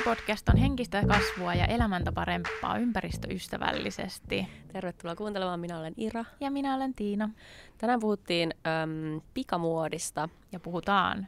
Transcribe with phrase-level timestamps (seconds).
[0.00, 4.48] Hedari-podcast on henkistä kasvua ja elämäntä parempaa ympäristöystävällisesti.
[4.72, 5.60] Tervetuloa kuuntelemaan.
[5.60, 6.24] Minä olen Ira.
[6.40, 7.30] Ja minä olen Tiina.
[7.78, 10.28] Tänään puhuttiin äm, pikamuodista.
[10.52, 11.26] Ja puhutaan.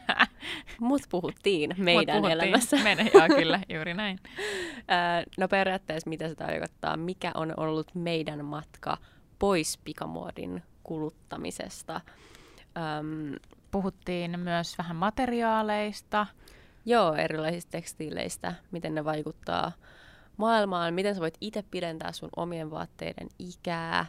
[0.80, 2.32] Mut puhuttiin meidän Mut puhuttiin.
[2.48, 2.76] elämässä.
[2.76, 4.18] Meidän, joo, kyllä, juuri näin.
[5.38, 6.96] no periaatteessa mitä se tarkoittaa?
[6.96, 8.96] Mikä on ollut meidän matka
[9.38, 12.00] pois pikamuodin kuluttamisesta?
[12.98, 13.34] Öm,
[13.70, 16.26] Puhuttiin myös vähän materiaaleista.
[16.90, 19.72] Joo, erilaisista tekstiileistä, miten ne vaikuttaa
[20.36, 24.06] maailmaan, miten sä voit itse pidentää sun omien vaatteiden ikää.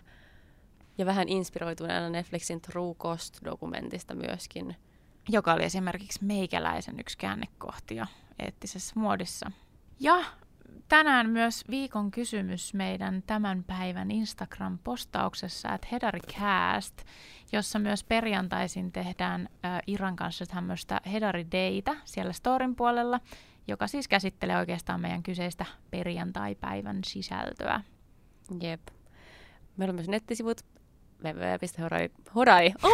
[0.98, 4.76] Ja vähän inspiroituneena Netflixin True Cost-dokumentista myöskin.
[5.30, 7.96] Joka oli esimerkiksi meikäläisen yksi käännekohti
[8.40, 9.52] eettisessä muodissa.
[10.00, 10.24] Ja
[10.92, 17.02] tänään myös viikon kysymys meidän tämän päivän Instagram-postauksessa, että Hedaricast,
[17.52, 23.20] jossa myös perjantaisin tehdään äh, Iran kanssa tämmöistä Hedari-deitä siellä storin puolella,
[23.68, 27.82] joka siis käsittelee oikeastaan meidän kyseistä perjantai-päivän sisältöä.
[28.62, 28.82] Jep.
[29.78, 30.62] Meillä on myös nettisivut
[31.24, 32.10] www.hodai.
[32.36, 32.74] Hodai!
[32.84, 32.92] Oh,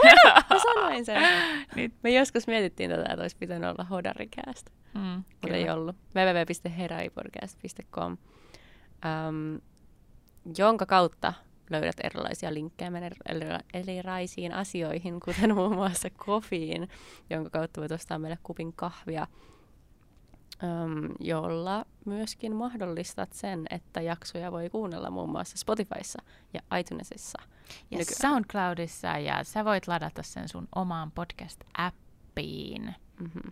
[0.50, 1.22] mä sanoin sen.
[1.76, 1.94] Nyt.
[2.04, 4.70] Me joskus mietittiin tätä, että olisi pitänyt olla Hodaricast.
[4.94, 5.96] Mm, mutta ei ollut.
[6.16, 8.18] www.heraipodcast.com
[9.06, 9.62] um,
[10.58, 11.34] jonka kautta
[11.70, 12.92] löydät erilaisia linkkejä
[13.74, 16.90] erilaisiin asioihin, kuten muun muassa kofiin,
[17.30, 19.28] jonka kautta voit ostaa meille kupin kahvia,
[21.20, 26.20] jolla myöskin mahdollistat sen, että jaksoja voi kuunnella muun muassa Spotifyssa
[26.54, 27.42] ja iTunesissa.
[27.92, 28.22] Ja nykyään.
[28.22, 32.94] SoundCloudissa, ja sä voit ladata sen sun omaan podcast-appiin.
[33.20, 33.52] Mm-hmm.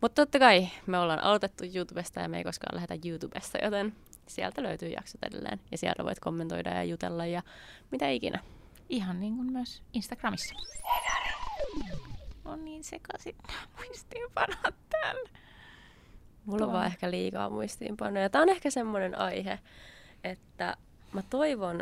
[0.00, 3.96] Mutta totta kai me ollaan aloitettu YouTubesta ja me ei koskaan lähetä YouTubesta, joten
[4.26, 5.60] sieltä löytyy jaksot edelleen.
[5.70, 7.42] Ja sieltä voit kommentoida ja jutella ja
[7.90, 8.40] mitä ikinä.
[8.88, 10.54] Ihan niin kuin myös Instagramissa.
[12.44, 13.36] On niin sekaisin
[13.76, 15.28] muistiinpanot täällä.
[16.44, 18.30] Mulla on vaan ehkä liikaa muistiinpanoja.
[18.30, 19.58] Tämä on ehkä semmoinen aihe,
[20.24, 20.76] että
[21.12, 21.80] mä toivon,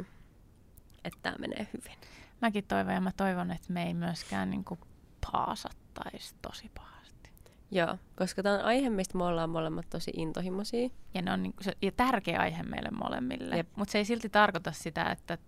[1.04, 1.98] että tämä menee hyvin.
[2.42, 4.80] Mäkin toivon ja mä toivon, että me ei myöskään niin kuin
[5.32, 6.98] paasattaisi tosi pahaa.
[7.70, 10.88] Joo, koska tämä on aihe, mistä me ollaan molemmat tosi intohimoisia.
[11.14, 13.64] Ja, ne on niinku se, ja tärkeä aihe meille molemmille.
[13.76, 15.38] Mutta se ei silti tarkoita sitä, että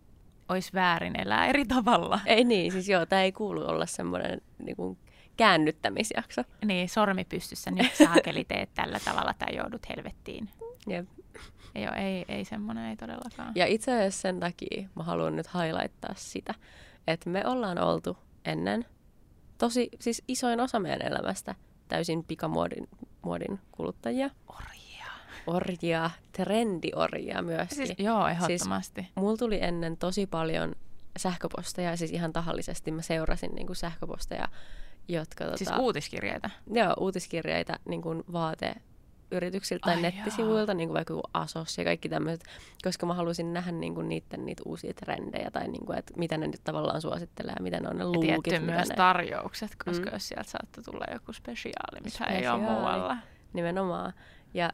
[0.49, 2.21] olisi väärin elää eri tavalla.
[2.27, 4.99] Ei niin, siis joo, tämä ei kuulu olla semmoinen niinku,
[5.37, 6.43] käännyttämisjakso.
[6.65, 10.51] Niin, sormi pystyssä, nyt saakeli teet tällä tavalla tai joudut helvettiin.
[10.87, 11.09] Jep.
[11.75, 13.53] Joo, ei, ei semmoinen, ei todellakaan.
[13.55, 16.55] Ja itse asiassa sen takia mä haluan nyt highlighttaa sitä,
[17.07, 18.87] että me ollaan oltu ennen
[19.59, 21.55] tosi, siis isoin osa meidän elämästä–
[21.91, 22.89] täysin pikamuodin
[23.23, 24.31] muodin kuluttajia.
[24.49, 25.07] Orjia.
[25.47, 27.69] Orjia, trendiorjia myös.
[27.71, 29.01] Siis, joo, ehdottomasti.
[29.03, 30.75] Siis, mulla tuli ennen tosi paljon
[31.19, 34.49] sähköposteja, siis ihan tahallisesti mä seurasin niin kuin sähköposteja,
[35.09, 35.57] jotka...
[35.57, 36.51] Siis tota, uutiskirjeitä?
[36.73, 38.75] Joo, uutiskirjeitä niin kuin vaate
[39.31, 42.45] yrityksiltä tai Ai nettisivuilta, niin kuin vaikka Asos ja kaikki tämmöiset,
[42.83, 46.39] koska mä halusin nähdä niin kuin niiden niitä uusia trendejä tai niin kuin, että mitä
[46.39, 48.53] ne nyt tavallaan suosittelee ja miten on ne luukit.
[48.53, 48.95] Ja myös ne...
[48.95, 50.13] tarjoukset, koska mm.
[50.13, 52.45] jos sieltä saattaa tulla joku spesiaali, mitä spesiaali.
[52.45, 53.17] ei ole muualla.
[53.53, 54.13] Nimenomaan.
[54.55, 54.73] Ja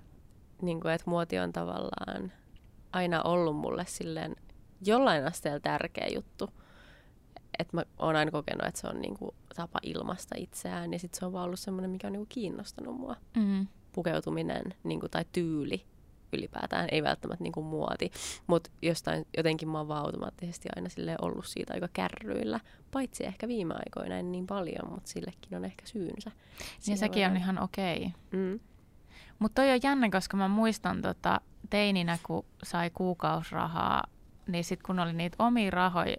[0.62, 2.32] niin kuin, että muoti on tavallaan
[2.92, 4.36] aina ollut mulle silleen
[4.86, 6.50] jollain asteella tärkeä juttu.
[7.58, 11.26] Että mä oon aina kokenut, että se on niinku tapa ilmasta itseään ja sitten se
[11.26, 13.16] on vaan ollut semmoinen, mikä on niinku kiinnostanut mua.
[13.36, 15.84] Mm pukeutuminen niin kuin, tai tyyli
[16.32, 18.10] ylipäätään, ei välttämättä niin kuin muoti,
[18.46, 22.60] mutta jostain jotenkin mä oon vaan automaattisesti aina sille ollut siitä aika kärryillä,
[22.92, 26.30] paitsi ehkä viime aikoina en niin paljon, mutta sillekin on ehkä syynsä.
[26.86, 27.96] Ja sekin on ihan okei.
[27.96, 28.10] Okay.
[28.40, 28.60] Mm.
[29.38, 31.40] Mutta toi on jännä, koska mä muistan tota,
[31.70, 34.04] teininä, kun sai kuukausrahaa,
[34.46, 36.16] niin sitten kun oli niitä omia rahoja,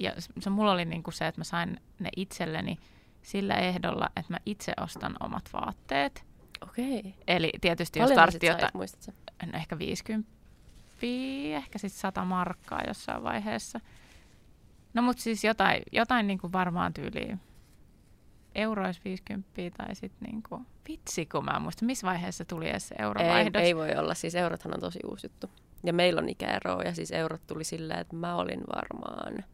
[0.00, 2.78] ja se mulla oli niinku se, että mä sain ne itselleni
[3.22, 6.24] sillä ehdolla, että mä itse ostan omat vaatteet.
[6.62, 7.14] Okei.
[7.26, 10.30] Eli tietysti Paljon jos tarvitsi jotain, ehkä 50,
[11.56, 13.80] ehkä sitten 100 markkaa jossain vaiheessa.
[14.94, 17.40] No mutta siis jotain, jotain niin kuin varmaan tyyliin
[18.54, 22.94] eurois 50 tai sitten niin kuin, vitsi kun mä muistan, missä vaiheessa tuli edes se
[22.98, 23.62] eurovaihdos.
[23.62, 25.50] Ei, ei voi olla, siis eurothan on tosi uusi juttu.
[25.84, 29.44] Ja meillä on ikäeroa ja siis eurot tuli silleen, että mä olin varmaan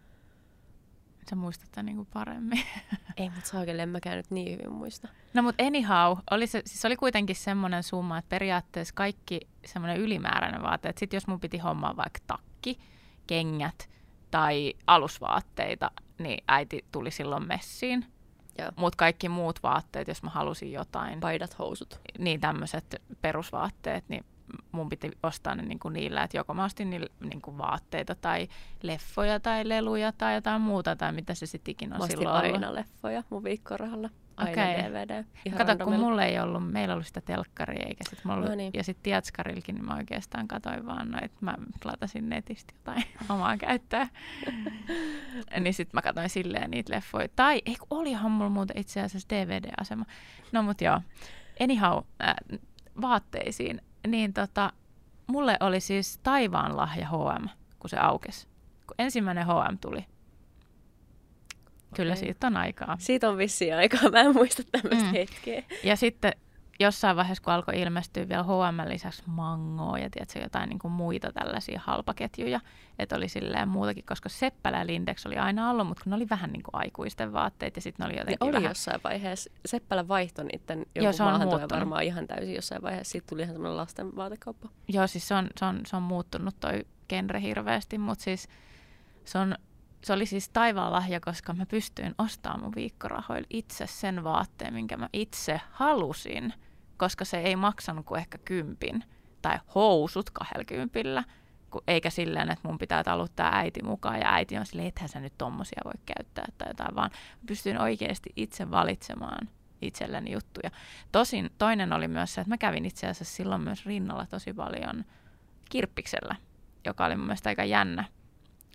[1.31, 2.63] Sä muistat tämän niin kuin paremmin.
[3.17, 5.09] Ei, mutta saakelle en mäkään nyt niin hyvin muista.
[5.35, 10.63] No mutta anyhow, oli se, siis oli kuitenkin semmoinen summa, että periaatteessa kaikki semmoinen ylimääräinen
[10.63, 12.79] vaate, että sit jos mun piti hommaa vaikka takki,
[13.27, 13.89] kengät
[14.31, 18.07] tai alusvaatteita, niin äiti tuli silloin messiin.
[18.77, 21.21] Mutta kaikki muut vaatteet, jos mä halusin jotain.
[21.21, 22.01] Paidat, housut.
[22.19, 24.25] Niin tämmöiset perusvaatteet, niin
[24.73, 28.15] mun piti ostaa ne niin kuin niillä, että joko mä ostin niillä niin kuin vaatteita
[28.15, 28.49] tai
[28.83, 32.69] leffoja tai leluja tai jotain muuta tai mitä se sitten ikinä on mä silloin aina
[32.69, 32.79] ollut.
[32.79, 34.11] leffoja mun viikkorahalla.
[34.37, 34.77] aina Okei.
[34.83, 35.25] DVD.
[35.47, 38.71] Ihan Kato, kun mulla ei ollut, meillä ollut sitä telkkaria eikä sit mulla No niin.
[38.75, 41.55] ja sitten Tiatskarillekin, niin mä oikeastaan katoin vaan noit, mä
[41.85, 43.05] latasin netistä jotain
[43.35, 44.09] omaa käyttöä.
[45.61, 47.29] niin sitten mä katoin silleen niitä leffoja.
[47.37, 50.05] Tai ei, kun olihan mulla muuten itse asiassa DVD-asema.
[50.53, 51.01] No mut joo,
[51.61, 52.35] anyhow, äh,
[53.01, 53.81] vaatteisiin.
[54.07, 54.73] Niin tota,
[55.27, 57.49] mulle oli siis taivaan lahja H&M,
[57.79, 58.47] kun se aukesi.
[58.87, 60.05] Kun ensimmäinen H&M tuli.
[61.97, 62.25] Kyllä Okei.
[62.25, 62.97] siitä on aikaa.
[63.01, 65.11] Siitä on vissiin aikaa, mä en muista tämmöistä Mm.
[65.11, 65.13] mm.
[65.13, 65.63] hetkeä.
[65.85, 66.33] Ja sitten
[66.81, 71.33] jossain vaiheessa, kun alkoi ilmestyä vielä H&M lisäksi Mangoa ja tiedätkö, jotain niin kuin muita
[71.33, 72.61] tällaisia halpaketjuja,
[72.99, 76.29] että oli silleen muutakin, koska Seppälä ja Lindex oli aina ollut, mutta kun ne oli
[76.31, 78.71] vähän niin kuin aikuisten vaatteet ja sitten ne oli Ne jotenkin oli vähän...
[78.71, 79.51] jossain vaiheessa.
[79.67, 83.13] Seppälä vaihtoi niiden Joo, jonkun se on varmaan ihan täysin jossain vaiheessa.
[83.13, 84.69] Siitä tuli ihan semmoinen lasten vaatekauppa.
[84.89, 88.49] Joo, siis se on, se on, se on muuttunut toi genre hirveästi, mutta siis
[89.25, 89.55] se, on,
[90.05, 94.97] se oli siis taivaan lahja, koska mä pystyin ostamaan mun viikkorahoilla itse sen vaatteen, minkä
[94.97, 96.55] mä itse halusin,
[97.05, 99.05] koska se ei maksanut kuin ehkä kympin
[99.43, 100.31] tai housut
[101.71, 105.21] ku- eikä silleen, että mun pitää taluttaa äiti mukaan ja äiti on silleen, ethän sä
[105.21, 107.11] nyt tommosia voi käyttää tai jotain, vaan
[107.47, 109.49] pystyin oikeasti itse valitsemaan
[109.83, 110.71] itselleni juttuja.
[111.13, 115.05] Tosin toinen oli myös se, että mä kävin itse asiassa silloin myös rinnalla tosi paljon
[115.71, 116.37] kirppiksellä,
[116.85, 118.05] joka oli mun mielestä aika jännä.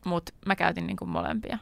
[0.06, 1.58] Mutta mä käytin niinku molempia.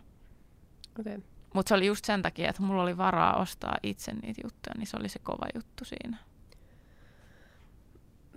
[0.99, 1.21] Okay.
[1.53, 4.87] Mutta se oli just sen takia, että mulla oli varaa ostaa itse niitä juttuja, niin
[4.87, 6.17] se oli se kova juttu siinä.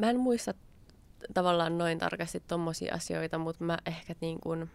[0.00, 0.54] Mä en muista
[1.34, 4.70] tavallaan noin tarkasti tommosia asioita, mutta mä ehkä niin kuin,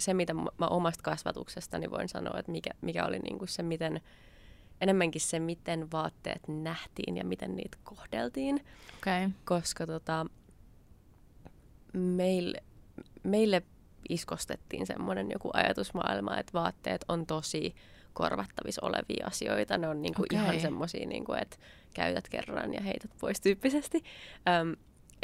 [0.00, 4.00] se, mitä mä omasta kasvatuksestani voin sanoa, että mikä, mikä oli niin kuin se, miten,
[4.80, 8.64] enemmänkin se, miten vaatteet nähtiin ja miten niitä kohdeltiin.
[8.98, 9.30] Okay.
[9.44, 10.26] koska tota,
[11.92, 12.62] meille,
[13.22, 13.62] meille
[14.08, 17.74] iskostettiin semmoinen joku ajatusmaailma, että vaatteet on tosi
[18.18, 19.78] korvattavissa olevia asioita.
[19.78, 20.38] Ne on niinku Okei.
[20.38, 21.56] ihan semmoisia, niinku, että
[21.94, 24.04] käytät kerran ja heität pois tyyppisesti.
[24.60, 24.76] Öm,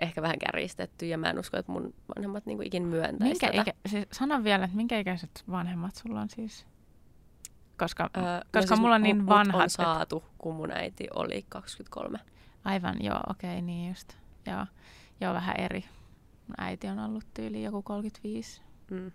[0.02, 3.61] ehkä vähän kärjistetty ja mä en usko, että mun vanhemmat niinku ikin myöntäisi Minkä tätä.
[3.61, 6.67] ikä, siis sano vielä, että minkä ikäiset vanhemmat sulla on siis?
[7.79, 10.55] Koska, Öö, no koska siis mulla on niin mut- mut vanhat, on että- saatu, kun
[10.55, 12.19] mun äiti oli 23.
[12.64, 14.12] aivan, joo, okei, okay, niin just.
[14.46, 14.67] Joo,
[15.20, 15.85] joo, vähän eri.
[16.49, 18.62] Mun äiti on ollut tyyli joku 35.
[18.91, 19.12] Mm.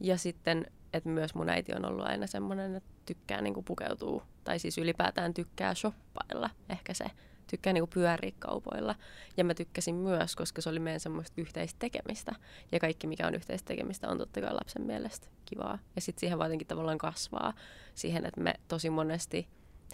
[0.00, 0.66] Ja sitten,
[0.96, 5.34] että myös mun äiti on ollut aina semmoinen, että tykkää niinku pukeutua, tai siis ylipäätään
[5.34, 7.04] tykkää shoppailla, ehkä se,
[7.50, 8.94] tykkää niinku pyöriä kaupoilla.
[9.36, 12.34] Ja mä tykkäsin myös, koska se oli meidän semmoista yhteistä tekemistä.
[12.72, 15.78] Ja kaikki, mikä on yhteistä tekemistä, on totta kai lapsen mielestä kivaa.
[15.96, 17.52] Ja sitten siihen vaan tavallaan kasvaa
[17.94, 19.48] siihen, että me tosi monesti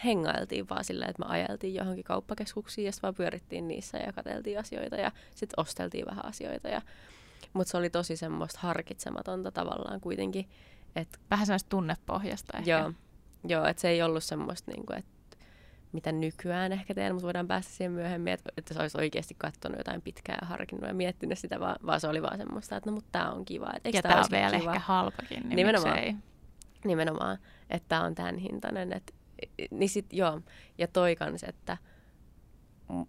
[0.04, 4.58] hengailtiin vaan sillä, että me ajeltiin johonkin kauppakeskuksiin ja sitten vaan pyörittiin niissä ja katseltiin
[4.58, 6.68] asioita ja sitten osteltiin vähän asioita.
[6.68, 6.82] Ja,
[7.52, 10.48] mutta se oli tosi semmoista harkitsematonta tavallaan kuitenkin,
[10.96, 12.70] että Vähän sellaista tunnepohjasta ehkä.
[12.70, 12.92] joo,
[13.48, 15.12] joo että se ei ollut semmoista, niinku, että
[15.92, 19.78] mitä nykyään ehkä teen, mutta voidaan päästä siihen myöhemmin, että, että se olisi oikeasti katsonut
[19.78, 22.94] jotain pitkää ja harkinnut ja miettinyt sitä, vaan, vaan se oli vaan semmoista, että no
[22.94, 23.70] mutta tämä on kiva.
[23.76, 24.70] Että, Ja tämä on vielä kiva?
[24.72, 25.94] ehkä halpakin, niin Nimenomaan.
[25.94, 26.14] miksei.
[26.84, 27.38] Nimenomaan,
[27.70, 28.92] että tämä on tämän hintainen.
[28.92, 29.14] Et,
[29.70, 30.40] niin sit, joo.
[30.78, 31.76] Ja toi kans, että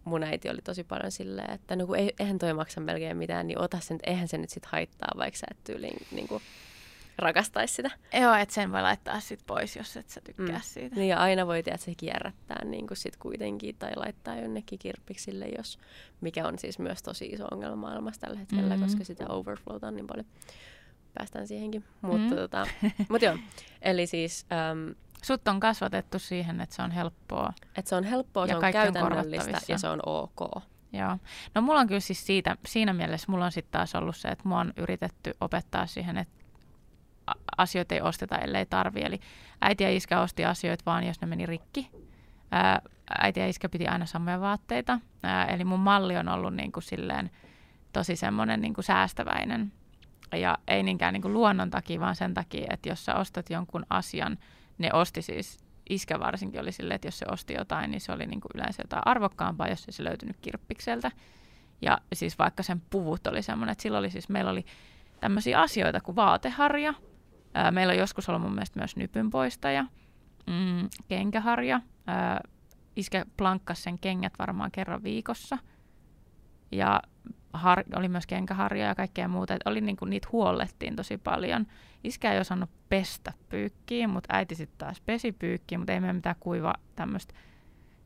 [0.03, 3.47] mun äiti oli tosi paljon silleen, että no kun ei, eihän toi maksa melkein mitään,
[3.47, 6.41] niin ota sen, eihän se nyt sit haittaa, vaikka sä et tyyliin niin kuin,
[7.17, 7.91] rakastaisi sitä.
[8.21, 10.61] Joo, että sen voi laittaa sit pois, jos et sä tykkää Mm.
[10.61, 10.95] siitä.
[10.95, 15.45] Niin ja aina voi tehdä se kierrättää niin kuin sit kuitenkin tai laittaa jonnekin kirppiksille,
[15.57, 15.79] jos,
[16.21, 18.83] mikä on siis myös tosi iso ongelma maailmassa tällä hetkellä, Mhm.
[18.83, 20.25] koska sitä overflowta on niin paljon.
[21.13, 21.83] Päästään siihenkin.
[22.01, 22.35] Mutta Mhm.
[22.35, 22.67] tota,
[23.09, 23.37] mut joo,
[23.81, 27.53] eli siis äm, Sut on kasvatettu siihen, että se on helppoa.
[27.77, 29.71] että se on helppoa, Ja se on on käytännöllistä korvattavissa.
[29.71, 30.63] ja se on ok.
[30.93, 31.17] Joo.
[31.55, 34.47] No mulla on kyllä siis siitä, siinä mielessä mulla on sitten taas ollut se, että
[34.47, 36.42] mua on yritetty opettaa siihen, että
[37.57, 39.01] asioita ei osteta, ellei tarvi.
[39.01, 39.19] Eli
[39.61, 41.89] äiti ja iskä osti asioita vaan, jos ne meni rikki.
[43.21, 44.99] Äiti ja iskä piti aina samoja vaatteita.
[45.47, 47.31] Eli mun malli on ollut niin kuin silleen
[47.93, 49.71] tosi semmoinen niin kuin säästäväinen.
[50.35, 53.85] Ja ei niinkään niin kuin luonnon takia, vaan sen takia, että jos sä ostat jonkun
[53.89, 54.37] asian,
[54.77, 58.25] ne osti siis, iskä varsinkin oli silleen, että jos se osti jotain, niin se oli
[58.25, 61.11] niin kuin yleensä jotain arvokkaampaa, jos ei se löytynyt kirppikseltä.
[61.81, 64.65] Ja siis vaikka sen puvut oli semmoinen, että silloin oli siis, meillä oli
[65.19, 66.93] tämmöisiä asioita kuin vaateharja.
[67.53, 69.85] Ää, meillä on joskus ollut mun mielestä myös nypynpoistaja,
[70.47, 71.81] mm, kenkäharja.
[72.07, 72.41] Ää,
[72.95, 75.57] iskä plankkas sen kengät varmaan kerran viikossa.
[76.71, 77.01] Ja
[77.53, 79.53] har, oli myös kenkäharja ja kaikkea muuta.
[79.53, 81.67] Et oli niinku, niitä huollettiin tosi paljon.
[82.03, 86.35] Iskä ei osannut pestä pyykkiä, mutta äiti sitten taas pesi pyykkiä, mutta ei meillä mitään
[86.39, 87.33] kuiva tämmöistä.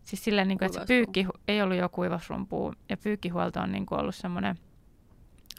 [0.04, 4.16] Siis silleen, niinku, että se pyykki ei ollut jo kuivasrumpua ja pyykkihuolto on niinku ollut
[4.16, 4.60] semmoinen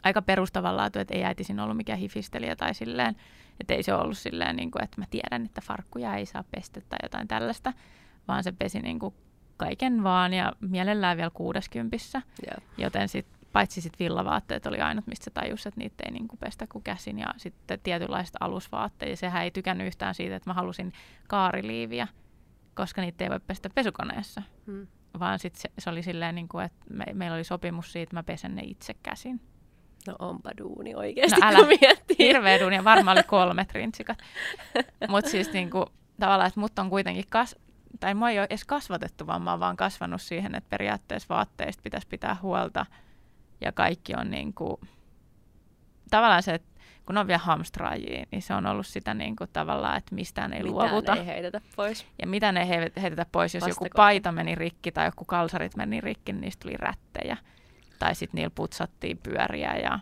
[0.03, 3.15] aika perustavanlaatu, että ei äiti siinä ollut mikään hifistelijä tai silleen,
[3.59, 6.81] että ei se ollut silleen, niin kuin, että mä tiedän, että farkkuja ei saa pestä
[6.89, 7.73] tai jotain tällaista,
[8.27, 9.13] vaan se pesi niin kuin
[9.57, 12.67] kaiken vaan ja mielellään vielä kuudeskympissä, Joo.
[12.77, 16.39] joten sit, paitsi sitten villavaatteet oli ainut, mistä se tajusi, että niitä ei niin kuin
[16.39, 20.53] pestä kuin käsin ja sitten tietynlaiset alusvaatteet ja sehän ei tykännyt yhtään siitä, että mä
[20.53, 20.93] halusin
[21.27, 22.07] kaariliiviä,
[22.75, 24.87] koska niitä ei voi pestä pesukoneessa, Mm.
[25.19, 28.15] vaan sitten se, se oli silleen, niin kuin, että me, meillä oli sopimus siitä, että
[28.15, 29.41] mä pesen ne itse käsin.
[30.07, 31.57] No onpa duuni oikeasti, No älä.
[31.57, 32.15] kun miettii.
[32.19, 34.17] Hirveä duuni ja varmaan oli kolmet rintsikat.
[35.09, 35.85] Mutta siis niinku,
[36.19, 37.55] tavallaan, että mut on kuitenkin kas...
[37.99, 41.81] Tai mua ei ole edes kasvatettu, vaan mä oon vaan kasvanut siihen, että periaatteessa vaatteista
[41.83, 42.85] pitäisi pitää huolta.
[43.61, 44.79] Ja kaikki on niinku...
[46.11, 46.67] Tavallaan se, että
[47.05, 50.75] kun on vielä hamstraajia, niin se on ollut sitä niinku tavallaan, että mistään ei Mitään
[50.89, 51.15] luovuta.
[51.15, 52.05] ei heitetä pois.
[52.21, 53.95] Ja mitä ne he- heitetä pois, jos joku Vastakohta.
[53.95, 57.37] paita meni rikki tai joku kalsarit meni rikki, niin niistä tuli rättejä.
[57.99, 59.99] Tai sitten niillä putsattiin pyöriä ja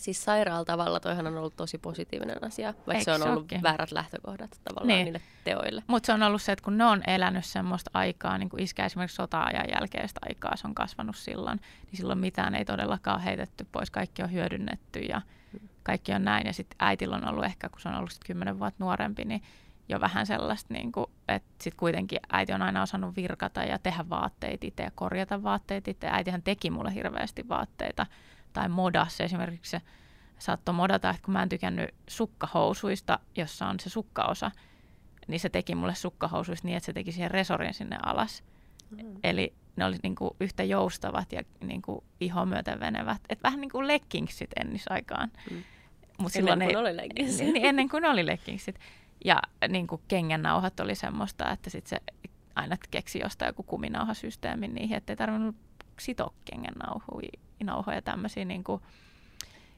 [0.00, 3.62] Siis sairaalla tavalla toihan on ollut tosi positiivinen asia, vaikka Eikö se on ollut ookin?
[3.62, 5.04] väärät lähtökohdat tavallaan Niin.
[5.04, 5.82] niille teoille.
[5.86, 8.84] Mutta se on ollut se, että kun ne on elänyt semmoista aikaa, niin kuin iskä
[8.84, 13.90] esimerkiksi sota-ajan jälkeistä aikaa, se on kasvanut silloin, niin silloin mitään ei todellakaan heitetty pois,
[13.90, 15.22] kaikki on hyödynnetty ja
[15.82, 16.46] kaikki on näin.
[16.46, 19.42] Ja sitten äitillä on ollut ehkä, kun se on ollut kymmenen vuotta nuorempi, niin
[19.88, 24.04] jo vähän sellaista, niin kuin, että sitten kuitenkin äiti on aina osannut virkata ja tehdä
[24.10, 26.06] vaatteita itse ja korjata vaatteita itse.
[26.06, 28.06] Äitihän teki mulle hirveästi vaatteita
[28.52, 29.82] tai modassa esimerkiksi se
[30.38, 34.50] saattoi modata, että kun mä en tykännyt sukkahousuista, jossa on se sukkaosa,
[35.28, 38.44] niin se teki mulle sukkahousuista niin, että se teki siihen resorin sinne alas.
[38.90, 39.16] Mm.
[39.22, 43.20] Eli ne oli niinku yhtä joustavat ja niinku iho myöten venevät.
[43.28, 45.30] Et vähän niin kuin leggingsit ennisaikaan.
[45.50, 45.62] Mm.
[46.18, 47.52] Mut Ennen silloin kuin ei, oli leggingsit.
[47.52, 48.78] niin, ennen kuin oli leggingsit.
[49.24, 52.00] Ja niin kuin kengännauhat oli semmoista, että sit se
[52.54, 55.56] aina keksi jostain joku kuminauhasysteemin niihin, ettei tarvinnut
[56.00, 58.82] sitoa kengännauhoja tämmöisiä niin kuin,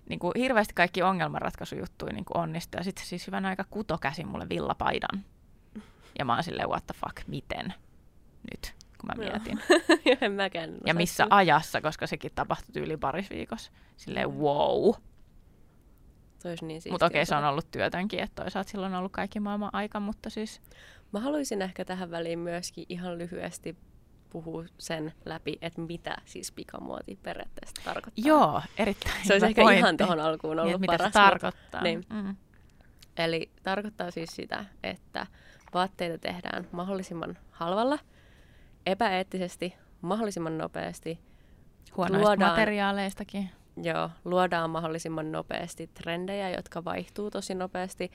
[0.09, 2.81] niin kuin hirveästi kaikki ongelmanratkaisujuttuja niin kuin onnistui.
[2.81, 5.25] Ja sitten se siis hyvän aika kuto käsin mulle villapaidan.
[6.19, 7.75] Ja mä oon silleen, what the fuck, miten
[8.53, 9.61] nyt, kun mä mietin.
[10.21, 13.73] en mäkään Ja missä ajassa, koska sekin tapahtui yli parissa viikossa.
[13.97, 14.95] Silleen wow.
[16.45, 19.41] Se olisi niin Mutta okei, se on ollut työtönkin, että toisaalta silloin on ollut kaikki
[19.41, 20.61] maailman aika, mutta siis
[21.13, 23.77] Mä haluaisin ehkä tähän väliin myöskin ihan lyhyesti
[24.31, 28.25] puhua sen läpi, että mitä siis pikamuoti periaatteessa tarkoittaa.
[28.27, 29.79] joo, erittäin Se olisi ehkä pointti.
[29.79, 31.13] ihan tuohon alkuun niin, ollut mitä paras.
[31.13, 31.83] se mutta- tarkoittaa.
[31.83, 32.05] Niin.
[32.13, 32.37] Mm.
[33.17, 35.27] Eli tarkoittaa siis sitä, että
[35.75, 37.99] vaatteita tehdään mahdollisimman halvalla,
[38.87, 41.19] epäeettisesti, mahdollisimman nopeasti,
[41.97, 43.51] Huonoista Luodaan- materiaaleistakin.
[43.83, 48.13] Joo, luodaan mahdollisimman nopeasti trendejä, jotka vaihtuu tosi nopeasti,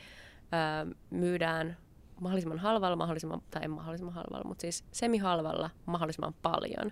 [0.53, 1.77] öö, myydään
[2.19, 6.91] mahdollisimman halvalla, mahdollisimman, tai ei mahdollisimman halvalla, mutta siis semihalvalla mahdollisimman paljon.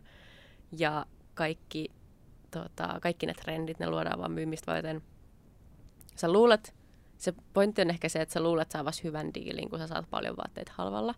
[0.71, 1.91] Ja kaikki,
[2.51, 5.01] tota, kaikki ne trendit, ne luodaan vaan myymistä varten.
[6.15, 6.75] Sä luulet,
[7.17, 10.37] se pointti on ehkä se, että sä luulet saavasi hyvän diilin, kun sä saat paljon
[10.37, 11.15] vaatteita halvalla.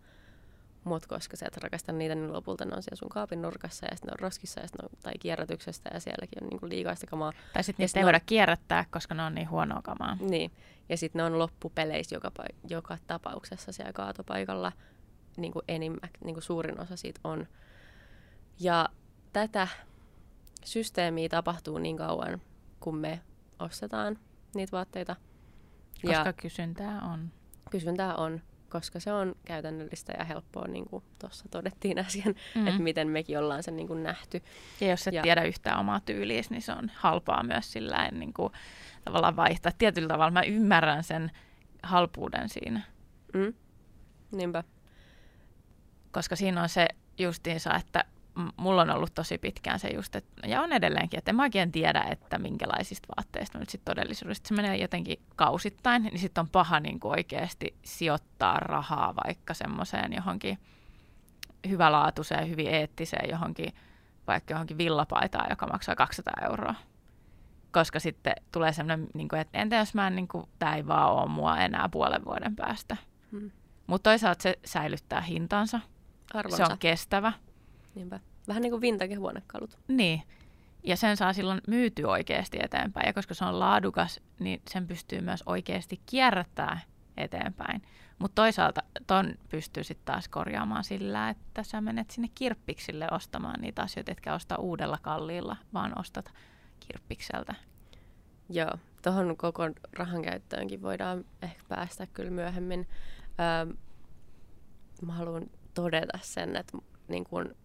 [0.84, 3.96] Mutta koska sä et rakasta niitä, niin lopulta ne on siellä sun kaapin nurkassa ja
[3.96, 7.34] sitten ne on roskissa ja sit on, tai kierrätyksestä ja sielläkin on niinku liikaista kamaa.
[7.54, 10.18] Tai sitten niistä sit ei voida kierrättää, koska ne on niin huonoa kamaa.
[10.22, 10.52] Niin,
[10.90, 12.32] ja sitten ne on loppupeleissä joka,
[12.70, 14.72] joka tapauksessa siellä kaatopaikalla,
[15.38, 17.48] niin kuin enimmä, niin kuin suurin osa siitä on.
[18.60, 18.90] Ja
[19.34, 19.68] tätä
[20.66, 22.42] systeemiä tapahtuu niin kauan,
[22.80, 23.22] kun me
[23.60, 24.20] ostetaan
[24.56, 25.16] niitä vaatteita.
[26.02, 27.32] Koska Ja kysyntää on.
[27.72, 32.68] kysyntää on, koska se on käytännöllistä ja helppoa, niin kuin tuossa todettiin äsken, Mm.
[32.68, 34.42] että miten mekin ollaan sen niin kuin nähty.
[34.82, 38.34] Ja jos et Ja- tiedä yhtään omaa tyyliä, niin se on halpaa myös sillä niin
[38.34, 38.54] kuin,
[39.06, 39.72] tavallaan vaihtaa.
[39.78, 41.32] Tietyllä tavalla mä ymmärrän sen
[41.84, 42.82] halpuuden siinä,
[43.34, 43.54] Mm?
[44.32, 44.64] Niinpä.
[46.12, 46.88] koska siinä on se
[47.20, 48.04] justiinsa, että
[48.58, 51.72] mulla on ollut tosi pitkään se just, että, ja on edelleenkin, että en mä oikein
[51.72, 56.80] tiedä, että minkälaisista vaatteista nyt sitten todellisuudessa, se menee jotenkin kausittain, niin sitten on paha
[56.80, 60.58] niin kuin oikeasti sijoittaa rahaa vaikka semmoiseen johonkin
[61.70, 63.74] hyvälaatuiseen, hyvin eettiseen johonkin,
[64.28, 66.76] vaikka johonkin villapaitaan, joka maksaa 200 euroa.
[67.72, 70.88] Koska sitten tulee semmoinen, niin kuin, että entä jos mä en, niin kuin, tämä ei
[70.88, 72.98] vaan ole mua enää puolen vuoden päästä.
[73.32, 73.52] Mm.
[73.88, 75.80] Mutta toisaalta se säilyttää hintansa,
[76.34, 76.58] Arvonsa.
[76.58, 77.34] se on kestävä.
[77.96, 78.20] Niinpä.
[78.50, 79.78] Vähän niin kuin vintage-huonekalut.
[79.88, 80.24] Niin.
[80.84, 83.08] Ja sen saa silloin myyty oikeasti eteenpäin.
[83.08, 86.80] Ja koska se on laadukas, niin sen pystyy myös oikeasti kierrättää
[87.18, 87.82] eteenpäin.
[88.20, 93.82] Mutta toisaalta ton pystyy sitten taas korjaamaan sillä, että sä menet sinne kirppiksille ostamaan niitä
[93.82, 96.34] asioita, etkä osta uudella kalliilla, vaan ostat
[96.80, 97.56] kirppikseltä.
[98.50, 98.72] Joo,
[99.04, 99.64] tuohon koko
[99.94, 102.88] rahan käyttöönkin voidaan ehkä päästä kyllä myöhemmin.
[103.40, 103.74] Öö,
[105.06, 106.78] mä haluan todeta sen, että
[107.08, 107.56] niin kun,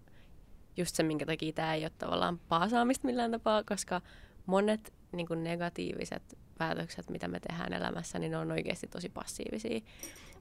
[0.76, 4.00] just se, minkä takia tämä ei ole tavallaan paasaamista millään tapaa, koska
[4.47, 9.81] monet niin kuin negatiiviset päätökset, mitä me tehdään elämässä, niin ne on oikeasti tosi passiivisia.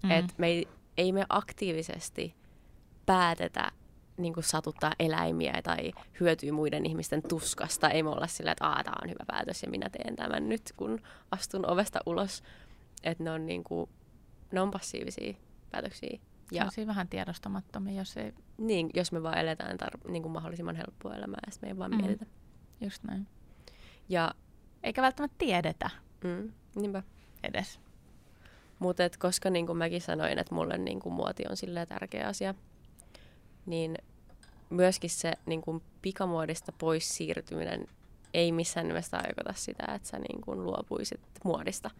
[0.04, 0.12] Mm.
[0.12, 2.36] Et me ei, ei me aktiivisesti
[3.06, 3.72] päätetä
[4.18, 7.90] niin kuin satuttaa eläimiä tai hyötyy muiden ihmisten tuskasta.
[7.90, 11.02] Ei me olla sillä, että tämä on hyvä päätös ja minä teen tämän nyt, kun
[11.32, 12.44] astun ovesta ulos.
[13.04, 13.90] Että ne on, niin kuin,
[14.52, 15.34] ne on passiivisia
[15.72, 16.20] päätöksiä.
[16.52, 18.34] Ja siinä vähän tiedostamattomia, jos ei...
[18.64, 21.92] Niin, jos me vaan eletään tar- niin kuin mahdollisimman helppoa elämää ja me ei vaan
[21.92, 21.98] mm.
[21.98, 22.26] mietitä.
[22.82, 23.28] Just näin.
[24.10, 24.34] Ja,
[24.84, 25.90] Eikä välttämättä tiedetä.
[26.24, 27.04] Mm, niinpä.
[27.44, 27.80] Edes.
[28.80, 32.56] Mutta koska niin kuin mäkin sanoin, että mulle niin kuin muoti on silleen tärkeä asia,
[33.66, 33.98] niin
[34.70, 37.88] myöskin se niin kuin pikamuodista pois siirtyminen
[38.34, 41.92] ei missään nimessä tarkoita sitä, että sä niin kuin luopuisit muodista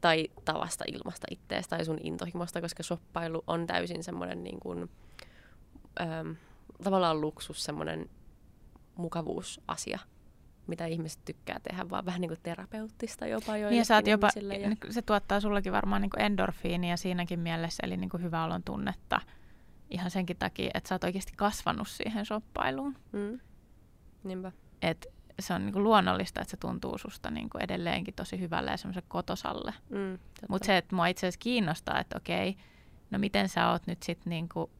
[0.00, 4.90] tai tavasta ilmasta itteestä tai sun intohimosta, koska shoppailu on täysin semmoinen niin kuin,
[6.00, 6.32] ähm,
[6.84, 8.10] tavallaan luksus, semmoinen
[8.96, 9.98] mukavuusasia,
[10.66, 13.70] mitä ihmiset tykkää tehdä, vaan vähän niin kuin terapeuttista jopa jo.
[13.70, 14.28] Niin sä jopa,
[14.60, 14.92] ja...
[14.92, 19.20] se tuottaa sullekin varmaan niin kuin endorfiinia siinäkin mielessä, eli niin kuin hyvä olon tunnetta
[19.90, 22.96] ihan senkin takia, että sä oot oikeasti kasvanut siihen shoppailuun.
[23.12, 23.40] Mm.
[24.24, 24.52] Niinpä.
[24.82, 25.06] Et
[25.40, 29.74] se on niinku luonnollista, että se tuntuu susta niinku edelleenkin tosi hyvälle ja semmoiselle kotosalle.
[29.88, 32.56] Mm, Mutta se, että mua itse asiassa kiinnostaa, että okei,
[33.10, 34.70] no miten sä oot nyt sitten niinku,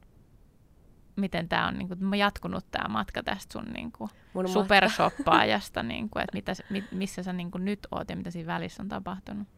[1.19, 4.09] miten tämä on niinku, jatkunut tämä matka tästä sun niinku
[4.53, 6.53] supershoppaajasta, niinku, että mitä,
[6.93, 9.49] missä sä niinku nyt oot ja mitä siinä välissä on tapahtunut?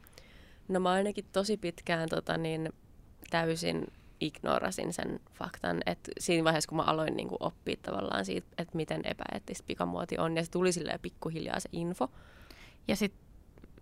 [0.68, 2.72] No mä ainakin tosi pitkään tota, niin,
[3.30, 3.86] täysin
[4.20, 8.76] ignorasin sen faktan, että siinä vaiheessa, kun mä aloin niin kuin oppia tavallaan siitä, että
[8.76, 12.10] miten epäeettistä pikamuoti on, ja se tuli silleen pikkuhiljaa se info.
[12.88, 13.24] Ja sitten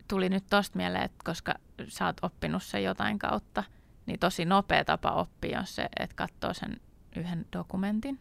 [0.09, 1.55] tuli nyt tosta mieleen, että koska
[1.89, 3.65] sä oot oppinut sen jotain kautta,
[4.07, 6.81] niin tosi nopea tapa oppia on se, että katsoo sen
[7.17, 8.19] yhden dokumentin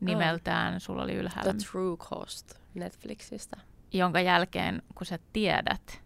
[0.00, 0.80] nimeltään, oh.
[0.80, 1.52] sulla oli ylhäällä.
[1.52, 3.56] The True Cost Netflixistä.
[3.92, 6.00] Jonka jälkeen, kun sä tiedät,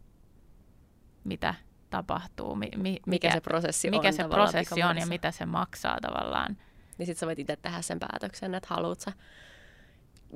[1.24, 1.54] mitä
[1.90, 4.14] tapahtuu, mi, mi, mikä, mikä se prosessi mikä on.
[4.14, 6.56] se prosessi on ja mitä se maksaa tavallaan.
[6.98, 9.12] Niin sitten sä voit itse tehdä sen päätöksen, että haluat sä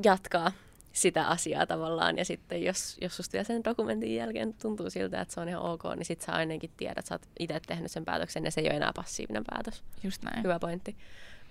[0.04, 0.52] jatkaa
[0.92, 2.18] sitä asiaa tavallaan.
[2.18, 5.82] Ja sitten jos, jos susta sen dokumentin jälkeen tuntuu siltä, että se on ihan ok,
[5.96, 8.66] niin sitten sä ainakin tiedät, että sä oot itse tehnyt sen päätöksen ja se ei
[8.66, 9.84] ole enää passiivinen päätös.
[10.02, 10.42] Just näin.
[10.42, 10.96] Hyvä pointti.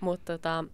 [0.03, 0.65] Mutta tota,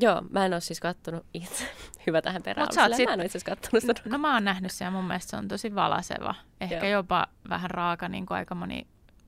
[0.00, 1.64] Joo, mä en ole siis kattonut itse.
[2.06, 2.68] Hyvä tähän perään.
[2.72, 3.06] Sit...
[3.06, 4.02] Mä en ole itse kattonut sitä.
[4.04, 6.34] No mä oon nähnyt sen ja mun mielestä se on tosi valaseva.
[6.60, 6.98] Ehkä Joo.
[6.98, 8.86] jopa vähän raaka, niin kuin aika moni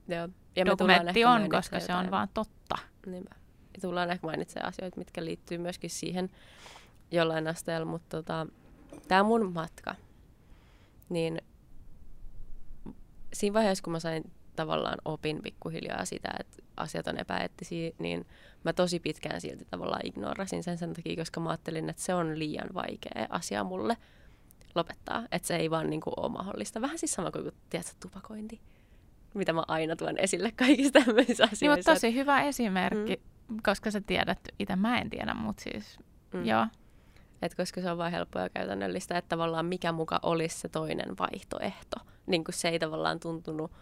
[0.08, 0.28] Joo.
[0.56, 2.78] Ja dokumentti on, koska se on vaan totta.
[3.06, 3.34] Niinpä.
[3.74, 6.30] Ja tullaan ehkä mainitsemaan asioita, mitkä liittyy myöskin siihen
[7.10, 8.46] jollain asteella, mutta tota,
[9.08, 9.94] tämä mun matka,
[11.08, 11.42] niin
[13.32, 18.26] siinä vaiheessa, kun mä sain tavallaan opin pikkuhiljaa sitä, että asiat on epäeettisiä, niin
[18.64, 22.38] mä tosi pitkään silti tavallaan ignorasin sen sen takia, koska mä ajattelin, että se on
[22.38, 23.96] liian vaikea asia mulle
[24.74, 26.80] lopettaa, että se ei vaan niin kuin, ole mahdollista.
[26.80, 28.60] Vähän siis sama kuin, tiedätkö, tupakointi,
[29.34, 31.66] mitä mä aina tuon esille kaikista tämmöisissä asioissa.
[31.66, 33.56] Niin, mutta tosi hyvä esimerkki, mm.
[33.62, 35.98] koska sä tiedät, itse mä en tiedä, mutta siis
[36.32, 36.44] mm.
[36.44, 36.66] joo.
[37.42, 41.18] Et koska se on vain helppoa ja käytännöllistä, että tavallaan mikä muka olisi se toinen
[41.18, 41.96] vaihtoehto.
[42.26, 43.72] Niin kuin se ei tavallaan tuntunut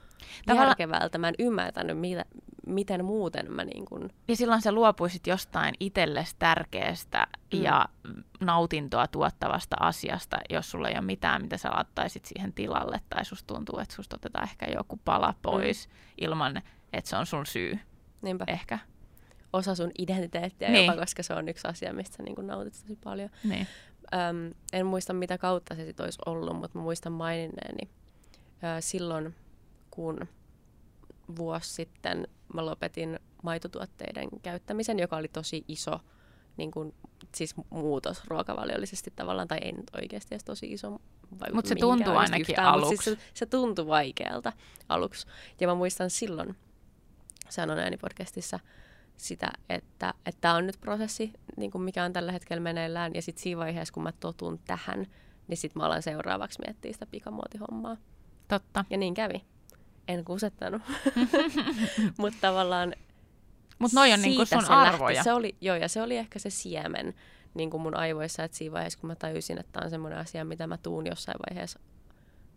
[0.47, 0.67] Tavalla...
[0.67, 1.19] järkevältä.
[1.19, 2.25] Mä en ymmärtänyt, mitä,
[2.67, 4.13] miten muuten mä niin kuin...
[4.29, 7.63] Ja silloin sä luopuisit jostain itsellesi tärkeästä mm.
[7.63, 7.89] ja
[8.41, 13.01] nautintoa tuottavasta asiasta, jos sulla ei ole mitään, mitä sä laittaisit siihen tilalle.
[13.09, 15.39] Tai susta tuntuu, että susta otetaan ehkä joku pala mm.
[15.43, 15.95] pois mm.
[16.21, 17.79] ilman, että se on sun syy.
[18.23, 18.45] Niinpä.
[18.49, 18.79] Ehkä.
[19.53, 20.87] Osa sun identiteettiä niin.
[20.87, 23.31] jopa, koska se on yksi asia, mistä sä niin nautit tosi paljon.
[23.45, 23.67] Niin.
[24.15, 27.91] Öm, en muista, mitä kautta se sit olisi ollut, mutta mä muistan maininneeni.
[28.63, 29.35] Ö, silloin
[29.91, 30.29] kun
[31.37, 36.01] vuosi sitten mä lopetin maitotuotteiden käyttämisen, joka oli tosi iso
[36.57, 36.95] niin kun,
[37.35, 41.01] siis muutos ruokavaliollisesti tavallaan, tai ei nyt oikeasti edes tosi iso
[41.53, 43.05] Mutta se tuntuu ainakin yhtään, aluksi.
[43.05, 44.53] Siis se, se tuntui vaikealta
[44.89, 45.27] aluksi.
[45.61, 46.57] Ja mä muistan silloin
[47.49, 48.61] sanoneeni podcastissa
[49.17, 53.43] sitä, että tämä on nyt prosessi, niin kuin mikä on tällä hetkellä meneillään, ja sitten
[53.43, 55.07] siinä vaiheessa, kun mä totun tähän,
[55.49, 57.97] niin sitten mä alan seuraavaksi miettiä sitä pikamuotihommaa.
[58.49, 58.85] Totta.
[58.91, 59.45] Ja niin kävi
[60.09, 60.83] en kusettanut.
[62.19, 62.95] Mutta tavallaan
[63.79, 65.23] Mut noi on niinku sun arvoja.
[65.23, 67.15] Se oli, joo, ja se oli ehkä se siemen
[67.55, 70.45] niin kuin mun aivoissa, että siinä vaiheessa, kun mä tajusin, että tämä on semmoinen asia,
[70.45, 71.81] mitä mä tuun jossain vaiheessa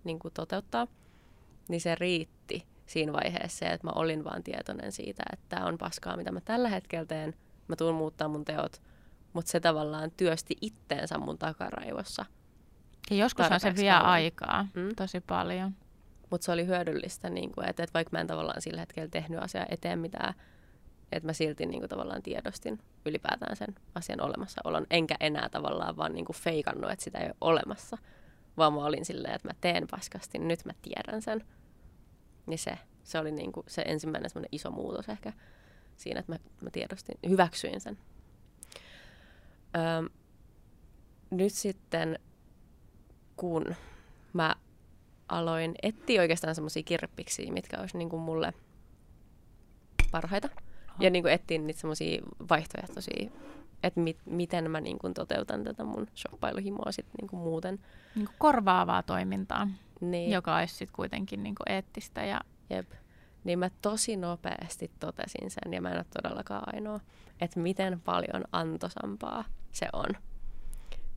[0.04, 0.88] niin kuin toteuttaa,
[1.70, 6.18] niin se riitti siinä vaiheessa että mä olin vaan tietoinen siitä, että tämä on paskaa,
[6.18, 7.36] mitä mä tällä hetkellä teen.
[7.68, 8.82] Mä tuun muuttaa mun teot,
[9.34, 12.26] mutta se tavallaan työsti itteensä mun takaraivossa.
[13.12, 14.96] Ja joskus se vie aikaa mm?
[14.96, 15.76] tosi paljon.
[16.30, 19.40] Mutta se oli hyödyllistä, niin kuin, että, että vaikka mä en tavallaan sillä hetkellä tehnyt
[19.40, 20.34] asiaa eteen mitään,
[21.12, 26.14] että mä silti niin kuin, tavallaan tiedostin ylipäätään sen asian olemassaolon, enkä enää tavallaan vaan
[26.14, 27.98] niin kuin feikannut, että sitä ei ole olemassa,
[28.58, 31.46] vaan mä olin silleen, että mä teen paskasti, nyt mä tiedän sen.
[32.46, 35.34] Niin se, se oli niinku se ensimmäinen semmoinen iso muutos ehkä
[35.98, 37.98] siinä, että mä, mä tiedostin, hyväksyin sen.
[39.76, 40.10] Öm,
[41.30, 42.20] nyt sitten,
[43.36, 43.76] kun
[44.34, 44.56] mä
[45.30, 48.54] aloin etsiä oikeastaan semmoisia kirppiksiä, mitkä olisi niinku mulle
[50.12, 50.50] parhaita.
[50.88, 50.98] Aha.
[51.00, 53.30] Ja niinku etsiä niitä semmoisia vaihtoehtoisia,
[53.84, 57.80] että mit, miten mä niinku toteutan tätä mun shoppailuhimoa sitten niinku muuten.
[58.16, 59.68] Niinku korvaavaa toimintaa,
[60.02, 60.32] Niin.
[60.32, 62.92] joka olisi sitten kuitenkin niinku eettistä ja Jep.
[63.44, 67.00] Niin mä tosi nopeasti totesin sen, ja mä en ole todellakaan ainoa,
[67.42, 70.10] että miten paljon antosampaa se on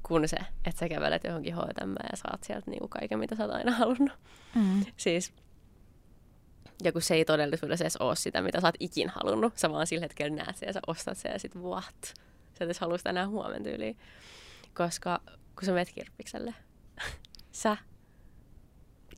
[0.02, 3.52] kuin se, että sä kävelet johonkin H&M ja saat sieltä niinku kaiken, mitä sä oot
[3.52, 4.12] aina halunnut.
[4.54, 4.84] mm.
[4.96, 5.32] Siis,
[6.82, 9.86] ja kun se ei todellisuudessa edes ole sitä, mitä sä oot ikin halunnut, sä vaan
[9.86, 12.02] sillä hetkellä näet sen ja sä ostat sen ja sit what?
[12.02, 12.14] Sä
[12.60, 13.98] et edes halua sitä enää huomen tyyliin.
[14.74, 16.54] Koska kun sä menet kirppikselle,
[17.52, 17.76] sä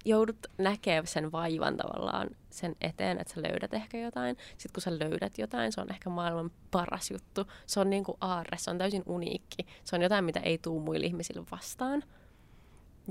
[0.05, 4.37] joudut näkemään sen vaivan tavallaan sen eteen, että sä löydät ehkä jotain.
[4.51, 7.47] Sitten kun sä löydät jotain, se on ehkä maailman paras juttu.
[7.67, 9.67] Se on niinku aarre, se on täysin uniikki.
[9.85, 12.03] Se on jotain, mitä ei tuu muille ihmisille vastaan.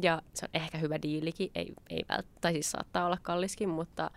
[0.01, 4.11] Ja se on ehkä hyvä diilikin, ei, ei vält, tai siis saattaa olla kalliskin, mutta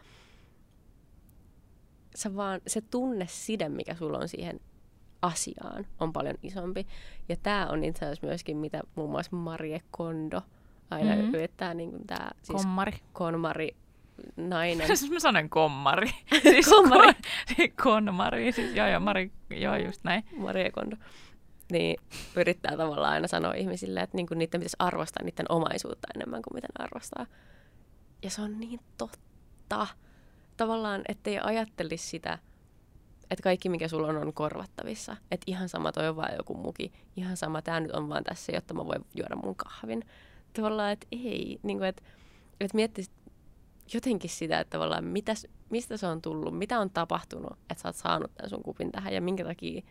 [2.17, 4.61] sä vaan, se tunne side, mikä sulla on siihen
[5.23, 6.87] asiaan, on paljon isompi.
[7.29, 10.43] Ja tämä on itse asiassa myöskin, mitä muun muassa Marie Kondo
[10.91, 11.19] aina Mhm.
[11.21, 11.35] mm-hmm.
[11.35, 12.99] yrittää, niin kuin tämä siis kommari.
[13.13, 13.77] konmari
[14.37, 14.87] nainen.
[14.97, 16.11] Siis mä sanoin kommari.
[16.43, 17.13] Siis Kommari.
[17.13, 18.53] Kon, konmari.
[18.53, 20.25] Siis joo, joo, Mari, joo, just näin.
[20.37, 20.97] Maria Kondo,
[21.73, 21.97] niin
[22.37, 26.71] yrittää tavallaan aina sanoa ihmisille, että niinku niiden pitäisi arvostaa niiden omaisuutta enemmän kuin miten
[26.79, 27.27] arvostaa.
[28.23, 29.87] Ja se on niin totta.
[30.57, 32.39] Tavallaan, ettei ajattelisi sitä,
[33.31, 35.17] että kaikki mikä sulla on on korvattavissa.
[35.31, 36.93] Että ihan sama toi on vaan joku muki.
[37.17, 40.03] Ihan sama, tämä nyt on vaan tässä, jotta mä voin juoda mun kahvin.
[40.53, 41.59] Tavallaan, että ei.
[41.63, 42.03] Niin kuin, että,
[42.61, 43.13] että miettisit
[43.95, 47.97] jotenkin sitä, että tavallaan mitäs, mistä se on tullut, mitä on tapahtunut, että sä oot
[47.97, 49.83] saanut tämän sun kupin tähän ja minkä takia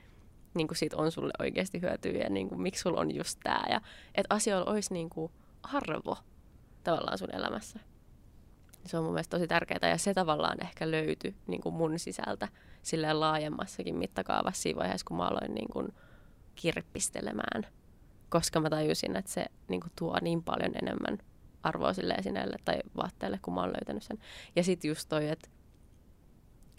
[0.54, 3.64] niin kuin siitä on sulle oikeasti hyötyä ja niin kuin, miksi sulla on just tämä.
[3.70, 3.82] Ja
[4.16, 5.32] että asioilla olisi niin kuin
[5.64, 6.18] arvo
[6.84, 7.80] tavallaan sun elämässä.
[8.86, 12.48] Se on mun mielestä tosi tärkeää ja se tavallaan ehkä löytyi niin kuin mun sisältä
[12.82, 15.88] silleen laajemmassakin mittakaavassa siinä vaiheessa, kun mä aloin niin kuin
[16.56, 17.68] kirppistelemään.
[18.30, 21.18] Koska mä tajusin, että se niin kuin tuo niin paljon enemmän
[21.66, 24.18] arvoa sille esineelle tai vaatteelle, kun mä oon löytänyt sen.
[24.56, 25.50] Ja sitten just toi, että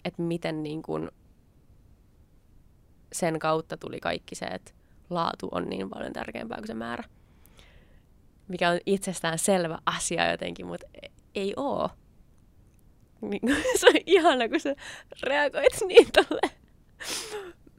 [0.05, 1.11] et miten niin kuin
[3.13, 4.71] sen kautta tuli kaikki se, että
[5.09, 7.03] laatu on niin paljon tärkeämpää kuin se määrä.
[8.47, 11.89] Mikä on itsestään selvä asia jotenkin, mutta e- ei oo.
[13.21, 13.41] Niin,
[13.79, 14.75] se on ihana, kun sä
[15.23, 16.51] reagoit niin tolle.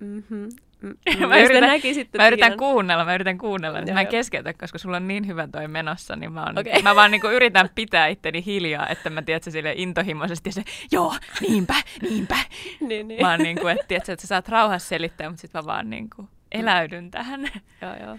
[0.00, 0.48] Mm-hmm.
[0.82, 1.28] Mm-hmm.
[1.28, 3.78] Mä yritän- näkisitte Mä yritän kuunnella, mä yritän kuunnella.
[3.78, 4.10] Joo, Mä en joo.
[4.10, 6.82] keskeytä, koska sulla on niin hyvä toi menossa, niin mä, oon, Okei.
[6.82, 11.74] mä vaan niinku yritän pitää itteni hiljaa, että mä tiedät sille intohimoisesti se, joo, niinpä,
[12.02, 12.36] niinpä.
[12.88, 13.22] niin, niin.
[13.22, 16.28] Mä oon niinku, että, tiedät, että sä saat rauhassa selittää, mutta sit mä vaan niinku
[16.52, 17.40] eläydyn tähän.
[17.82, 18.18] Joo, joo.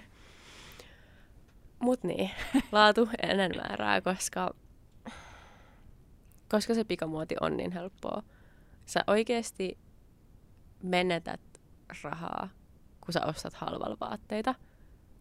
[1.79, 2.31] Mut niin,
[2.71, 4.53] laatu ennen määrää, koska,
[6.49, 8.23] koska se pikamuoti on niin helppoa.
[8.85, 9.77] Sä oikeasti
[10.83, 11.39] menetät
[12.03, 12.49] rahaa,
[13.01, 14.55] kun sä ostat halvalla vaatteita,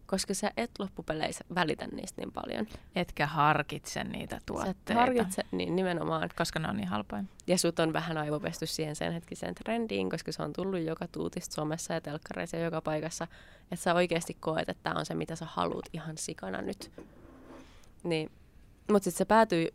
[0.05, 2.67] koska sä et loppupeleissä välitä niistä niin paljon.
[2.95, 6.29] Etkä harkitse niitä Sä et tuotteita, harkitse, niin nimenomaan.
[6.37, 7.23] koska ne on niin halpoja.
[7.47, 11.55] Ja sut on vähän aivopesty siihen sen hetkiseen trendiin, koska se on tullut joka tuutista
[11.55, 13.27] somessa ja telkkareissa ja joka paikassa.
[13.61, 16.91] Että sä oikeasti koet, että tämä on se, mitä sä haluat ihan sikana nyt.
[18.03, 18.31] Niin.
[18.91, 19.67] Mutta sitten se päätyy,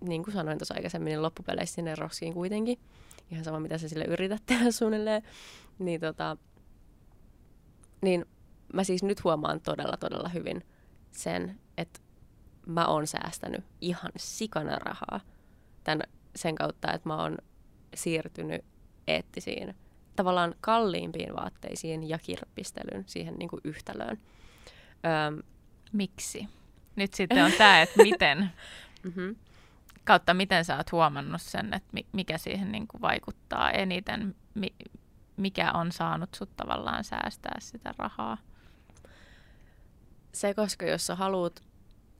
[0.00, 2.78] niin kuin sanoin tuossa aikaisemmin, niin loppupeleissä sinne roskiin kuitenkin.
[3.30, 5.22] Ihan sama, mitä sä sille yrität tehdä suunnilleen.
[5.78, 6.36] Niin, tota,
[8.02, 8.24] niin
[8.72, 10.64] mä siis nyt huomaan todella, todella hyvin
[11.12, 12.00] sen, että
[12.66, 15.20] mä oon säästänyt ihan sikana rahaa
[15.84, 16.02] tämän,
[16.36, 17.38] sen kautta, että mä oon
[17.94, 18.64] siirtynyt
[19.06, 19.74] eettisiin,
[20.16, 24.18] tavallaan kalliimpiin vaatteisiin ja kirppistelyyn siihen niin kuin yhtälöön.
[25.28, 25.42] Öm,
[25.92, 26.48] Miksi?
[26.96, 28.38] Nyt sitten on tämä, että miten,
[29.04, 29.36] mm-hmm.
[30.04, 34.74] kautta miten sä oot huomannut sen, että mi- mikä siihen niin kuin vaikuttaa eniten, mi-
[35.36, 38.38] mikä on saanut sut tavallaan säästää sitä rahaa.
[40.32, 41.62] Se, koska jos sä haluat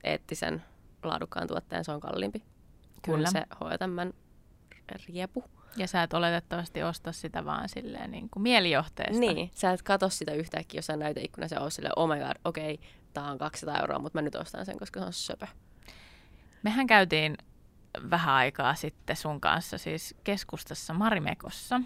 [0.03, 0.63] eettisen
[1.03, 2.39] laadukkaan tuotteen, se on kalliimpi
[3.05, 3.31] kuin Kyllä.
[3.31, 4.13] se H&M
[5.07, 5.43] riepu.
[5.77, 9.19] Ja sä et oletettavasti osta sitä vaan silleen niin kuin mielijohteesta.
[9.19, 12.73] Niin, sä et katso sitä yhtäkkiä jossain näyteikkunassa ja ole silleen, oh my god, okei,
[12.73, 15.47] okay, tää on 200 euroa, mutta mä nyt ostan sen, koska se on söpö.
[16.63, 17.37] Mehän käytiin
[18.09, 21.81] vähän aikaa sitten sun kanssa siis keskustassa Marimekossa.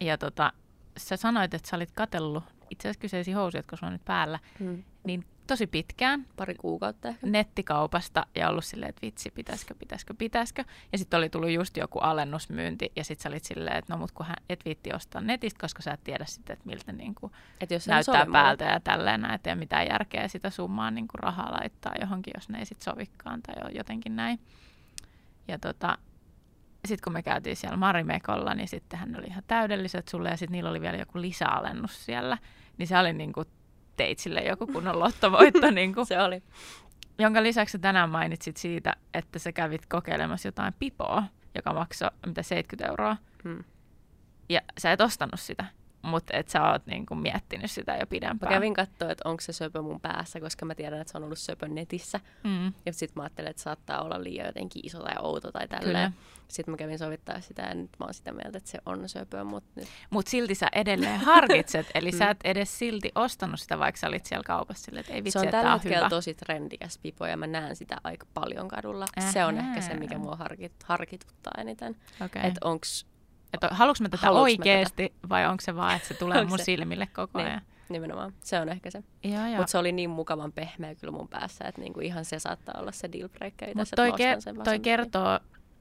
[0.00, 0.52] Ja tota,
[0.96, 4.38] sä sanoit, että sä olit katellut itse asiassa kyseisiä housuja, jotka sulla on nyt päällä,
[4.58, 4.82] Hmm.
[5.04, 7.26] niin tosi pitkään Pari kuukautta ehkä.
[7.26, 10.64] nettikaupasta ja ollut silleen, että vitsi, pitäisikö, pitäisikö, pitäisikö.
[10.92, 14.12] Ja sitten oli tullut just joku alennusmyynti ja sitten sä olit silleen, että no mut
[14.12, 17.32] kun hän et viitti ostaa netistä, koska sä et tiedä sitten, että miltä niin kuin
[17.60, 21.08] Et jos näyttää päältä ja tälleen näin, että ei ole mitään järkeä sitä summaa niin
[21.08, 24.40] kuin rahaa laittaa johonkin, jos ne ei sitten sovikaan tai jo- jotenkin näin.
[25.48, 25.98] Ja tota,
[26.88, 30.52] sitten kun me käytiin siellä Marimekolla, niin sitten hän oli ihan täydelliset sulle ja sitten
[30.52, 32.38] niillä oli vielä joku lisäalennus siellä.
[32.78, 33.46] Niin se oli niin kuin
[33.96, 36.42] teit sille joku kunnon lottovoitto, niin kuin, Se oli.
[37.18, 41.22] jonka lisäksi sä tänään mainitsit siitä, että sä kävit kokeilemassa jotain pipoa,
[41.54, 43.16] joka maksoi mitä 70 euroa.
[43.44, 43.64] Mm.
[44.48, 45.64] Ja sä et ostanut sitä,
[46.02, 48.52] mutta et sä oot niin kuin miettinyt sitä jo Mä pidempään.
[48.52, 51.38] kävin katsoa, että onko se söpö mun päässä, koska mä tiedän, että se on ollut
[51.38, 52.20] söpö netissä.
[52.44, 55.80] Mm, Ja sitten mä ajattelin, että saattaa olla liian jotenkin iso tai outo tai kyllä.
[55.80, 56.14] tälleen.
[56.48, 59.44] Sitten mä kävin sovittaa sitä ja nyt mä oon sitä mieltä, että se on söpö,
[59.44, 62.18] mutta nyt Mutta silti sä edelleen harkitset, eli Mm.
[62.18, 65.32] sä et edes silti ostanut sitä, vaikka sä olit siellä kaupassa silleen, että ei vitsi,
[65.32, 66.08] se on että tällä on hetkellä hyvä.
[66.08, 69.06] tosi trendikäs pipo ja mä näen sitä aika paljon kadulla.
[69.32, 71.96] Se on ehkä se, mikä mua harkit, harkituttaa eniten.
[72.24, 72.42] Okay.
[72.42, 73.06] Että onks
[73.52, 76.58] Et haluanko mä tätä Haluuks mä oikeasti vai onko se vaan, että se tulee mun
[76.58, 77.48] se- silmille koko Niin.
[77.48, 77.60] ajan?
[77.88, 79.02] nimenomaan, se on ehkä se.
[79.56, 82.92] Mutta se oli niin mukavan pehmeä kyllä mun päässä, että niinku ihan se saattaa olla
[82.92, 85.38] se dealbreaker Mutta toi, että ke- toi kertoo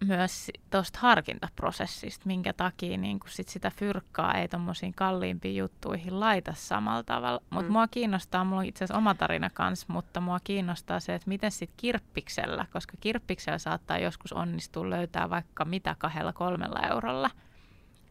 [0.08, 7.03] myös tuosta harkintaprosessista, minkä takia niin sit sitä fyrkkaa ei tuommoisiin kalliimpiin juttuihin laita samalla
[7.03, 7.41] tavalla.
[7.49, 7.71] Mutta Mm.
[7.71, 11.51] mua kiinnostaa, mulla on itse asiassa oma tarina kanssa, mutta mua kiinnostaa se, että miten
[11.51, 17.29] sitten kirppiksellä, koska kirppiksellä saattaa joskus onnistua löytää vaikka mitä kahdella kolmella eurolla.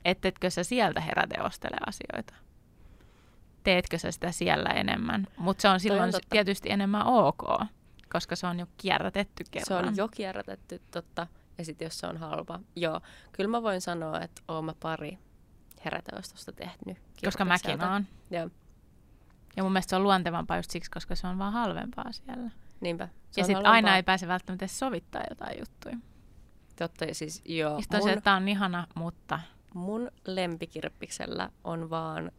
[0.05, 2.35] Ettetkö sä sieltä heräte ostele asioita?
[3.65, 5.27] Teetkö sä sitä siellä enemmän?
[5.37, 7.43] Mutta se on silloin on tietysti enemmän ok,
[8.13, 9.85] koska se on jo kierrätetty kerran.
[9.85, 11.27] Se on jo kierrätetty, totta.
[11.59, 12.61] Ja sitten jos se on halpa.
[12.77, 13.01] Joo,
[13.33, 15.19] kyllä mä voin sanoa, että oon mä pari
[15.85, 16.99] heräteostosta tehnyt.
[17.25, 18.07] Koska mäkin oon.
[18.31, 18.51] Joo,
[19.57, 22.51] Ja mun mielestä se on luontevampaa just siksi, koska se on vaan halvempaa siellä.
[22.81, 23.09] niinpä.
[23.31, 25.97] Se ja sitten aina ei pääse välttämättä sovittaa jotain juttuja.
[26.79, 27.81] Totta, ja siis joo.
[27.81, 29.41] Sitten on se, Mun, että tää on ihana, mutta
[29.75, 32.33] mun lempikirppiksellä on vaan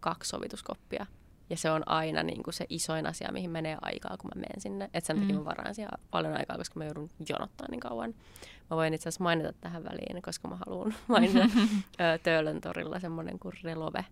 [0.00, 1.06] kaksi sovituskoppia.
[1.50, 4.60] Ja se on aina niin kuin se isoin asia, mihin menee aikaa, kun mä menen
[4.60, 4.84] sinne.
[4.94, 5.38] Että sen takia Mm.
[5.40, 8.14] mä varaan siellä paljon aikaa, koska mä joudun jonottaa niin kauan.
[8.70, 11.38] Mä voin itse asiassa mainita tähän väliin, koska mä haluan mainita
[12.22, 14.04] Töölön torilla semmoinen kuin Relove.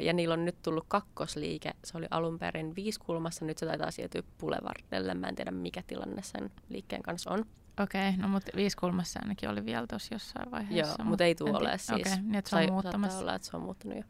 [0.00, 1.70] Ja niillä on nyt tullut kakkosliike.
[1.84, 5.14] Se oli alun perin viiskulmassa, nyt se taitaa siirtyä Boulevardelle.
[5.14, 7.44] Mä en tiedä, mikä tilanne sen liikkeen kanssa on.
[7.80, 10.96] Okei, okay, no mutta viisikulmassa ainakin oli vielä tuossa jossain vaiheessa.
[10.98, 12.00] Joo, mutta ei tule ole siis.
[12.00, 13.18] Okei, niin että se on Tai muuttamassa.
[13.18, 14.04] Olla, että se on muuttunut jo.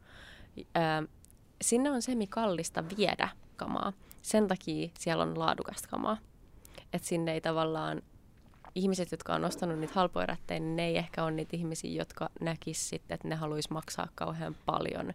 [0.59, 1.09] Ö,
[1.63, 3.93] sinne on semi-kallista viedä kamaa.
[4.23, 6.19] Sen takia siellä on laadukasta kamaa.
[6.93, 8.03] Että sinne ei tavallaan
[8.75, 12.31] ihmiset, jotka on ostanut niitä halpoja rättejä, niin ne ei ehkä ole niitä ihmisiä, jotka
[12.41, 15.13] näkis sitten, että ne haluaisi maksaa kauhean paljon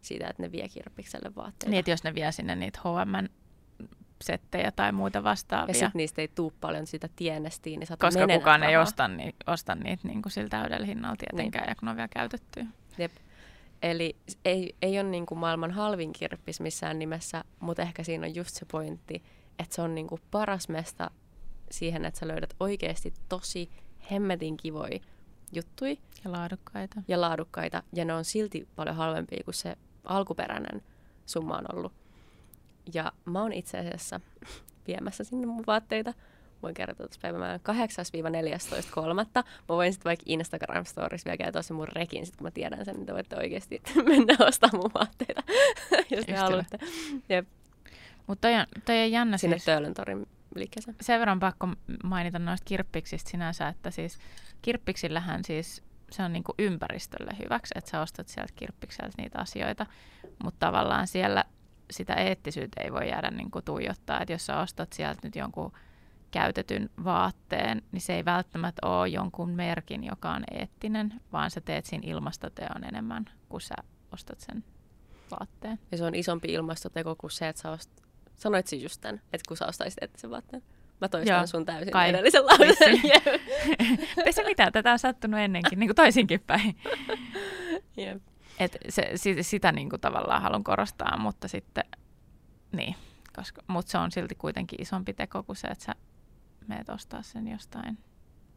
[0.00, 1.70] siitä, että ne vie kirppikselle vaatteita.
[1.70, 2.80] Niin, että jos ne vie sinne niitä
[4.18, 5.74] H&M-settejä tai muita ja vastaavia.
[5.74, 8.82] sitten niistä ei tuu paljon sitä tienestiin, niin koska kukaan ei rahaa.
[8.82, 12.08] osta, ni, osta niitä niin kuin sillä täydellä hinnalla tietenkään, ja kun ne on vielä
[12.08, 12.66] käytetty.
[12.98, 13.12] Jep.
[13.82, 18.54] Eli ei, ei ole niinku maailman halvin kirppis missään nimessä, mutta ehkä siinä on just
[18.54, 19.22] se pointti,
[19.58, 21.10] että se on niinku paras mesta
[21.70, 23.70] siihen, että sä löydät oikeasti tosi
[24.10, 25.00] hemmetin kivoi
[25.52, 27.02] juttui Ja laadukkaita.
[27.08, 30.82] ja laadukkaita, ja ne on silti paljon halvempia kuin se alkuperäinen
[31.26, 31.92] summa on ollut.
[32.94, 34.20] Ja mä oon itse asiassa
[34.86, 36.14] viemässä sinne mun vaatteita.
[36.62, 39.14] Voin kertoa tuossa päivämäärän 8-14.3.
[39.34, 42.84] Mä voin sitten vaikka Instagram Stories vielä käydä se mun rekin, sit kun mä tiedän
[42.84, 45.42] sen, niin te voitte oikeasti mennä ostamaan mun vaatteita,
[46.16, 46.78] jos te haluatte.
[47.28, 47.48] Jep,
[48.26, 49.64] Mutta toi on, toi on jännä sinne siis.
[49.64, 50.96] Töölön torin liikkeeseen.
[51.00, 51.68] sen verran pakko
[52.04, 54.18] mainita noista kirppiksistä sinänsä, että siis
[54.62, 59.86] kirppiksillähän siis se on niinku ympäristölle hyväksi, että sä ostat sieltä kirppikseltä niitä asioita,
[60.44, 61.44] mutta tavallaan siellä
[61.90, 65.72] sitä eettisyyttä ei voi jäädä niinku tuijottaa, että jos sä ostat sieltä nyt jonkun
[66.30, 71.86] käytetyn vaatteen, niin se ei välttämättä ole jonkun merkin, joka on eettinen, vaan sä teet
[71.86, 73.74] siinä ilmastoteon enemmän, kun sä
[74.12, 74.64] ostat sen
[75.30, 75.78] vaatteen.
[75.92, 77.90] Ja se on isompi ilmastoteko kuin se, että sä ost...
[78.36, 80.62] Sanoit siis just tämän, että kun sä ostaisit eettisen vaatteen.
[81.00, 82.08] Mä toistan Joo, sun täysin kai.
[82.08, 83.00] edellisen lauseen.
[84.26, 86.76] Ei se mitään, tätä on sattunut ennenkin, niin kuin toisinkin päin.
[87.96, 88.22] Jep.
[88.58, 91.84] Et se, si- sitä niin kuin tavallaan haluan korostaa, mutta sitten,
[92.72, 92.94] niin,
[93.36, 95.94] koska, mutta se on silti kuitenkin isompi teko kuin se, että sä
[96.66, 97.98] meet ostaa sen jostain.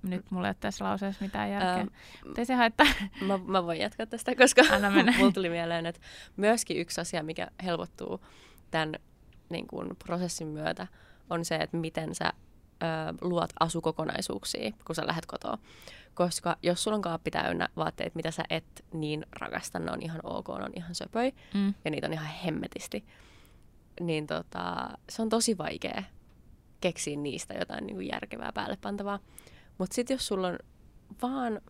[0.03, 1.73] Nyt mulla ei ole tässä lauseessa mitään järkeä.
[1.73, 1.87] Ähm,
[2.25, 2.87] Mutta ei se haittaa.
[3.27, 5.13] Mä, mä voin jatkaa tästä, koska Anna mennä.
[5.17, 6.01] mulla tuli mieleen, että
[6.37, 8.25] myöskin yksi asia, mikä helpottuu
[8.71, 8.95] tämän
[9.49, 10.87] niin kuin, prosessin myötä,
[11.29, 12.33] on se, että miten sä
[12.81, 15.57] ö, luot asukokonaisuuksia, kun sä lähdet kotoa.
[16.13, 20.19] Koska jos sulla on kaappi täynnä vaatteita, mitä sä et niin rakasta, ne on ihan
[20.23, 21.73] ok, ne on ihan söpöi Mm.
[21.85, 23.05] ja niitä on ihan hemmetisti,
[23.99, 26.03] niin tota, se on tosi vaikea
[26.81, 29.19] keksiä niistä jotain niin kuin järkevää päälle pantavaa.
[29.77, 30.57] Mutta sitten jos sulla on
[31.21, 31.61] vaan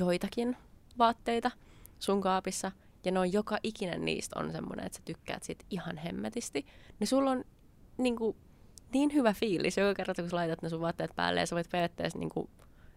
[0.00, 0.56] joitakin
[0.98, 1.50] vaatteita
[1.98, 2.72] sun kaapissa,
[3.04, 6.66] ja ne on joka ikinen niistä on semmoinen, että sä tykkäät siitä ihan hemmetisti,
[7.00, 7.44] niin sulla on
[7.98, 8.36] niin, kuin,
[8.92, 11.70] niin hyvä fiilis joka kerta, kun sä laitat ne sun vaatteet päälle, ja sä voit
[11.70, 12.50] periaatteessa, niin kuin,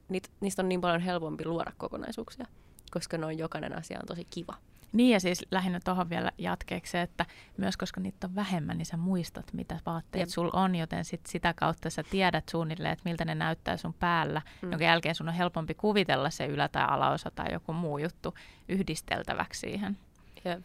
[0.10, 2.46] niit, niistä on niin paljon helpompi luoda kokonaisuuksia,
[2.92, 4.54] koska ne on jokainen asia on tosi kiva.
[4.94, 7.26] Niin ja siis lähinnä tuohon vielä jatkeeksi että
[7.58, 11.54] myös koska niitä on vähemmän, niin sä muistat, mitä vaatteet sulla on, joten sit sitä
[11.54, 14.72] kautta sä tiedät suunnilleen, että miltä ne näyttää sun päällä, mm.
[14.72, 18.34] jonka jälkeen sun on helpompi kuvitella se ylä- tai alaosa tai joku muu juttu
[18.70, 19.98] yhdisteltäväksi siihen.
[20.46, 20.64] Jep.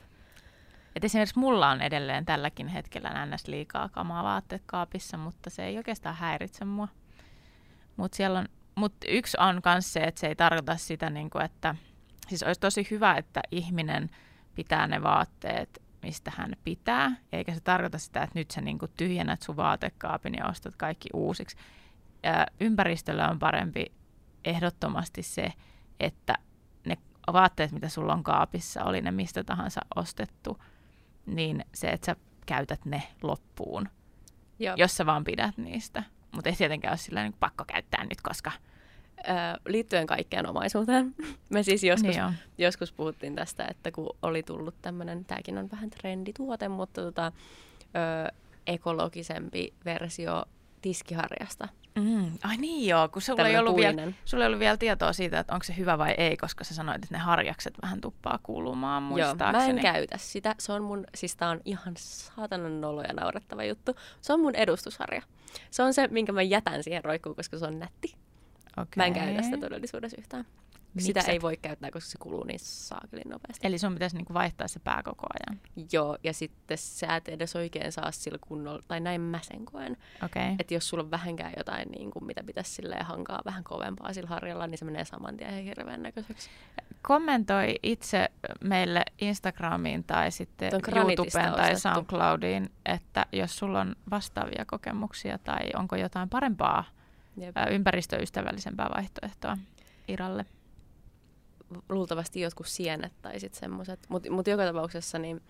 [0.96, 3.48] Et esimerkiksi mulla on edelleen tälläkin hetkellä ns.
[3.48, 6.88] liikaa kamaa vaatteet kaapissa, mutta se ei oikeastaan häiritse mua.
[7.96, 8.16] Mutta
[8.74, 11.74] mut yksi on myös se, että se ei tarkoita sitä, niin kuin, että
[12.28, 14.10] siis olisi tosi hyvä, että ihminen
[14.54, 18.92] pitää ne vaatteet, mistä hän pitää, eikä se tarkoita sitä, että nyt sä niin kuin
[18.96, 21.56] tyhjennät sun vaatekaapin ja ostat kaikki uusiksi.
[22.22, 23.86] Ja ympäristöllä on parempi
[24.44, 25.52] ehdottomasti se,
[26.00, 26.34] että
[26.84, 26.96] ne
[27.32, 30.62] vaatteet, mitä sulla on kaapissa, oli ne mistä tahansa ostettu,
[31.34, 33.88] niin se, että sä käytät ne loppuun,
[34.58, 34.74] Joo.
[34.78, 36.02] jos sä vaan pidät niistä.
[36.32, 38.52] Mutta ei tietenkään ole sillä niin pakko käyttää nyt, koska...
[39.28, 39.34] Öö,
[39.66, 41.14] liittyen kaikkeen omaisuuteen.
[41.50, 42.34] Me siis joskus, Niin on.
[42.58, 47.32] joskus puhuttiin tästä, että kun oli tullut tämmöinen, tämäkin on vähän trendituote, mutta tota,
[47.96, 48.34] öö,
[48.66, 50.44] ekologisempi versio
[50.82, 51.68] tiskiharjasta.
[51.94, 52.38] Mm.
[52.44, 55.54] Ai niin joo, kun sulla ei, ollut vielä, sulla ei ollut vielä tietoa siitä, että
[55.54, 59.08] onko se hyvä vai ei, koska sä sanoit, että ne harjakset vähän tuppaa kuulumaan Joo,
[59.08, 59.72] muistaakseni.
[59.72, 60.54] mä en käytä sitä.
[60.58, 63.96] Se on mun, siis tää on ihan saatanan nolo ja naurettava juttu.
[64.20, 65.22] Se on mun edustusharja.
[65.70, 68.14] Se on se, minkä mä jätän siihen roikkuun, koska se on nätti.
[68.72, 68.86] Okay.
[68.96, 70.46] Mä en käytä sitä todellisuudessa yhtään.
[70.98, 73.66] Sitä Miksi ei voi käyttää, koska se kuluu niin saakelin nopeasti.
[73.66, 75.60] Eli sun pitäisi niinku vaihtaa se pää koko ajan.
[75.92, 79.96] Joo, ja sitten sä et edes oikein saa sillä kunnolla, tai näin mä sen koen.
[80.24, 80.54] Okay.
[80.58, 84.28] Että jos sulla on vähänkään jotain, niin kuin, mitä pitäisi silleen hankaa vähän kovempaa sillä
[84.28, 86.50] harjalla, niin se menee saman tien ihan hirveän näköiseksi.
[87.02, 88.28] Kommentoi itse
[88.60, 91.76] meille Instagramiin tai sitten YouTubeen tai.
[91.76, 96.84] SoundCloudiin, että jos sulla on vastaavia kokemuksia tai onko jotain parempaa,
[97.40, 97.56] Jep.
[97.56, 99.56] ää, ympäristöystävällisempää vaihtoehtoa
[100.08, 100.46] Iralle.
[101.88, 104.00] luultavasti jotkut sienet tai sitten semmoiset.
[104.08, 105.42] Mutta mut joka tapauksessa niin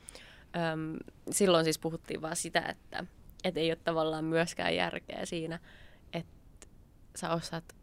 [0.73, 0.97] äm,
[1.31, 3.05] silloin siis puhuttiin vaan sitä, että
[3.45, 5.59] et ei ole tavallaan myöskään järkeä siinä,
[6.13, 6.67] että
[7.17, 7.75] sä ostat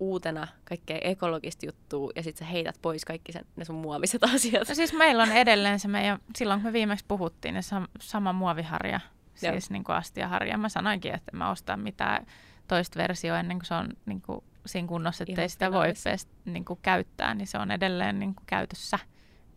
[0.00, 4.68] uutena kaikkea ekologista juttua ja sitten sä heität pois kaikki sen, ne sun muoviset asiat.
[4.68, 8.32] No siis meillä on edelleen se meidän, silloin kun me viimeksi puhuttiin, niin sam- sama
[8.32, 9.00] muoviharja,
[9.42, 9.52] Joo.
[9.52, 10.58] siis niin kuin astiaharja.
[10.58, 12.26] Mä sanoinkin, että mä ostaa mitään
[12.68, 16.28] toista versioa ennen kuin se on niin kuin siinä kunnossa, että ei sitä voi pest,
[16.44, 18.98] niin kuin käyttää, niin se on edelleen niin kuin käytössä,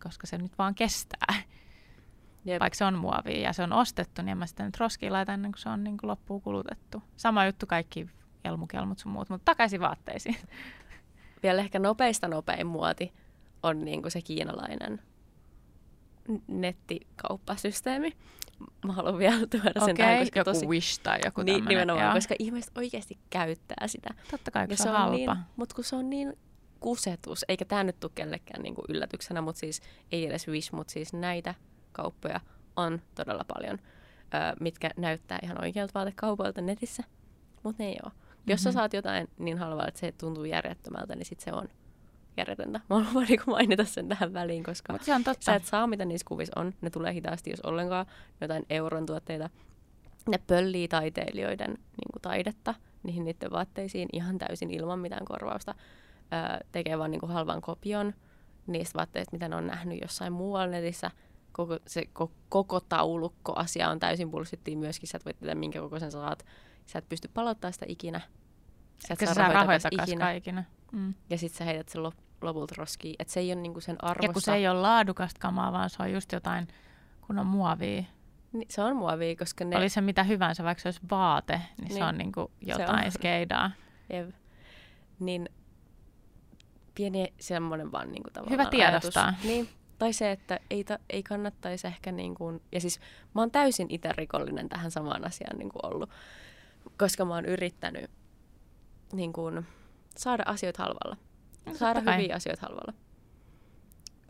[0.04, 1.36] koska se nyt vaan kestää.
[2.46, 2.60] Jep.
[2.60, 5.34] Vaikka se on muovia ja se on ostettu, niin en mä sitä nyt roskiin laita
[5.34, 7.04] ennen kuin se on niin kuin loppuun kulutettu.
[7.17, 8.10] Sama juttu kaikki
[8.43, 10.36] elmukelmut sun muut, mutta takaisin vaatteisiin.
[11.43, 13.13] Vielä ehkä nopeista nopein muoti
[13.63, 15.02] on niinku se kiinalainen
[16.48, 18.17] nettikauppasysteemi.
[18.86, 20.67] Mä haluan vielä tuoda sen Okei, tähän, koska joku tosi...
[20.67, 21.70] Wish tai joku Niin, tämmöinen.
[21.78, 22.13] nimenomaan, joo.
[22.13, 24.10] koska ihmiset oikeasti käyttää sitä.
[24.32, 25.15] Totta kai, kun se on halpa.
[25.15, 26.34] niin, mutta kun se on niin
[26.80, 31.13] kusetus, eikä tämä nyt tule kellekään niinku yllätyksenä, mutta siis ei edes Wish, mutta siis
[31.13, 31.56] näitä
[31.91, 32.39] kauppoja
[32.76, 33.80] on todella paljon,
[34.34, 37.04] ö, mitkä näyttää ihan oikealta vaatekaupalta netissä,
[37.63, 38.12] mutta ne ei ole.
[38.48, 38.74] Jos sä Mhm.
[38.74, 41.70] saat jotain niin halvaa, että se tuntuu järjettömältä, niin sit se on
[42.38, 42.80] järjetöntä.
[42.89, 45.43] Mä haluan vaan niinku mainita sen tähän väliin, koska Mutta se on totta.
[45.45, 46.73] sä et saa, mitä niissä kuvissa on.
[46.82, 48.06] Ne tulee hitaasti, jos ollenkaan
[48.41, 49.50] jotain euron tuotteita.
[50.30, 52.73] Ne pöllii taiteilijoiden niin kuin taidetta
[53.04, 55.76] niihin niiden vaatteisiin ihan täysin ilman mitään korvausta.
[56.34, 58.13] Öö, tekee vaan niin kuin halvan kopion
[58.67, 61.12] niistä vaatteista, mitä ne on nähnyt jossain muualla netissä.
[61.52, 65.10] Koko, se ko, koko taulukko asia on täysin bullshittia myöskin.
[65.10, 66.45] Sä et voi tietää, minkä kokoisen sä saat.
[66.86, 68.19] Sä et pysty palauttaa sitä ikinä.
[68.19, 70.32] Sä et Etkä saa rahoja rahoja ikinä.
[70.32, 70.63] ikinä.
[70.91, 71.13] Mm.
[71.30, 73.15] Ja sit sä heität sen lop, lopulta roskiin.
[73.19, 74.26] Et se ei ole niinku sen arvosta.
[74.26, 76.67] Ja kun se ei ole laadukasta kamaa, vaan se on just jotain
[77.28, 78.04] kun on muovia.
[78.52, 79.78] Niin, se on muovia, koska ne...
[79.78, 81.88] Oli se mitä hyvänsä, vaikka se olisi vaate, niin, niin.
[81.88, 82.04] se Niin.
[82.04, 82.50] on niinku on.
[82.62, 83.71] jotain skeidaa.
[84.10, 84.30] Jep.
[85.20, 85.49] Niin
[86.95, 89.26] pieni semmoinen vaan niinku tavallaan Hyvä tiedostaa.
[89.26, 89.43] Ajatus.
[89.43, 89.70] Niin.
[89.97, 92.99] Tai se, että ei, ta, ei kannattaisi ehkä niin kuin, ja siis
[93.36, 96.09] mä oon täysin itse rikollinen tähän samaan asiaan niin kuin ollut,
[96.97, 98.11] koska mä oon yrittänyt
[99.14, 99.68] niin kuin,
[100.16, 101.18] saada asioita halvalla.
[101.68, 102.18] No, saada kai.
[102.18, 102.93] hyviä asioita halvalla.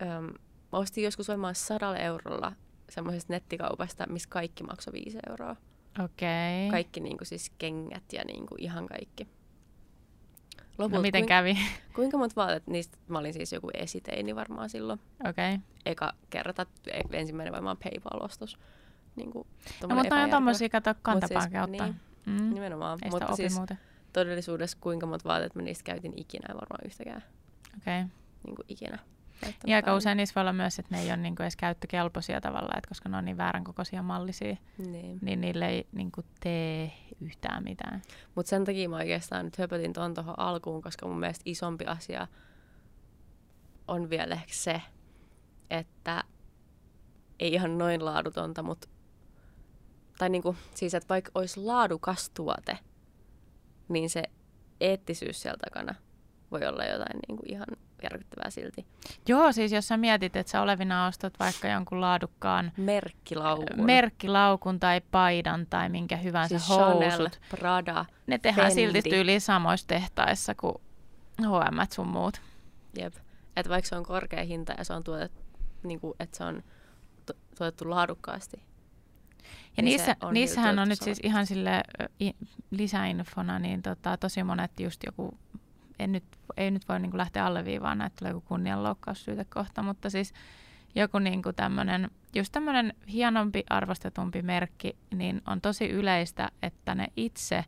[0.01, 0.33] Öm,
[0.71, 2.53] ostin joskus varmaan sadalla eurolla
[2.89, 5.55] semmoisesta nettikaupasta, missä kaikki maksoi 5 euroa.
[6.03, 6.69] Okei.
[6.71, 9.27] Kaikki niinku siis kengät ja niinku ihan kaikki.
[10.77, 11.57] No miten kuinka, kävi?
[11.95, 14.99] kuinka monta vaatetta, niistä mä olin siis joku esiteini varmaan silloin.
[15.29, 15.53] Okei.
[15.53, 15.65] Okay.
[15.85, 18.57] Eka kerta, e- ensimmäinen varmaan PayPal-ostos.
[19.15, 19.47] niin kuin,
[19.89, 21.83] No, mutta on tommosia, kato siis, kantapaakeutta.
[21.85, 22.53] niin, mm.
[22.53, 22.99] nimenomaan.
[23.01, 23.79] Ei sitä Mutta opi siis muuten.
[24.19, 27.23] Todellisuudessa kuinka monta vaatetta mä niistä käytin ikinä, ei varmaan yhtäkään
[27.77, 28.01] Okei.
[28.01, 28.09] Okay.
[28.45, 28.99] niin kuin ikinä.
[29.67, 32.77] Ja aika usein niissä voi olla myös, että ne ei ole niinku edes käyttökelpoisia tavallaan,
[32.77, 35.19] että koska ne on niin väärän kokoisia mallisia, Niin.
[35.21, 36.91] niin niille ei niinku tee
[37.21, 38.01] yhtään mitään.
[38.35, 42.27] Mutta sen takia mä oikeastaan nyt höpötin ton tuohon alkuun, koska mun mielestä isompi asia
[43.87, 44.81] on vielä ehkä se,
[45.69, 46.23] että
[47.39, 48.87] ei ihan noin laadutonta, mutta
[50.17, 52.77] tai niinku, siis, että vaikka olisi laadukas tuote,
[53.89, 54.23] niin se
[54.81, 55.95] eettisyys siellä takana
[56.51, 57.67] voi olla jotain niinku ihan
[58.03, 58.85] järkyttävää silti.
[59.27, 63.85] Joo, siis jos sä mietit, että sä olevina ostat vaikka jonkun laadukkaan Merkkilaukun.
[63.85, 68.81] merkkilaukun tai paidan tai minkä hyvänsä siis housut, Chanel, Prada, ne tehdään Fendi.
[68.93, 70.75] silti tyyliin samoissa tehtaissa kuin
[71.41, 72.41] H&M sun muut.
[72.99, 73.13] Jep.
[73.55, 75.41] Että vaikka se on korkea hinta ja se on tuotettu,
[75.83, 76.63] niin kuin, että se on
[77.25, 78.57] tu- tuotettu laadukkaasti.
[79.77, 81.83] Ja Niin niissä, on niissähän on nyt siis ihan sille
[82.21, 82.31] i,
[82.71, 85.37] lisäinfona, niin tota, tosi monet just joku,
[85.99, 86.23] en nyt,
[86.57, 90.33] ei nyt voi niinku lähteä alleviivaan, että tulee joku kunnianloukkaussyyte kohta, mutta siis
[90.95, 97.65] joku niinku tämmönen, just tämmöinen hienompi, arvostetumpi merkki, niin on tosi yleistä, että ne itse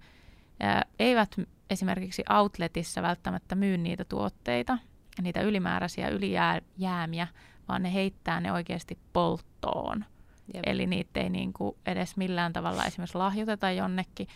[0.59, 1.35] ää, eivät
[1.69, 4.77] esimerkiksi outletissa välttämättä myy niitä tuotteita,
[5.21, 7.27] niitä ylimääräisiä ylijäämiä,
[7.67, 10.05] vaan ne heittää ne oikeasti polttoon.
[10.53, 10.63] Jep.
[10.65, 14.27] Eli niitä ei niinku edes millään tavalla esimerkiksi lahjoiteta jonnekin.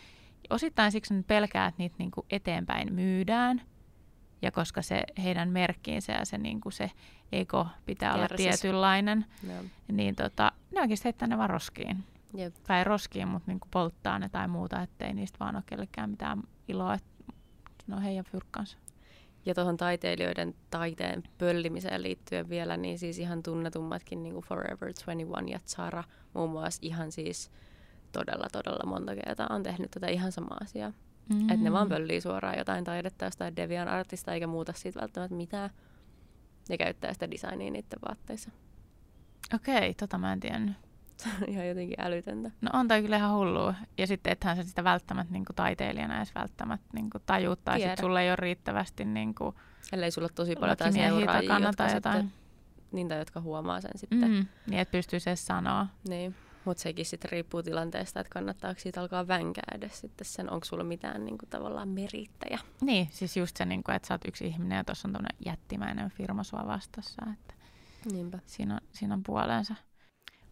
[0.50, 3.62] Osittain siksi ne pelkää, että niitä niinku eteenpäin myydään.
[4.42, 6.92] Ja koska se heidän merkkiinsä ja se, niinku se
[7.32, 8.46] ego pitää olla Kärsis.
[8.46, 9.64] tietynlainen, Joo.
[9.92, 12.04] niin tota, ne oikeasti heittää ne vaan roskiin.
[12.38, 12.56] Jep.
[12.68, 16.94] Tai roskiin, mutta niinku polttaa ne tai muuta, ettei niistä vaan ole kellekään mitään iloa,
[16.94, 17.08] että
[17.88, 18.78] ne on heidän fyrkkansa.
[19.46, 25.52] Ja tuohon taiteilijoiden taiteen pöllimiseen liittyen vielä, niin siis ihan tunnetummatkin niin kuin Forever 21
[25.52, 27.52] ja Zara muun muassa ihan siis
[28.12, 30.94] todella, todella monta kertaa on tehnyt tätä ihan samaa asiaa.
[31.30, 31.50] Mm.
[31.50, 35.70] Että ne vaan pöllii suoraan jotain taidetta jostain Devian artista eikä muuta siitä välttämättä mitään.
[36.70, 38.50] Ne käyttää sitä designia niiden vaatteissa.
[39.56, 40.76] Okei, tota mä en tiennyt.
[41.24, 42.52] Se on ihan jotenkin älytöntä.
[42.62, 43.74] No on toi kyllä ihan hullua.
[43.98, 48.22] Ja sitten ethän sä sitä välttämättä niin taiteilijana edes välttämättä niin tajuu, tai sitten sulla
[48.22, 49.56] ei ole riittävästi niin kuin,
[49.92, 52.22] Ellei sulla ole tosi paljon jotain seuraajia, jotka, tai jotain.
[52.22, 52.44] sitten,
[52.92, 54.32] niin, tai jotka huomaa sen sitten.
[54.32, 55.88] Mm, niin, että pystyisi edes sanoa.
[56.08, 56.36] Niin.
[56.66, 60.84] Mutta sekin sitten riippuu tilanteesta, että kannattaako siitä alkaa vänkää edes sitten sen, onko sulla
[60.84, 62.60] mitään niin kuin, tavallaan merittäjä.
[62.82, 65.38] Niin, siis just se, niin kuin, että sä oot yksi ihminen ja tuossa on tämmöinen
[65.46, 67.22] jättimäinen firma sua vastassa.
[67.34, 67.54] Että
[68.12, 68.40] Niinpä.
[68.46, 69.76] siinä, on, siinä on puolensa.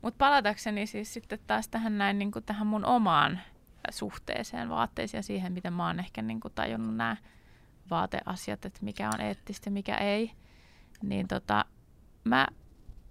[0.01, 3.39] Mutta palatakseni siis sitten taas tähän näin niin kuin tähän mun omaan
[3.91, 7.17] suhteeseen vaatteisiin ja siihen, miten mä oon ehkä niin kuin tajunnut nämä
[7.89, 10.31] vaateasiat, että mikä on eettistä mikä ei.
[11.03, 11.65] Niin tota,
[12.23, 12.47] mä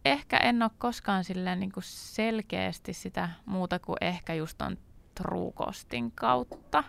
[0.05, 4.78] ehkä en ole koskaan silleen niin kuin selkeästi sitä muuta kuin ehkä just on
[5.14, 6.84] Truukostin kautta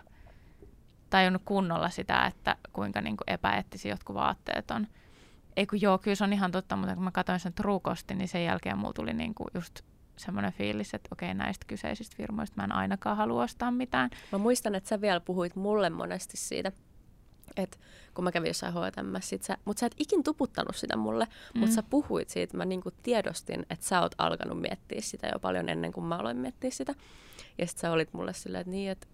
[1.10, 4.86] tajunnut kunnolla sitä, että kuinka niin kuin epäeettisiä jotkut vaatteet on.
[5.56, 8.28] Ei kun joo, kyllä se on ihan totta, mutta kun mä katsoin sen Truukostin, niin
[8.28, 9.80] sen jälkeen mulla tuli niin kuin just
[10.16, 14.10] semmoinen fiilis, että okei, näistä kyseisistä firmoista mä en ainakaan halua ostaa mitään.
[14.32, 16.72] Mä muistan, että sä vielä puhuit mulle monesti siitä,
[17.56, 17.78] että
[18.14, 21.60] kun mä kävin jossain H&M, sit sä, mutta sä et ikin tuputtanut sitä mulle, mm.
[21.60, 25.68] mutta sä puhuit siitä, mä niinku tiedostin, että sä oot alkanut miettiä sitä jo paljon
[25.68, 26.94] ennen kuin mä aloin miettiä sitä.
[27.58, 29.06] Ja sit sä olit mulle silleen, että niin, että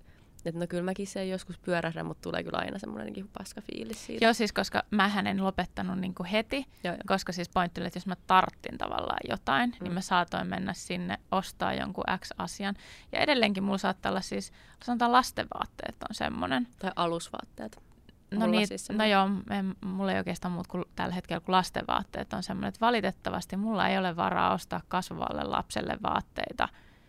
[0.44, 4.06] että no kyllä mäkin sen joskus pyörähdän, mutta tulee kyllä aina semmoinen niin paska fiilis
[4.06, 4.24] siitä.
[4.24, 7.02] Joo, siis koska mähän en lopettanut niin kuin heti, Joo, joo.
[7.06, 9.76] koska siis pointti oli, että jos mä tarttin tavallaan jotain, mm.
[9.76, 9.84] Mm.
[9.84, 12.74] niin mä saatoin mennä sinne ostaa jonkun X-asian.
[13.12, 14.52] Ja edelleenkin mulla saattaa olla siis,
[14.84, 16.68] sanotaan lastenvaatteet on semmoinen.
[16.78, 17.88] Tai alusvaatteet.
[18.30, 22.32] No, niin, siis no joo, en, mulla ei oikeastaan muut kuin tällä hetkellä kuin lastenvaatteet
[22.32, 26.68] on semmoinen, että valitettavasti mulla ei ole varaa ostaa kasvavalle lapselle vaatteita,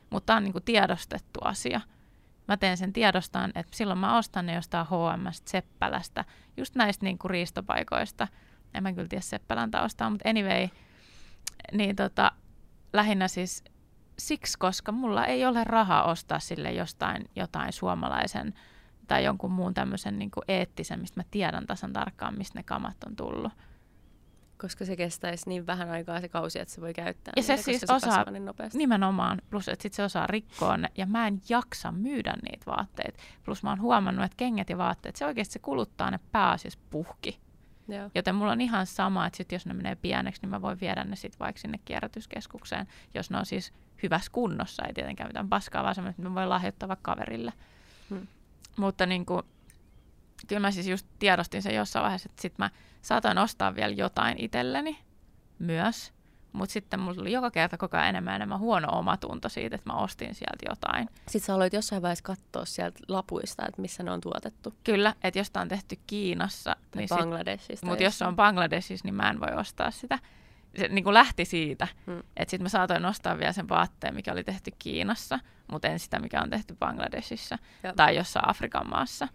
[0.10, 1.82] mutta tämä on niin kuin tiedostettu asia.
[2.50, 6.26] Mä teen sen tiedostaan, että silloin mä ostan ne jostain H&M, Seppälästä,
[6.58, 8.28] just näistä niin kuin riistopaikoista.
[8.74, 10.68] En mä kyllä tiedä Seppälän taustaa, mutta anyway,
[11.72, 12.32] niin tota,
[12.94, 13.64] lähinnä siis
[14.20, 18.54] siksi, koska mulla ei ole rahaa ostaa sille jostain jotain suomalaisen
[19.08, 23.04] tai jonkun muun tämmöisen niin kuin eettisen, mistä mä tiedän tasan tarkkaan, mistä ne kamat
[23.06, 23.54] on tullut.
[24.62, 27.64] Koska se kestäisi niin vähän aikaa se kausi, että se voi käyttää Ja se niitä,
[27.64, 28.78] siis koska osaa- kasvaa niin nopeasti.
[28.78, 33.20] Nimenomaan, plus että sit se osaa rikkoa ne, ja mä en jaksa myydä niitä vaatteita.
[33.46, 37.40] Plus mä oon huomannut, että kengät ja vaatteet, se oikeasti se kuluttaa ne pääasiassa puhki.
[37.88, 38.10] Joo.
[38.16, 41.04] Joten mulla on ihan sama, että sit jos ne menee pieneksi, niin mä voin viedä
[41.04, 45.84] ne sit vaikka sinne kierrätyskeskukseen, jos ne on siis hyvässä kunnossa, ei tietenkään mitään paskaa,
[45.84, 47.54] vaan semmoinen, että mä voin lahjoittaa vaikka kaverille.
[48.10, 48.28] Hmm.
[48.78, 49.44] Mutta niin kuin,
[50.48, 52.70] kyllä mä siis just tiedostin sen jossain vaiheessa, että sit mä
[53.02, 55.00] saatoin ostaa vielä jotain itselleni
[55.60, 56.14] myös,
[56.54, 59.98] Mutta sitten mulla tuli joka kerta koko ajan enemmän enemmän huono omatunto siitä, että mä
[59.98, 61.10] ostin sieltä jotain.
[61.28, 64.74] Sitten sä aloit jossain vaiheessa katsoa sieltä lapuista, että missä ne on tuotettu.
[64.84, 67.86] Kyllä, että jos on tehty Kiinassa, Tai niin Bangladesista.
[67.88, 70.20] mutta jos se on Bangladesissa, niin mä en voi ostaa sitä.
[70.78, 72.20] Se niin kuin lähti siitä, Hmm.
[72.20, 75.40] että sitten mä saatoin ostaa vielä sen vaatteen, mikä oli tehty Kiinassa,
[75.72, 77.94] mutta en sitä, mikä on tehty Bangladesissa Joo.
[77.96, 79.28] tai jossain Afrikan maassa.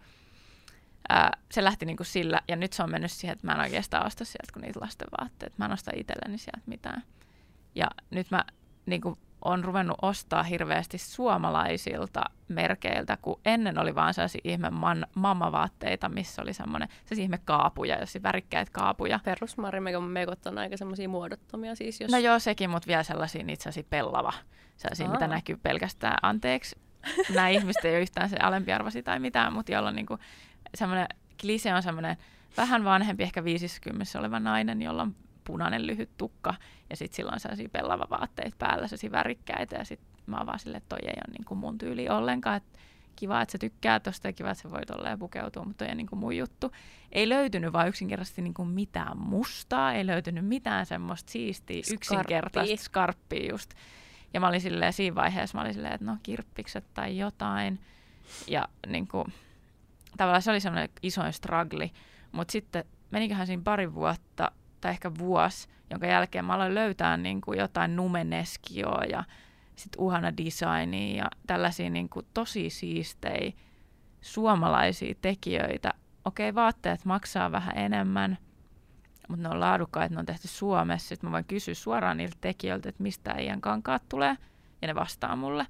[1.09, 3.59] Ää, se lähti niin kuin sillä, ja nyt se on mennyt siihen, että mä en
[3.59, 5.55] oikeastaan osta sieltä kuin niitä lasten vaatteita.
[5.57, 7.03] Mä en osta itselleni sieltä mitään.
[7.75, 8.43] Ja nyt mä
[8.85, 15.05] niin kuin, on ruvennut ostaa hirveästi suomalaisilta merkeiltä, kun ennen oli vaan sellaisia ihme man,
[15.15, 19.19] mammavaatteita, missä oli semmoinen, se ihme kaapuja, jos värikkäitä kaapuja.
[19.23, 22.11] Perusmarimekon mekot on aika semmoisia muodottomia siis, jos...
[22.11, 24.33] No joo, sekin, mutta vielä sellaisia niitä sellaisia pellava,
[24.77, 26.75] sellaisia, mitä näkyy pelkästään anteeksi.
[27.33, 30.17] Nämä ihmiset ei ole yhtään se alempiarvoisia tai mitään, mutta jolla on niinku
[30.77, 31.07] semmoinen,
[31.41, 32.17] klise on semmoinen
[32.57, 36.53] vähän vanhempi, ehkä 50 oleva nainen, jolla on punainen lyhyt tukka
[36.89, 40.59] ja sitten sillä on sellaisia pellava vaatteita päällä, sellaisia värikkäitä ja sitten mä oon vaan
[40.59, 42.79] silleen, että toi ei ole niinku mun tyyli ollenkaan, että
[43.15, 45.87] kiva, että sä tykkää tosta ja kiva, että sä voit olla ja pukeutua, mutta toi
[45.87, 46.71] ei niinku mun juttu.
[47.11, 51.95] Ei löytynyt vaan yksinkertaisesti niinku mitään mustaa, ei löytynyt mitään semmoista siistiä, Skarppia.
[51.95, 53.73] yksinkertaista skarppia just.
[54.33, 57.79] Ja mä olin silleen, siinä vaiheessa mä olin silleen, että no kirppikset tai jotain.
[58.47, 59.33] Ja niin kuin,
[60.17, 61.91] tavallaan se oli semmoinen isoin struggli.
[62.31, 64.51] Mutta sitten meniköhän siinä pari vuotta
[64.81, 69.23] tai ehkä vuosi, jonka jälkeen mä aloin löytää niin kuin jotain numeneskioa ja
[69.75, 73.51] sitten uhana designia ja tällaisia niin kuin tosi siistejä
[74.21, 75.93] suomalaisia tekijöitä.
[76.25, 78.37] Okei, vaatteet maksaa vähän enemmän,
[79.27, 81.09] mutta ne on laadukkaita, ne on tehty Suomessa.
[81.09, 84.37] Sitten mä voin kysyä suoraan niiltä tekijöiltä, että mistä äijän kankaat tulee,
[84.81, 85.67] ja ne vastaa mulle,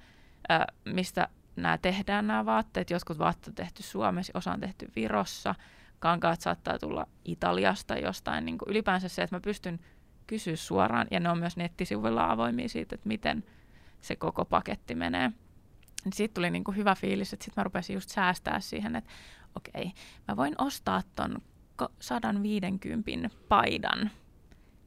[0.52, 2.90] ö, mistä nämä tehdään nämä vaatteet.
[2.90, 5.56] Jotkut vaatteet on tehty Suomessa, osa on tehty Virossa,
[6.00, 8.46] kankaat saattaa tulla Italiasta jostain.
[8.46, 9.80] Niin kuin ylipäänsä se, että mä pystyn
[10.28, 13.44] kysyä suoraan, ja ne on myös nettisivuilla avoimia siitä, että miten
[14.02, 15.32] se koko paketti menee.
[16.06, 19.12] Niin siitä tuli niin kuin hyvä fiilis, että sitten mä rupesin just säästää siihen, että
[19.56, 19.92] okei,
[20.28, 21.38] mä voin ostaa ton
[21.84, 24.12] ko- 150 paidan,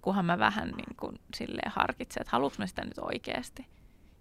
[0.02, 3.66] kunhan mä vähän niin kuin silleen harkitsen, että haluanko mä sitä nyt oikeasti.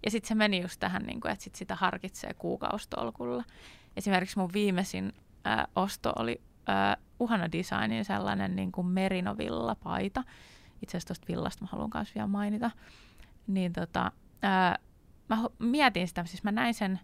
[0.04, 3.44] Ja sitten se meni just tähän, niin kuin, että sit sitä harkitsee kuukaustolkulla.
[3.96, 5.12] Esimerkiksi mun viimeisin
[5.44, 10.24] ää, osto oli ää, Uhana Designin sellainen niin kuin merinovilla-paita.
[10.82, 12.70] Itse asiassa tuosta villasta mä haluan myös vielä mainita.
[13.46, 14.78] Niin tota, ää,
[15.28, 17.00] mä ho- mietin sitä, siis mä näin sen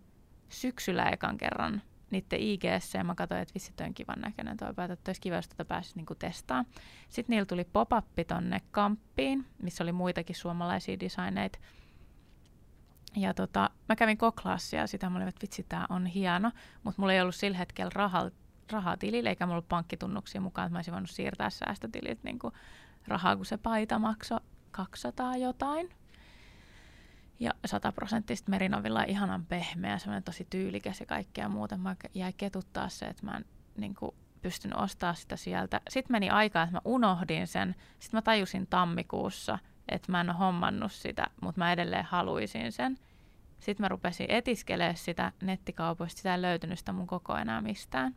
[0.48, 4.74] syksyllä ekan kerran niiden IGS, ja mä katsoin, että vissi toi on kivan näköinen toi
[4.74, 6.64] paita, että olisi kiva, jos tätä pääsisi niinku testaa.
[7.08, 11.58] Sitten niillä tuli pop-up tonne kamppiin, missä oli muitakin suomalaisia designeita.
[13.16, 16.50] Ja tota, mä kävin koklaassa ja sitä olin, että vitsi, tää on hieno,
[16.82, 18.30] mutta mulla ei ollut sillä hetkellä rahaa,
[18.72, 22.38] rahaa tilille, eikä mulla ollut pankkitunnuksia mukaan, että mä olisin voinut siirtää säästötilit niin
[23.06, 24.40] rahaa, kun se paita maksoi
[24.70, 25.90] 200 jotain.
[27.40, 31.76] Ja sataprosenttista merinovilla ihanan pehmeä, semmoinen tosi tyylikäs ja kaikkea muuta.
[31.76, 33.44] Mä jäi ketuttaa se, että mä en
[33.76, 35.80] niin kuin, pystyn ostaa sitä sieltä.
[35.88, 37.74] Sitten meni aikaa, että mä unohdin sen.
[37.98, 39.58] Sitten mä tajusin tammikuussa,
[39.88, 42.98] että mä en ole hommannut sitä, mutta mä edelleen haluaisin sen.
[43.60, 48.14] Sitten mä rupesin etiskelemään sitä nettikaupoista, sitä ei löytynyt sitä mun koko enää mistään.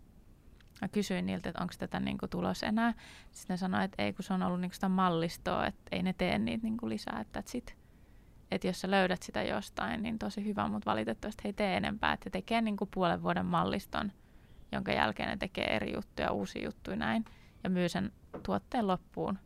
[0.82, 2.94] Mä kysyin niiltä, että onko tätä niinku tulos enää.
[3.32, 6.14] Sitten ne sanoi, että ei, kun se on ollut niinku sitä mallistoa, että ei ne
[6.14, 7.78] tee niitä niinku lisää, että sit.
[8.52, 12.14] Että jos sä löydät sitä jostain, niin tosi hyvä, mutta valitettavasti he ei tee enempää.
[12.14, 14.12] Että tekee niinku puolen vuoden malliston,
[14.72, 17.26] jonka jälkeen ne tekee eri juttuja, uusia juttuja näin.
[17.64, 18.12] Ja myy sen
[18.44, 19.40] tuotteen loppuun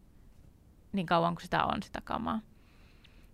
[0.93, 2.39] niin kauan kuin sitä on sitä kamaa.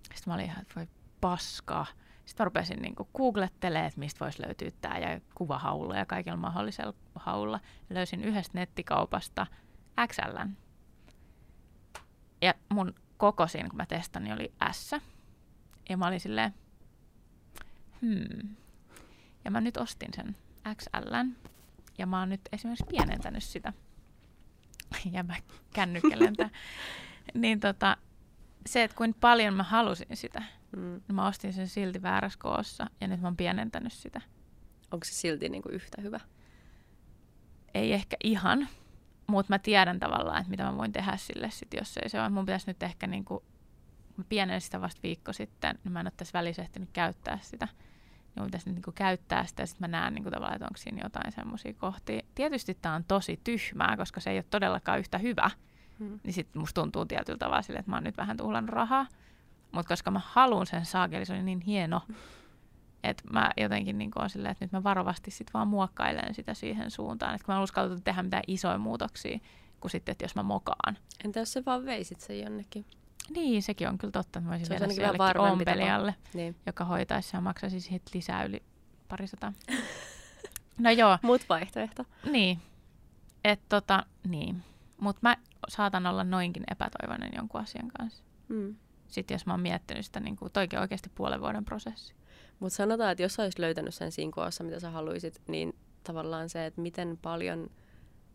[0.04, 0.88] Sitten mä olin ihan, että voi
[1.22, 1.86] paskaa.
[2.26, 6.94] Sitten mä rupesin niin googlettelemaan, että mistä voisi löytyä tämä ja kuvahaulla ja kaikilla mahdollisella
[7.16, 7.60] haulla.
[7.90, 9.48] Löysin yhdestä nettikaupasta
[10.08, 10.38] XL.
[12.42, 14.92] Ja mun kokosin, kun mä testan, niin oli S.
[15.90, 16.54] Ja mä olin silleen,
[18.02, 18.56] hmm.
[19.46, 20.36] Ja mä nyt ostin sen
[20.76, 21.16] XL.
[21.98, 23.74] Ja mä oon nyt esimerkiksi pienentänyt sitä.
[25.12, 25.36] Ja mä
[25.76, 26.50] kännykkelen tää.
[27.38, 27.98] Niin tota,
[28.66, 30.44] se, että kuinka paljon mä halusin sitä,
[30.76, 31.02] Mm.
[31.08, 34.22] niin mä ostin sen silti väärässä koossa ja nyt mä oon pienentänyt sitä.
[34.92, 36.20] Onko se silti niinku yhtä hyvä?
[37.74, 38.68] Ei ehkä ihan,
[39.28, 42.30] mutta mä tiedän tavallaan, että mitä mä voin tehdä sille sit, jos ei se ole.
[42.30, 43.44] Mun pitäisi nyt ehkä niinku,
[44.18, 47.66] mä pienen sitä vasta viikko sitten, niin mä en ole tässä välissä ehtinyt käyttää sitä.
[47.66, 50.78] Niin mun pitäisi nyt niinku käyttää sitä ja sitten mä näen niinku tavallaan, että onko
[50.78, 52.22] siinä jotain semmoisia kohtia.
[52.36, 55.52] Tietysti tää on tosi tyhmää, koska se ei ole todellakaan yhtä hyvä.
[56.00, 56.20] Mm.
[56.24, 59.06] niin sitten musta tuntuu tietyllä tavalla sille, että mä oon nyt vähän tuhlannut rahaa.
[59.72, 62.02] Mutta koska mä haluan sen saakeli, se oli niin hieno,
[63.04, 66.92] että mä jotenkin niin on silleen, että nyt mä varovasti sit vaan muokkailen sitä siihen
[66.92, 67.36] suuntaan.
[67.36, 69.40] Että kun mä en uskaltanut tehdä mitään isoja muutoksia,
[69.80, 70.98] kuin sitten, että jos mä mokaan.
[71.26, 72.86] Entä jos sä vaan veisit sen jonnekin?
[73.30, 74.40] Niin, sekin on kyllä totta.
[74.42, 76.56] Mä voisin Se viedä ainakin se jollekin ompelijalle, Niin.
[76.66, 78.64] joka hoitaisi ja maksaisi siihen lisää yli
[79.08, 79.54] parisataa.
[80.80, 82.06] No joo, Mut vaihtoehto.
[82.32, 82.60] niin.
[83.44, 84.64] Et tota, niin.
[85.02, 85.38] Mutta mä
[85.68, 88.24] saatan olla noinkin epätoivoinen jonkun asian kanssa.
[88.48, 88.76] Mm.
[89.08, 92.14] Sitten jos mä oon miettinyt sitä, niin kuin toikin oikeasti puolen vuoden prosessi.
[92.60, 96.50] Mutta sanotaan, että jos sä olisit löytänyt sen siinä koossa, mitä sä haluaisit, niin tavallaan
[96.50, 97.70] se, että miten paljon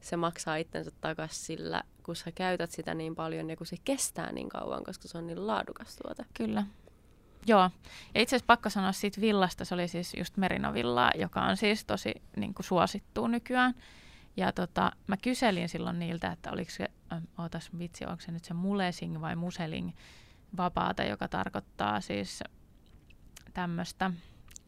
[0.01, 4.33] se maksaa itsensä takaisin sillä, kun sä käytät sitä niin paljon ja kun se kestää
[4.33, 6.25] niin kauan, koska se on niin laadukas tuote.
[6.35, 6.67] Kyllä.
[7.47, 7.71] Joo.
[8.15, 11.85] Ja itse asiassa pakko sanoa siitä villasta, se oli siis just Merinovillaa, joka on siis
[11.85, 13.75] tosi niin kuin suosittu nykyään.
[14.37, 18.45] Ja tota, mä kyselin silloin niiltä, että oliko se, ähm, ootas vitsi, onko se nyt
[18.45, 19.91] se mulesing vai museling
[20.57, 22.45] vapaata, joka tarkoittaa siis
[23.55, 24.11] tämmöistä,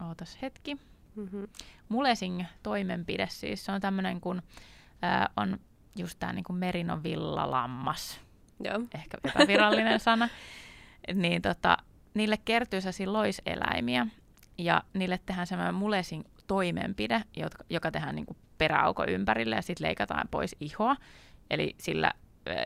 [0.08, 0.78] ootas hetki,
[1.16, 1.48] Mm-hmm.
[1.88, 4.42] mulesing toimenpide siis, se on tämmöinen kun
[5.02, 5.58] ää, on
[5.96, 8.20] just tämä niin merinovillalammas,
[8.64, 8.80] Joo.
[8.94, 10.28] ehkä epävirallinen sana,
[11.14, 11.76] niin tota,
[12.14, 14.06] niille kertyy sellaisia loiseläimiä
[14.58, 18.26] ja niille tehdään semmoinen mulesin toimenpide, joka, joka tehdään niin
[18.58, 20.96] peräauko ympärille ja sitten leikataan pois ihoa.
[21.50, 22.12] Eli sillä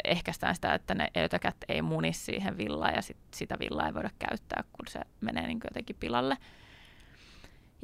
[0.05, 4.11] ehkäistään sitä, että ne ötökät ei muni siihen villaan ja sit sitä villaa ei voida
[4.19, 6.37] käyttää, kun se menee niin jotenkin pilalle.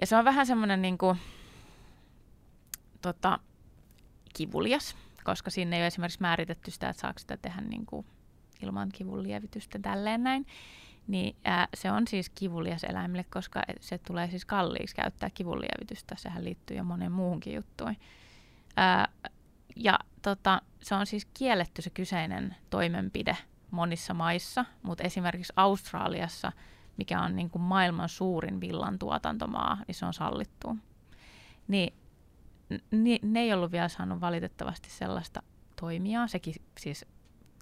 [0.00, 1.18] Ja se on vähän semmoinen niin kuin,
[3.02, 3.38] tota,
[4.36, 8.06] kivulias, koska sinne ei ole esimerkiksi määritetty sitä, että saako sitä tehdä niin kuin
[8.62, 10.46] ilman kivun lievitystä tälleen näin.
[11.06, 16.14] Niin ää, se on siis kivulias eläimille, koska se tulee siis kalliiksi käyttää kivunlievitystä.
[16.18, 17.96] Sehän liittyy jo monen muuhunkin juttuun.
[18.76, 19.08] Ää,
[19.76, 23.36] ja tota, se on siis kielletty se kyseinen toimenpide
[23.70, 26.52] monissa maissa, mutta esimerkiksi Australiassa,
[26.96, 30.76] mikä on niin kuin maailman suurin villan tuotantomaa, niin se on sallittu.
[31.68, 31.94] Niin
[32.90, 35.42] ni, ne ei ollut vielä saanut valitettavasti sellaista
[35.80, 36.26] toimia.
[36.26, 37.04] Sekin siis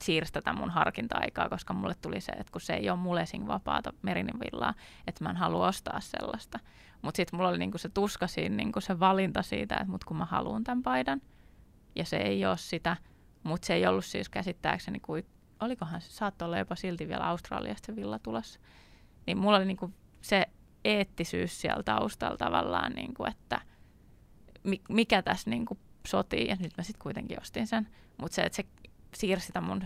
[0.02, 3.92] siirsi tätä mun harkinta-aikaa, koska mulle tuli se, että kun se ei ole mulesin vapaata
[4.02, 4.74] merinivillaa,
[5.06, 6.58] että mä en halua ostaa sellaista.
[7.02, 10.16] Mutta sitten mulla oli niinku se tuska siinä, niinku se valinta siitä, että mut kun
[10.16, 11.20] mä haluan tämän paidan,
[11.96, 12.96] ja se ei ole sitä,
[13.42, 15.26] mutta se ei ollut siis käsittääkseni, kuin,
[15.60, 18.60] olikohan se, saattoi olla jopa silti vielä Australiasta se villa tulossa.
[19.26, 20.46] Niin mulla oli niinku se
[20.84, 23.60] eettisyys siellä taustalla tavallaan, niinku, että
[24.62, 27.88] mi- mikä tässä niinku sotii, ja nyt mä sitten kuitenkin ostin sen.
[28.16, 28.64] Mutta se, että se
[29.14, 29.82] siirsi sitä mun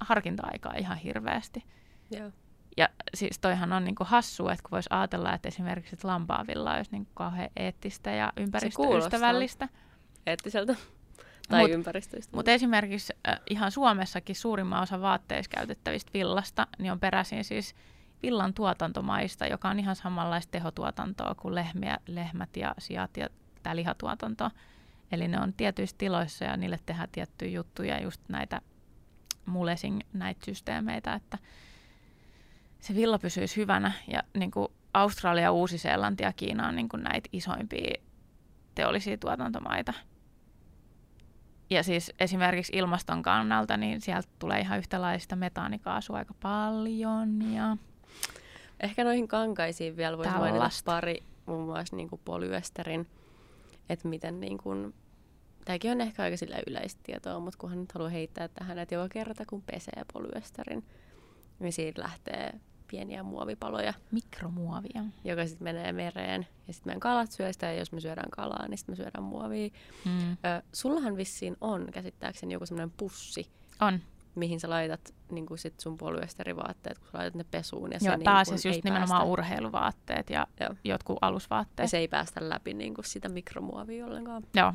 [0.00, 1.64] harkinta-aikaa ihan hirveästi.
[2.10, 2.30] Joo.
[2.76, 6.90] Ja siis toihan on niinku hassu, että kun voisi ajatella, että esimerkiksi että lampaavilla olisi
[6.90, 9.68] niinku kauhean eettistä ja ympäristöystävällistä.
[10.26, 10.76] Eettiseltä.
[11.48, 12.36] Tai Mut- ympäristöistä.
[12.36, 17.74] Mutta esimerkiksi äh, ihan Suomessakin suurimman osa vaatteissa käytettävistä villasta niin on peräisin siis
[18.22, 23.28] villan tuotantomaista, joka on ihan samanlaista tehotuotantoa kuin lehmiä, lehmät ja sijat ja
[23.62, 24.50] tämä lihatuotanto.
[25.12, 28.60] Eli ne on tietyissä tiloissa ja niille tehdään tiettyjä juttuja, just näitä
[29.46, 31.38] mulesing näitä systeemeitä, että
[32.80, 33.92] se villa pysyisi hyvänä.
[34.08, 38.02] Ja niin kuin Australia, Uusi-Seelanti ja Kiina on niin kuin näitä isoimpia
[38.74, 39.92] teollisia tuotantomaita.
[41.70, 47.52] Ja siis esimerkiksi ilmaston kannalta, niin sieltä tulee ihan yhtälaista metaanikaasu aika paljon.
[47.52, 47.76] Ja
[48.82, 53.06] Ehkä noihin kankaisiin vielä voisi mainita pari, muun muassa niin kuin polyesterin,
[53.88, 54.94] että miten niin kuin,
[55.64, 59.08] tämäkin on ehkä aika sillä yleistä tietoa, mutta kunhan nyt haluaa heittää tähän, että joka
[59.08, 60.84] kerta kun pesee polyesterin,
[61.58, 65.04] niin siitä lähtee pieniä muovipaloja, mikromuovia.
[65.24, 66.46] joka sitten menee mereen.
[66.68, 69.24] Ja sitten meidän kalat syö sitä, ja jos me syödään kalaa, niin sitten me syödään
[69.24, 69.68] muovia.
[70.04, 70.32] Mm.
[70.32, 70.36] Ö,
[70.72, 73.46] sullahan vissiin on käsittääkseni joku semmoinen pussi,
[73.80, 74.00] On.
[74.34, 77.92] mihin sä laitat niin kuin sit sun polyesterivaatteet, kun sä laitat ne pesuun.
[77.92, 80.74] Ja Joo, se niin taas kun siis just nimenomaan päästä, urheiluvaatteet ja Joo.
[80.84, 81.90] jotkut ja alusvaatteet.
[81.90, 84.42] se ei päästä läpi niin kuin sitä mikromuovia ollenkaan.
[84.56, 84.72] Joo,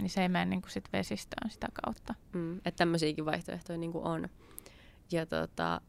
[0.00, 2.14] niin se ei mene niin kuin sit vesistöön sitä kautta.
[2.32, 4.28] Mm, että tämmöisiäkin vaihtoehtoja niin kuin on.
[5.12, 5.80] Ja, tota,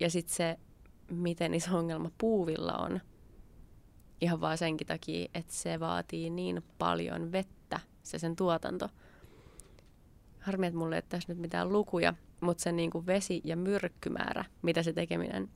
[0.00, 0.58] ja sitten se,
[1.10, 3.00] miten iso ongelma puuvilla on,
[4.20, 8.88] ihan vaan senkin takia, että se vaatii niin paljon vettä, se sen tuotanto.
[10.40, 14.44] Harmi, että mulla ei tässä nyt mitään lukuja, mutta se niin kuin vesi- ja myrkkymäärä,
[14.62, 15.50] mitä se tekeminen,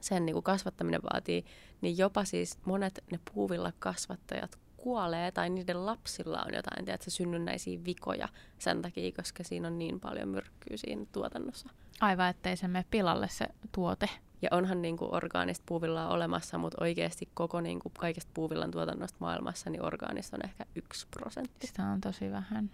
[0.00, 1.44] sen niin kuin kasvattaminen vaatii,
[1.80, 7.84] niin jopa siis monet ne puuvilla kasvattajat kuolee tai niiden lapsilla on jotain tiedätkö, synnynnäisiä
[7.84, 11.68] vikoja sen takia, koska siinä on niin paljon myrkkyä siinä tuotannossa.
[12.00, 14.08] Aivan, ettei se mene pilalle se tuote.
[14.42, 19.16] Ja onhan niin kuin orgaanista puuvillaa olemassa, mutta oikeasti koko niin kuin kaikesta puuvillan tuotannosta
[19.20, 21.66] maailmassa, niin orgaanista on ehkä yksi prosentti.
[21.66, 22.70] Sitä on tosi vähän.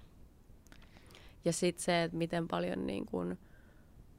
[1.45, 3.39] Ja sitten se, että miten paljon niin kuin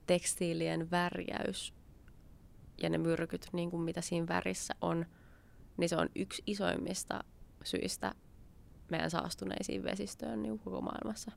[0.08, 1.74] tekstiilien värjäys
[2.82, 5.06] ja ne myrkyt, niin kuin mitä siinä värissä on,
[5.78, 7.24] niin se on yksi isoimmista
[7.66, 8.16] syistä
[8.92, 11.32] meidän saastuneisiin vesistöön niin koko maailmassa.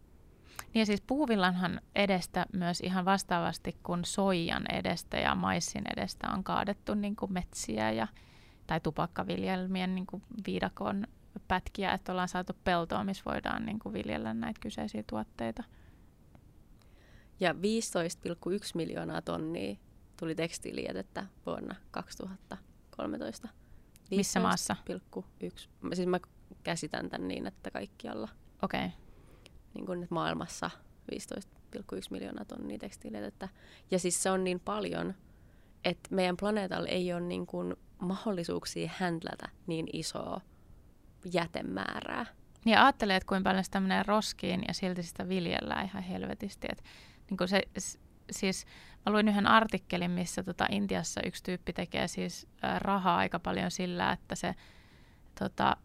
[0.74, 6.45] Niin ja siis puuvillanhan edestä myös ihan vastaavasti kuin soijan edestä ja maissin edestä on
[6.45, 8.09] kaadettu niin kuin metsiä ja,
[8.66, 11.07] tai tupakkaviljelmien niin kuin viidakon
[11.49, 15.64] pätkiä, että ollaan saatu peltoa, missä voidaan niin kuin viljellä näitä kyseisiä tuotteita.
[17.41, 17.59] Ja 15,1
[18.74, 19.76] miljoonaa tonnia
[20.16, 23.49] tuli tekstiilijätettä vuonna 2013.
[24.11, 24.77] 15, Missä maassa?
[25.41, 25.69] 1.
[25.95, 26.19] Siis mä
[26.63, 28.29] käsitän tämän niin, että kaikkialla
[28.63, 28.87] Okei.
[28.87, 28.99] Okay.
[29.75, 30.71] niin kuin nyt maailmassa
[31.13, 31.81] 15,1
[32.11, 33.49] miljoonaa tonnia tekstiilijätettä.
[33.91, 35.15] Ja siis se on niin paljon,
[35.85, 40.41] että meidän planeetalla ei ole niin kuin mahdollisuuksia handlätä niin isoa
[41.33, 42.27] jätemäärää.
[42.65, 46.67] Niin ajattelee, että kuinka paljon sitä menee roskiin ja silti sitä viljellään ihan helvetisti.
[46.73, 46.85] Et,
[47.31, 47.63] niin kuin se,
[48.31, 48.66] siis
[49.07, 53.70] mä luin yhden artikkelin, missä tota Intiassa yksi tyyppi tekee siis ä, rahaa aika paljon
[53.70, 54.55] sillä, että se
[55.39, 55.76] tota,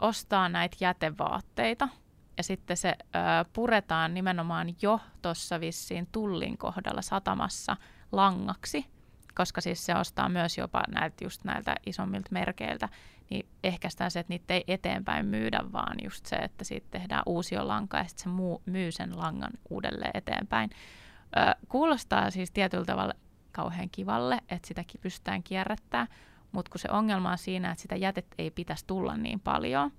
[0.00, 1.88] ostaa näitä jätevaatteita
[2.36, 2.94] ja sitten se
[3.52, 7.76] puretaan nimenomaan jo tuossa vissiin tullin kohdalla satamassa
[8.12, 8.86] langaksi,
[9.34, 12.88] koska siis se ostaa myös jopa näiltä, just näiltä isommilta merkeiltä,
[13.30, 17.56] niin ehkäistään se, että niitä ei eteenpäin myydä, vaan just se, että siitä tehdään uusi
[17.56, 20.70] lanka ja sitten se muu, myy sen langan uudelleen eteenpäin.
[21.36, 23.14] Ö, kuulostaa siis tietyllä tavalla
[23.52, 26.08] kauhean kivalle, että sitäkin pystytään kierrättämään,
[26.52, 29.92] mutta kun se ongelma on siinä, että sitä jätettä ei pitäisi tulla niin paljon,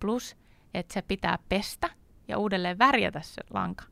[0.00, 0.36] plus
[0.74, 1.90] että se pitää pestä
[2.28, 3.84] ja uudelleen värjätä se lanka,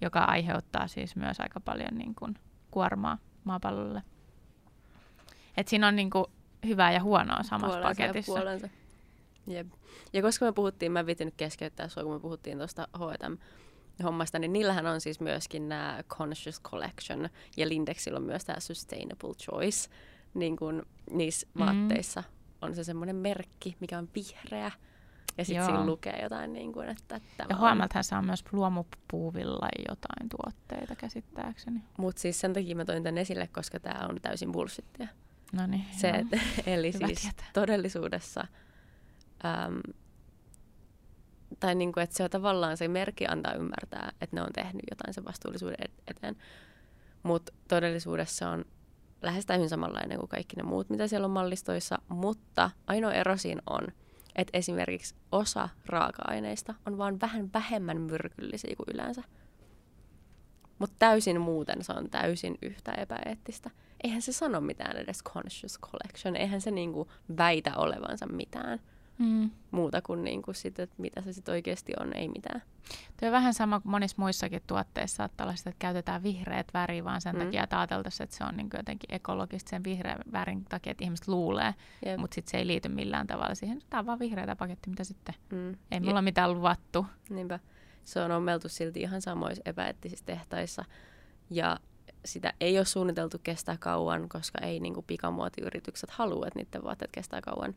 [0.00, 2.34] joka aiheuttaa siis myös aika paljon niin kuin
[2.70, 4.02] kuormaa maapallolle.
[5.56, 6.24] Et siinä on niin kuin
[6.66, 8.32] hyvää ja huonoa samassa puolensa paketissa.
[8.32, 8.68] Ja, puolensa.
[9.46, 9.66] Jep.
[10.12, 13.36] ja koska me puhuttiin, mä vitin nyt keskeyttää sua, kun me puhuttiin tuosta H&M
[14.02, 19.34] hommasta, niin niillähän on siis myöskin nämä Conscious Collection, ja Lindexillä on myös tämä Sustainable
[19.34, 19.90] Choice,
[20.34, 21.64] niin kuin niissä Mm.
[21.64, 22.22] vaatteissa
[22.62, 24.70] on se semmoinen merkki, mikä on vihreä,
[25.38, 27.56] ja sitten siinä lukee jotain, niin kuin, että tämä Ja.
[27.74, 31.80] H&Mltähän saa myös luomupuuvilla jotain tuotteita käsittääkseni.
[31.98, 35.08] Mutta siis sen takia mä toin tän esille, koska tämä on täysin bullshittia.
[35.52, 36.16] No niin, Se, joo.
[36.18, 36.26] et,
[36.66, 37.46] eli Hyvä siis tietää.
[37.52, 38.46] todellisuudessa,
[39.44, 39.80] äm,
[41.60, 44.82] tai niin kuin, että se on tavallaan se merkki antaa ymmärtää, että ne on tehnyt
[44.90, 46.36] jotain sen vastuullisuuden et- eteen.
[47.22, 48.64] Mutta todellisuudessa on
[49.22, 53.62] lähes täysin samanlainen kuin kaikki ne muut, mitä siellä on mallistoissa, mutta ainoa ero siinä
[53.70, 53.86] on,
[54.36, 59.22] että esimerkiksi osa raaka-aineista on vaan vähän vähemmän myrkyllisiä kuin yleensä.
[60.78, 63.70] Mutta täysin muuten se on täysin yhtä epäeettistä.
[64.04, 66.36] Eihän se sano mitään edes conscious collection.
[66.36, 68.80] Eihän se niinku väitä olevansa mitään
[69.20, 69.50] Mm.
[69.70, 72.62] muuta kuin niinku sit, että mitä se sitten oikeasti on, ei mitään.
[73.20, 77.20] Tuo on vähän sama kuin monissa muissakin tuotteissa saattaa sitä, että käytetään vihreät väriä vaan
[77.20, 77.42] sen Mm.
[77.44, 81.28] takia, että ajateltaisiin, että se on niin jotenkin ekologista sen vihreän värin takia, että ihmiset
[81.28, 81.74] luulee,
[82.06, 82.18] Jep.
[82.20, 83.82] mutta sitten se ei liity millään tavalla siihen.
[83.90, 85.34] Tämä on vaan vihreätä paketti, mitä sitten.
[85.52, 85.76] Mm.
[85.90, 87.06] Ei mulla mitään luvattu.
[87.30, 87.58] Niinpä.
[88.04, 90.84] Se on ommeltu silti ihan samoissa epäeettisissä tehtaissa.
[91.50, 91.76] Ja
[92.24, 97.40] sitä ei ole suunniteltu kestää kauan, koska ei niinku pikamuotiyritykset halua, että niiden vaatteet kestää
[97.40, 97.74] kauan.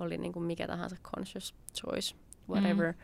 [0.00, 2.14] Oli niinku mikä tahansa conscious choice,
[2.48, 2.92] whatever.
[2.92, 2.98] Mm.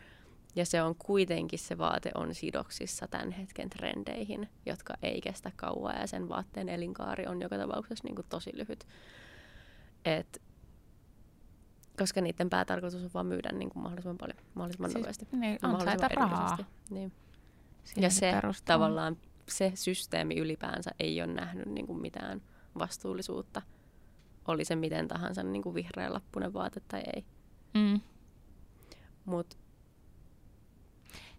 [0.56, 5.96] Ja se on kuitenkin, se vaate on sidoksissa tämän hetken trendeihin, jotka ei kestä kauan
[6.00, 8.86] ja sen vaatteen elinkaari on joka tapauksessa niinku tosi lyhyt.
[10.04, 10.42] Et,
[11.98, 15.28] koska niiden päätarkoitus on vaan myydä niinku mahdollisimman paljon, mahdollisimman Siis, nopeasti.
[15.32, 16.58] niin, ja mahdollisimman rahaa.
[16.90, 17.12] Niin.
[17.96, 18.32] Ja se
[18.64, 19.16] tavallaan,
[19.48, 22.42] se systeemi ylipäänsä ei ole nähnyt niin kuin mitään
[22.78, 23.62] vastuullisuutta.
[24.48, 27.24] Oli se miten tahansa niin kuin vihreä lappunen vaate tai ei.
[27.74, 28.00] Mm.
[29.24, 29.56] Mutta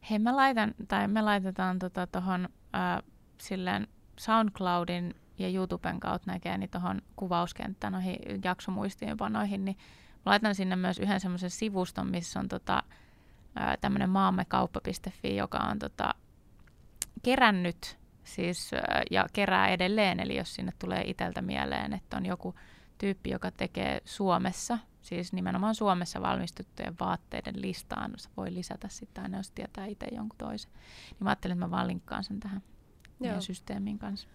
[0.10, 3.04] Hei, mä laitan, tai me laitetaan tuohon tota, tohon, äh,
[3.38, 3.88] silleen
[4.20, 9.78] SoundCloudin ja YouTuben kautta näkee niin tuohon kuvauskenttään noihin jaksomuistiinpanoihin, niin
[10.16, 12.84] mä laitan sinne myös yhden semmoisen sivuston, missä on tota,
[13.82, 16.16] tämmöinen maamekauppa.fi, joka on tota,
[17.24, 18.72] kerännyt siis,
[19.12, 22.56] ja kerää edelleen, eli jos sinne tulee iteltä mieleen, että on joku
[23.00, 29.38] tyyppi, joka tekee Suomessa, siis nimenomaan Suomessa valmistettujen vaatteiden listaan, se voi lisätä sitä aina,
[29.38, 30.72] jos tietää itse jonkun toisen.
[31.10, 32.62] Niin mä ajattelin, että mä vaan linkkaan sen tähän
[33.20, 33.42] Joo.
[33.42, 34.28] systeemin kanssa.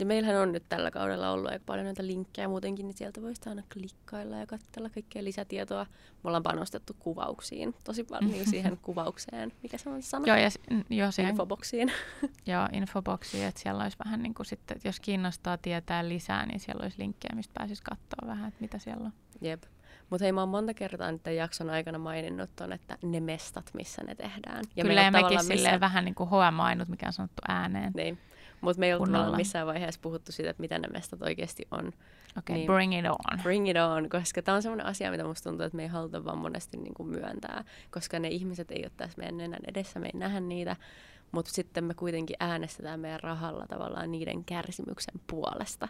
[0.00, 3.40] Ja meillähän on nyt tällä kaudella ollut aika paljon näitä linkkejä muutenkin, niin sieltä voisi
[3.48, 5.86] aina klikkailla ja katsella kaikkea lisätietoa.
[6.24, 9.52] Me ollaan panostettu kuvauksiin, tosi paljon niin siihen kuvaukseen.
[9.62, 10.26] Mikä se on sana?
[10.26, 10.50] Joo, ja,
[10.90, 11.92] joo, siihen, Infoboksiin.
[12.46, 16.60] joo, infoboksi, että siellä olisi vähän niin kuin sitten, että jos kiinnostaa tietää lisää, niin
[16.60, 19.12] siellä olisi linkkejä, mistä pääsisi katsoa vähän, että mitä siellä on.
[19.40, 19.62] Jep.
[20.10, 23.70] Mutta hei, mä oon monta kertaa nyt tämän jakson aikana maininnut ton, että ne mestat,
[23.74, 24.64] missä ne tehdään.
[24.76, 27.92] Ja Kyllä, ja mekin tavallaan silleen vähän niin kuin HM ainut, mikä on sanottu ääneen.
[27.96, 28.18] Niin.
[28.60, 31.92] Mutta me ei ole missään vaiheessa puhuttu siitä, että mitä ne mestat oikeasti on.
[32.38, 32.66] Okay, Niin.
[32.66, 33.42] bring it on.
[33.42, 36.24] Bring it on, koska tämä on sellainen asia, mitä musta tuntuu, että me ei haluta
[36.24, 40.06] vaan monesti niin kuin myöntää, koska ne ihmiset ei ole tässä meidän nenän edessä, me
[40.06, 40.76] ei nähdä niitä,
[41.32, 45.88] mutta sitten me kuitenkin äänestetään meidän rahalla tavallaan niiden kärsimyksen puolesta,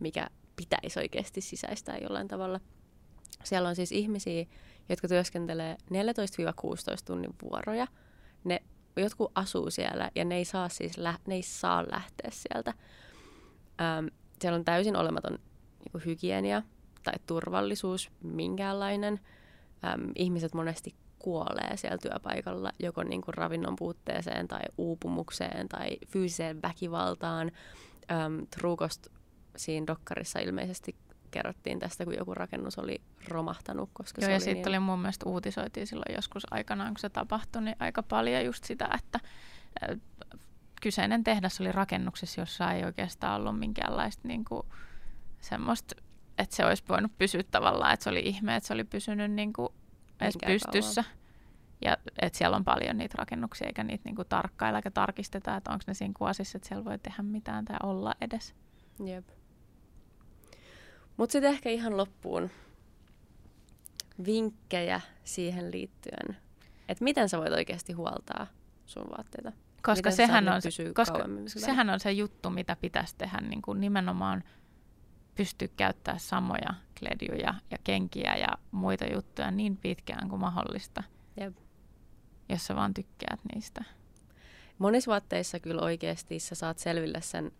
[0.00, 0.26] mikä
[0.56, 2.60] pitäisi oikeasti sisäistää jollain tavalla.
[3.44, 4.46] Siellä on siis ihmisiä,
[4.88, 5.96] jotka työskentelee 14-16
[7.06, 7.86] tunnin vuoroja.
[8.44, 8.62] Ne
[9.00, 12.74] jotkut asuu siellä ja ne ei saa siis lä- ne ei saa lähteä sieltä.
[13.80, 14.06] Ähm,
[14.40, 15.38] siellä on täysin olematon
[15.78, 16.62] niin hygienia
[17.02, 19.20] tai turvallisuus minkäänlainen.
[19.84, 26.62] Ähm, ihmiset monesti kuolee siellä työpaikalla joko niin kuin ravinnon puutteeseen tai uupumukseen tai fyysiseen
[26.62, 27.52] väkivaltaan.
[28.10, 29.06] Ähm, Trukost
[29.56, 30.96] siinä dokkarissa ilmeisesti
[31.30, 33.90] kerrottiin tästä, kun joku rakennus oli romahtanut.
[33.92, 34.68] Koska Joo, se ja sitten niin...
[34.68, 38.88] oli mun mielestä uutisoitiin silloin joskus aikanaan, kun se tapahtui, niin aika paljon just sitä,
[38.94, 39.20] että
[40.82, 44.62] kyseinen tehdas oli rakennuksessa, jossa ei oikeastaan ollut minkäänlaista niin kuin,
[45.40, 45.94] semmoista,
[46.38, 49.52] että se olisi voinut pysyä tavallaan, että se oli ihme, että se oli pysynyt niin
[49.52, 49.68] kuin,
[50.20, 51.04] edes pystyssä.
[51.80, 55.84] Ja että siellä on paljon niitä rakennuksia, eikä niitä niinku tarkkailla eikä tarkisteta, että onko
[55.86, 58.54] ne siinä kuosissa, että siellä voi tehdä mitään tai olla edes.
[59.04, 59.28] Jep.
[61.16, 62.50] Mutta sitten ehkä ihan loppuun
[64.26, 66.36] vinkkejä siihen liittyen,
[66.88, 68.46] että miten sä voit oikeasti huoltaa
[68.86, 69.52] sun vaatteita.
[69.82, 73.80] Koska, Miten sehän on, se, koska sehän on se juttu, mitä pitäisi tehdä, niin kuin
[73.80, 74.44] nimenomaan
[75.34, 81.02] pystyä käyttämään samoja kledjuja ja kenkiä ja muita juttuja niin pitkään kuin mahdollista,
[81.40, 81.56] Jep.
[82.48, 83.84] jos sä vaan tykkäät niistä.
[84.78, 87.52] Monissa vaatteissa kyllä oikeasti sä saat selville sen,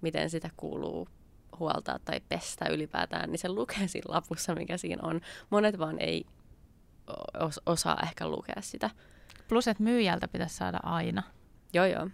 [0.00, 1.08] miten sitä kuuluu
[1.60, 5.20] huoltaa tai pestä ylipäätään, niin se lukee siinä lapussa, mikä siinä on.
[5.50, 6.24] Monet vaan ei
[7.36, 8.90] os- osaa ehkä lukea sitä.
[9.48, 11.22] Plus, että myyjältä pitäisi saada aina
[11.72, 12.08] Joo, joo.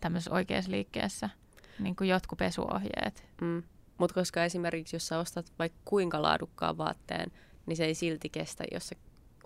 [0.00, 1.30] tämmöisessä oikeassa liikkeessä
[1.78, 3.24] niin kuin jotkut pesuohjeet.
[3.40, 3.62] Mm.
[3.98, 7.32] Mutta koska esimerkiksi jos sä ostat vaikka kuinka laadukkaan vaatteen,
[7.66, 8.94] niin se ei silti kestä, jos sä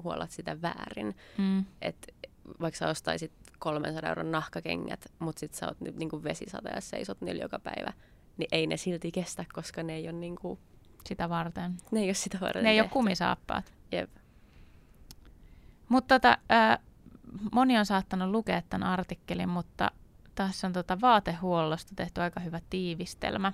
[0.03, 1.17] huolat sitä väärin.
[1.39, 1.65] Mm.
[1.83, 2.15] Et
[2.61, 7.21] vaikka sä ostaisit 300 euron nahkakengät, mutta sit sä oot nyt niinku vesisata ja seisot
[7.21, 7.93] niillä joka päivä,
[8.39, 10.59] niin ei ne silti kestä, koska ne ei ole, niinku,
[11.07, 11.77] Sitä varten.
[11.91, 12.93] ne ei ole sitä varten Ne ei ole tehty.
[12.93, 13.73] kumisaappaat.
[13.93, 14.11] Jep.
[15.89, 16.79] Mutta tota, ää,
[17.53, 19.91] moni on saattanut lukea tämän artikkelin, mutta
[20.35, 23.53] tässä on tota vaatehuollosta tehty aika hyvä tiivistelmä.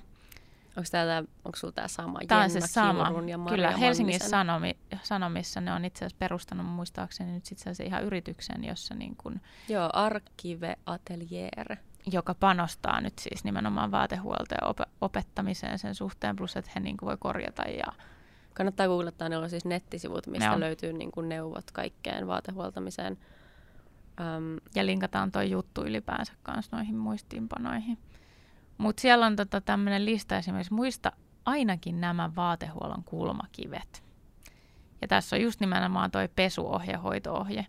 [0.76, 2.18] Onko tää, onko sulla tämä sama?
[2.28, 3.12] Tämä on se sama.
[3.26, 4.20] Ja Kyllä, Helsingin?
[4.20, 9.16] Sanomi, Sanomissa ne on itse asiassa perustanut muistaakseni nyt sitten se ihan yrityksen, jossa niin
[9.16, 11.76] kun, Joo, Arkive Atelier.
[12.12, 16.96] Joka panostaa nyt siis nimenomaan vaatehuoltoon ja op- opettamiseen sen suhteen, plus että he niin
[17.02, 17.86] voi korjata ja
[18.55, 20.61] Kannattaa googlettaa, ne on siis nettisivut, mistä Ne on.
[20.61, 23.18] löytyy niinku neuvot kaikkeen vaatehuoltamiseen.
[24.20, 27.98] Um, ja linkataan tuo juttu ylipäänsä kanssa noihin muistiinpanoihin.
[28.78, 31.12] Mutta siellä on tota tämmöinen lista esimerkiksi muista
[31.44, 34.05] ainakin nämä vaatehuollon kulmakivet.
[35.02, 37.66] Ja tässä on just nimenomaan toi pesuohje, hoitoohje.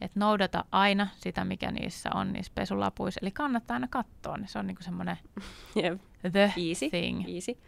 [0.00, 3.20] Että noudata aina sitä, mikä niissä on niissä pesulapuissa.
[3.22, 4.46] Eli kannattaa aina katsoa ne.
[4.46, 5.16] Se on niinku semmoinen
[5.82, 6.00] jep,
[6.32, 7.28] the easy, thing.
[7.34, 7.58] easy.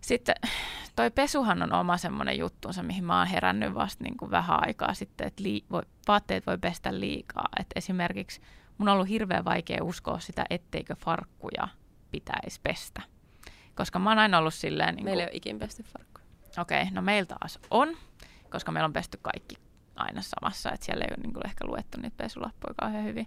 [0.00, 0.34] Sitten
[0.96, 4.94] toi pesuhan on oma semmoinen juttunsa, mihin mä oon herännyt vasta niin kuin vähän aikaa
[4.94, 7.48] sitten, että lii- voi, vaatteet voi pestä liikaa.
[7.60, 8.40] Et esimerkiksi
[8.78, 11.68] mun on ollut hirveän vaikea uskoa sitä, etteikö farkkuja
[12.10, 13.02] pitäisi pestä.
[13.74, 16.26] Koska mä oon aina ollut silleen, niin Meillä kuin, ei ole ikin pesty farkkuja.
[16.58, 17.88] okei, okay, no meillä taas on,
[18.50, 19.56] koska meillä on pesty kaikki
[20.00, 23.26] aina samassa, että siellä ei ole niin kuin ehkä luettu niitä pesulappuja kauhean hyvin.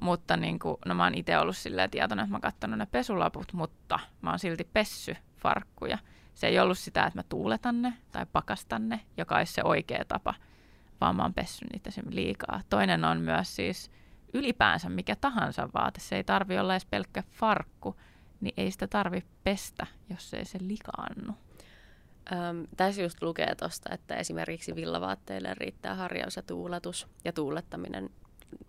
[0.00, 2.86] Mutta niin kuin, no mä oon itse ollut silleen tietoinen, että mä oon katsonut ne
[2.86, 5.98] pesulaput, mutta mä oon silti pessy farkkuja.
[6.34, 10.04] Se ei ollut sitä, että mä tuuletan ne tai pakastan ne, joka olisi se oikea
[10.08, 10.34] tapa,
[11.00, 12.60] vaan mä oon pessy niitä liikaa.
[12.70, 13.90] Toinen on myös siis
[14.32, 16.00] ylipäänsä mikä tahansa vaate.
[16.00, 17.96] Se ei tarvi olla edes pelkkä farkku,
[18.40, 21.34] niin ei sitä tarvi pestä, jos ei se likaannu.
[22.32, 28.10] Öm, tässä just lukee tuosta, että esimerkiksi villavaatteille riittää harjaus ja tuuletus, ja tuulettaminen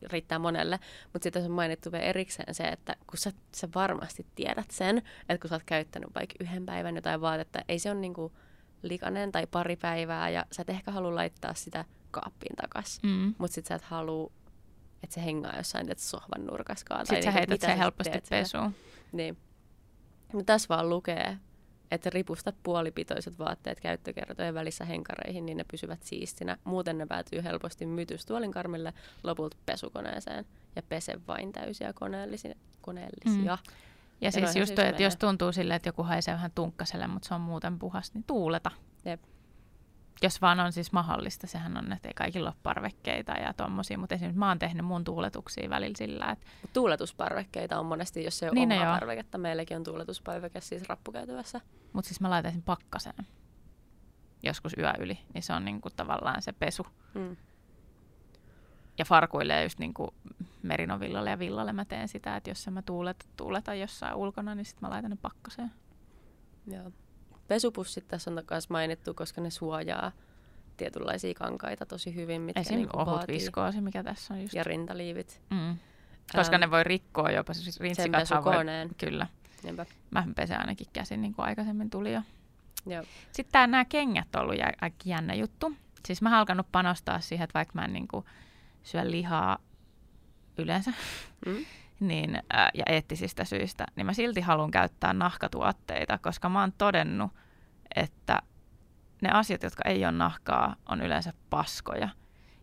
[0.03, 0.79] riittää monelle.
[1.13, 5.37] Mutta sitten on mainittu vielä erikseen se, että kun sä, sä varmasti tiedät sen, että
[5.41, 8.31] kun sä oot käyttänyt vaikka yhden päivän jotain vaatetta, ei se ole niinku
[8.81, 12.99] likainen tai pari päivää, ja sä et ehkä halua laittaa sitä kaappiin takas.
[13.03, 13.35] Mm.
[13.37, 14.31] Mutta sitten sä et halua,
[15.03, 17.05] että se hengaa jossain teet sohvan nurkaskaan.
[17.05, 18.75] Sitten sä niinku, heität sen helposti pesuun.
[19.11, 19.37] Niin.
[20.33, 21.37] No tässä vaan lukee,
[21.93, 26.57] että ripusta puolipitoiset vaatteet käyttökertojen välissä henkareihin, niin ne pysyvät siistinä.
[26.63, 32.55] Muuten ne päätyy helposti mytystuolin karmille lopulta pesukoneeseen ja pese vain täysiä koneellisia.
[32.81, 33.55] koneellisia.
[33.55, 33.73] Mm.
[34.21, 37.07] Ja siis noihän just se toi, että jos tuntuu silleen, että joku haisee vähän tunkkaselle,
[37.07, 38.71] mutta se on muuten puhas, niin tuuleta.
[39.05, 39.21] Jep.
[40.21, 44.15] Jos vaan on siis mahdollista, sehän on, että ei kaikilla ole parvekkeita ja tommosia, mutta
[44.15, 48.49] esimerkiksi mä oon tehnyt mun tuuletuksia välillä sillä, että Tuuletusparvekkeita on monesti, jos se ei
[48.49, 49.37] ole Niin omaa parveketta.
[49.37, 51.61] Meilläkin on tuuletusparveke siis rappukäytävässä.
[51.93, 53.25] mutta siis mä laitan sen pakkaseen
[54.43, 56.87] joskus yö yli, niin se on niinku tavallaan se pesu.
[57.13, 57.37] Mm.
[58.97, 60.13] Ja farkuille just niinku
[60.63, 64.87] merinovillalle ja villalle mä teen sitä, että jos mä tuuleta, tuuleta jossain ulkona, niin sitten
[64.87, 65.71] mä laitan ne pakkaseen.
[66.67, 66.91] Joo.
[67.47, 70.11] Pesupussit tässä on myös mainittu, koska ne suojaa
[70.77, 72.75] tietynlaisia kankaita tosi hyvin, mitkä Esim.
[72.75, 74.53] niinku ohut viskoosi, mikä tässä on just.
[74.53, 75.41] Ja rintaliivit.
[75.49, 75.77] Mm.
[76.35, 78.55] Koska Ähm, ne voi rikkoa jopa, siis rintsikathan voi,
[78.97, 79.27] kyllä.
[79.63, 79.85] Niinpä.
[80.11, 82.21] Mä pesen ainakin käsin, niin kuin aikaisemmin tuli jo.
[82.85, 83.03] Joo.
[83.31, 85.73] Sitten nämä kengät on ollut jä- aika jännä juttu.
[86.05, 88.25] Siis mä oon alkanut panostaa siihen, että vaikka mä en niin kuin
[88.83, 89.57] syö lihaa
[90.57, 90.93] yleensä,
[91.45, 91.65] Mm?
[92.07, 97.31] Niin, ää, ja eettisistä syistä, niin mä silti haluan käyttää nahkatuotteita, koska mä oon todennut,
[97.95, 98.41] että
[99.21, 102.09] ne asiat, jotka ei ole nahkaa, on yleensä paskoja.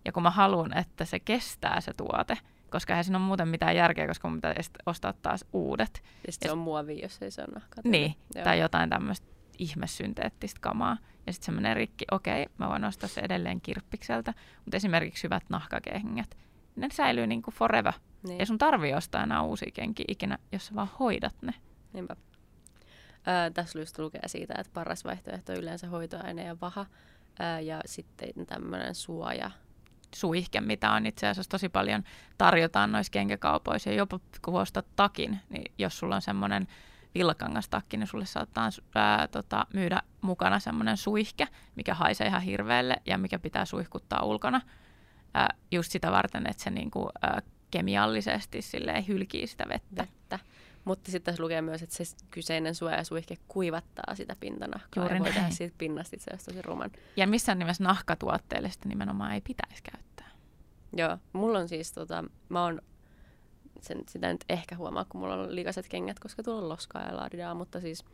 [0.05, 2.39] Ja kun mä haluan, että se kestää se tuote,
[2.71, 4.55] koska eihän siinä ole muuten mitään järkeä, koska mun pitää
[4.87, 6.03] ostaa taas uudet.
[6.27, 7.83] Ja sit se on muovi, jos ei se ole nahkaa.
[7.85, 8.45] Niin, Joo.
[8.45, 9.27] tai jotain tämmöistä
[9.59, 10.97] ihmesynteettistä kamaa.
[11.27, 12.05] Ja sitten se menee rikki.
[12.11, 14.35] Okei, mä voin ostaa se edelleen kirppikseltä,
[14.65, 16.37] mutta esimerkiksi hyvät nahkakengät,
[16.77, 17.93] ne säilyy niin kuin forever.
[18.23, 18.41] Niin.
[18.41, 21.55] Ei sun tarvii ostaa enää uusia kenkiä ikinä, jos sä vaan hoidat ne.
[21.93, 22.17] Niinpä.
[23.27, 26.87] Ää, tässä just lukee siitä, että paras vaihtoehto on yleensä hoitoaine ja vaha.
[27.39, 29.51] Ää, ja sitten tämmöinen suoja.
[30.15, 32.05] Suihke, mitä on itse asiassa tosi paljon
[32.39, 33.91] tarjotaan noissa kenkäkaupoissa.
[33.91, 36.67] Ja jopa kun ostat takin, niin jos sulla on semmoinen
[37.15, 43.19] villakangastakki, niin sulle saattaa ää, tota, myydä mukana semmoinen suihke, mikä haisee ihan hirveelle ja
[43.19, 44.61] mikä pitää suihkuttaa ulkona.
[45.35, 50.03] Ää, just sitä varten, että se niinku, ää, kemiallisesti silleen hylkii sitä vettä.
[50.03, 50.39] vettä.
[50.85, 55.03] Mutta sitten tässä lukee myös, että se kyseinen suojasuihke kuivattaa sitä pintanahkaa.
[55.05, 56.91] Juuri ja voi tehdä siitä pinnasta itse asiassa tosi ruman.
[57.17, 60.31] Ja missään nimessä nahkatuotteille sitä nimenomaan ei pitäisi käyttää.
[60.97, 62.83] Joo, mulla on siis, tota, mä oon,
[63.81, 67.17] sen, sitä nyt ehkä huomaa, kun mulla on likaiset kengät, koska tuolla on loskaa ja
[67.17, 68.05] laadidaa, mutta siis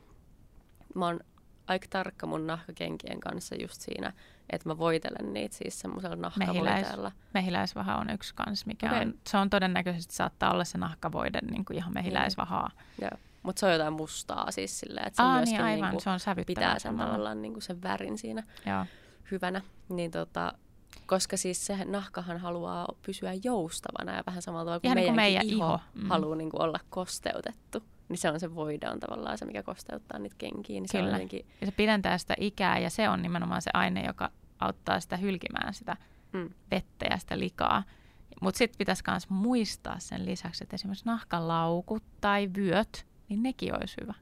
[0.94, 1.20] mä oon
[1.66, 4.12] aika tarkka mun nahkakenkien kanssa just siinä,
[4.50, 7.12] että mä voitelen niitä siis semmoisella nahkavoiteella.
[7.34, 9.00] Mehiläisvaha on yksi kans, mikä Okei.
[9.00, 12.70] on, se on todennäköisesti saattaa olla se nahkavoide niin kuin ihan mehiläisvahaa.
[13.00, 13.10] Joo.
[13.42, 16.10] Mutta se on jotain mustaa siis silleen, että se Aa, myöskin niin aivan, niinku se
[16.10, 17.06] on pitää sen samalla.
[17.06, 18.86] tavallaan niinku sen värin siinä Joo.
[19.30, 19.60] hyvänä.
[19.88, 20.52] Niin tota,
[21.06, 25.16] koska siis se nahkahan haluaa pysyä joustavana ja vähän samalla tavalla kuin Ihan niin kuin
[25.16, 25.80] meidän iho, iho.
[25.94, 26.08] Mm.
[26.08, 27.82] haluaa niin kuin olla kosteutettu.
[28.08, 30.80] Niin se on se voide on tavallaan se, mikä kosteuttaa niitä kenkiä.
[30.80, 31.16] Niin se on Kyllä.
[31.16, 35.16] jotenkin, Ja se pidentää sitä ikää ja se on nimenomaan se aine, joka auttaa sitä
[35.16, 35.96] hylkimään sitä
[36.32, 37.82] mm, vettä ja sitä likaa.
[38.40, 43.96] Mutta sitten pitäisi myös muistaa sen lisäksi, että esimerkiksi nahkalaukut tai vyöt, niin nekin olisi
[44.00, 44.14] hyvä.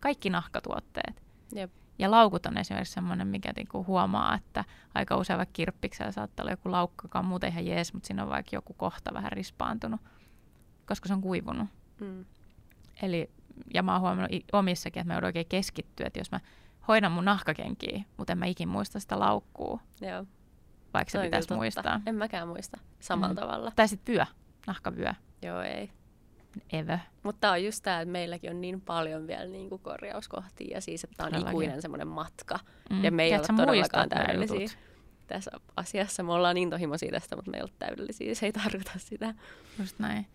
[0.00, 1.22] Kaikki nahkatuotteet.
[1.54, 4.64] jep, Ja laukut on esimerkiksi semmoinen, mikä niinku huomaa, että
[4.94, 8.22] aika usein vaikka kirppiksellä saattaa olla joku laukku, joka on muuten ihan jees, mutta siinä
[8.22, 10.00] on vaikka joku kohta vähän rispaantunut,
[10.86, 11.68] koska se on kuivunut.
[12.00, 12.24] mm,
[13.02, 13.30] Eli,
[13.74, 16.40] ja mä oon huomannut omissakin, että mä joudun oikein keskittyä, että jos mä
[16.88, 20.26] hoidan mun nahkakenkiä, mutta en mä ikin muista sitä laukkuu, joo.
[20.94, 22.00] vaikka se on pitäisi muistaa.
[22.06, 23.40] En mäkään muista samalla Mm.
[23.40, 23.72] tavalla.
[23.76, 24.24] Tai sitten vyö,
[24.66, 25.12] nahkavyö,
[25.42, 25.90] Joo, ei.
[26.72, 26.98] evö.
[27.22, 31.04] Mutta on just tämä, että meilläkin on niin paljon vielä niin kuin korjauskohtia ja siis,
[31.04, 31.52] että tämä on Todellakin.
[31.62, 32.58] ikuinen semmoinen matka.
[32.90, 33.04] Mm.
[33.04, 34.68] Ja me ei et sä todellakaan täydellisiä.
[35.26, 38.34] Tässä asiassa me ollaan intohimoisia tästä, mutta me ei ole täydellisiä.
[38.34, 39.34] Se ei tarkoita sitä.
[39.78, 40.26] Just näin.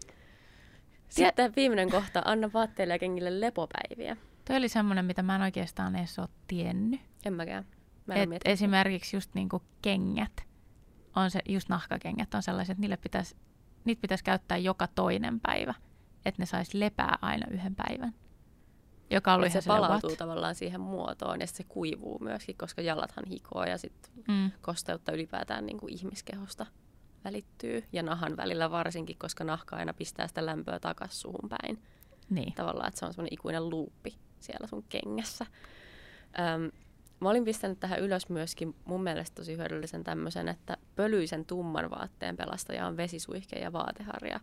[1.10, 4.18] Sitten viimeinen kohta, anna vaatteille ja kengille lepopäiviä.
[4.46, 7.02] Toi oli semmoinen, mitä mä en oikeastaan edes ole tiennyt.
[7.26, 7.66] En mäkään.
[8.06, 10.48] Mä en Et esimerkiksi just niinku kengät,
[11.16, 13.36] on se, just nahkakengät on sellaiset, että niille pitäisi,
[13.86, 15.74] niitä pitäisi käyttää joka toinen päivä,
[16.26, 18.14] että ne saisi lepää aina yhden päivän.
[19.10, 20.18] Joka on ihan se palautuu what?
[20.18, 25.66] tavallaan siihen muotoon ja se kuivuu myöskin, koska jalathan hikoo ja sitten Mm, kosteutta ylipäätään
[25.66, 26.66] niin kuin ihmiskehosta
[27.28, 27.84] välittyy.
[27.94, 31.80] Ja nahan välillä varsinkin, koska nahka aina pistää sitä lämpöä takaisin suhun päin.
[32.30, 32.54] niin.
[32.54, 35.46] Tavallaan, että se on semmoinen ikuinen luuppi siellä sun kengässä.
[36.40, 36.72] Öm,
[37.20, 42.38] mä olin pistänyt tähän ylös myöskin mun mielestä tosi hyödyllisen tämmöisen, että pölyisen tumman vaatteen
[42.38, 44.40] pelastaja on vesisuihke ja vaateharja.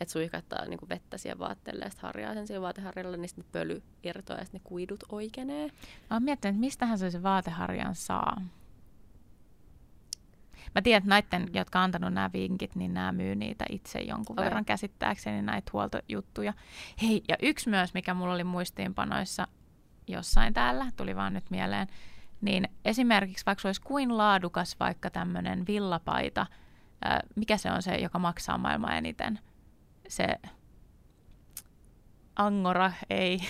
[0.00, 3.82] Että suihkattaa niin vettä siihen vaatteelle ja sitten harjaa sen siihen vaateharjalle, niin sitten pöly
[4.02, 5.66] irtoaa ja sitten ne kuidut oikeenee.
[6.10, 8.42] Mä oon miettinyt, että mistähän se se vaateharjan saa.
[10.74, 14.34] Mä tiedän, että näiden, jotka on antanut nämä vinkit, niin nämä myy niitä itse jonkun
[14.34, 14.44] Okei.
[14.44, 16.52] verran käsittääkseni näitä huoltojuttuja.
[17.02, 19.48] Hei, ja yksi myös, mikä mulla oli muistiinpanoissa
[20.06, 21.86] jossain täällä, tuli vaan nyt mieleen,
[22.40, 26.46] niin esimerkiksi vaikka se olisi kuin laadukas vaikka tämmöinen villapaita,
[27.04, 29.38] ää, mikä se on se, joka maksaa maailman eniten?
[30.08, 30.36] Se
[32.36, 33.40] Angora, ei.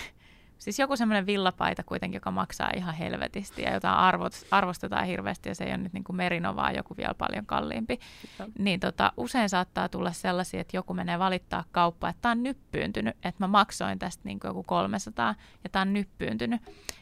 [0.61, 5.55] Siis joku semmoinen villapaita kuitenkin, joka maksaa ihan helvetisti ja jota arvot, arvostetaan hirveästi ja
[5.55, 7.99] se ei ole nyt niin kuin merino, vaan joku vielä paljon kalliimpi.
[8.39, 8.49] Joo.
[8.59, 13.17] Niin tota, usein saattaa tulla sellaisia, että joku menee valittaa kauppaan, että tämä on nyppyyntynyt,
[13.17, 15.35] että mä maksoin tästä niin kuin joku 300
[15.65, 16.61] ja tämä on nyppyyntynyt.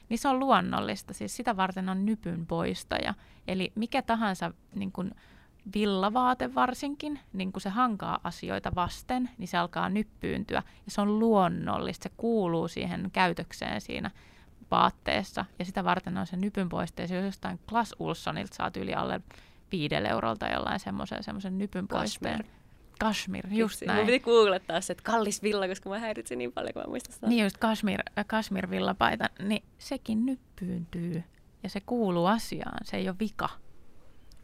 [0.09, 3.15] Niin se on luonnollista, siis sitä varten on nypyn poistaja.
[3.49, 5.11] Eli mikä tahansa niin kuin
[5.75, 10.63] villavaate varsinkin, niin kun se hankaa asioita vasten, niin se alkaa nyppyyntyä.
[10.85, 14.11] Ja se on luonnollista, se kuuluu siihen käytökseen siinä
[14.71, 15.45] vaatteessa.
[15.59, 17.03] Ja sitä varten on se nypyn poiste.
[17.03, 19.21] Jos jostain Klas Ulssonilta saat yli alle
[19.73, 22.45] viidelle eurolta jollain semmoisen, semmoisen nypyn poisteen.
[23.01, 23.99] Kashmir, just Vitsi, näin.
[23.99, 27.15] Mun piti googlettaa se, että kallis villa, koska mä häiritsin niin paljon, kun mä muistan
[27.15, 27.27] sitä.
[27.27, 31.25] Niin just Kashmir, Kashmir villapaita, niin sekin nyppyyntyy.
[31.63, 33.49] Ja se kuuluu asiaan, se ei ole vika.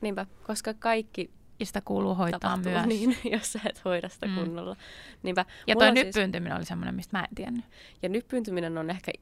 [0.00, 1.30] Niinpä, koska kaikki
[1.60, 2.86] Ja sitä kuuluu hoitaa tapahtuu myös.
[2.92, 4.34] niin, jos sä et hoida sitä Mm.
[4.34, 4.76] kunnolla.
[5.22, 7.64] Niinpä, Ja toi siis- nyppyyntyminen oli semmoinen, mistä mä en tiennyt.
[8.02, 9.12] Ja nyppyyntyminen on ehkä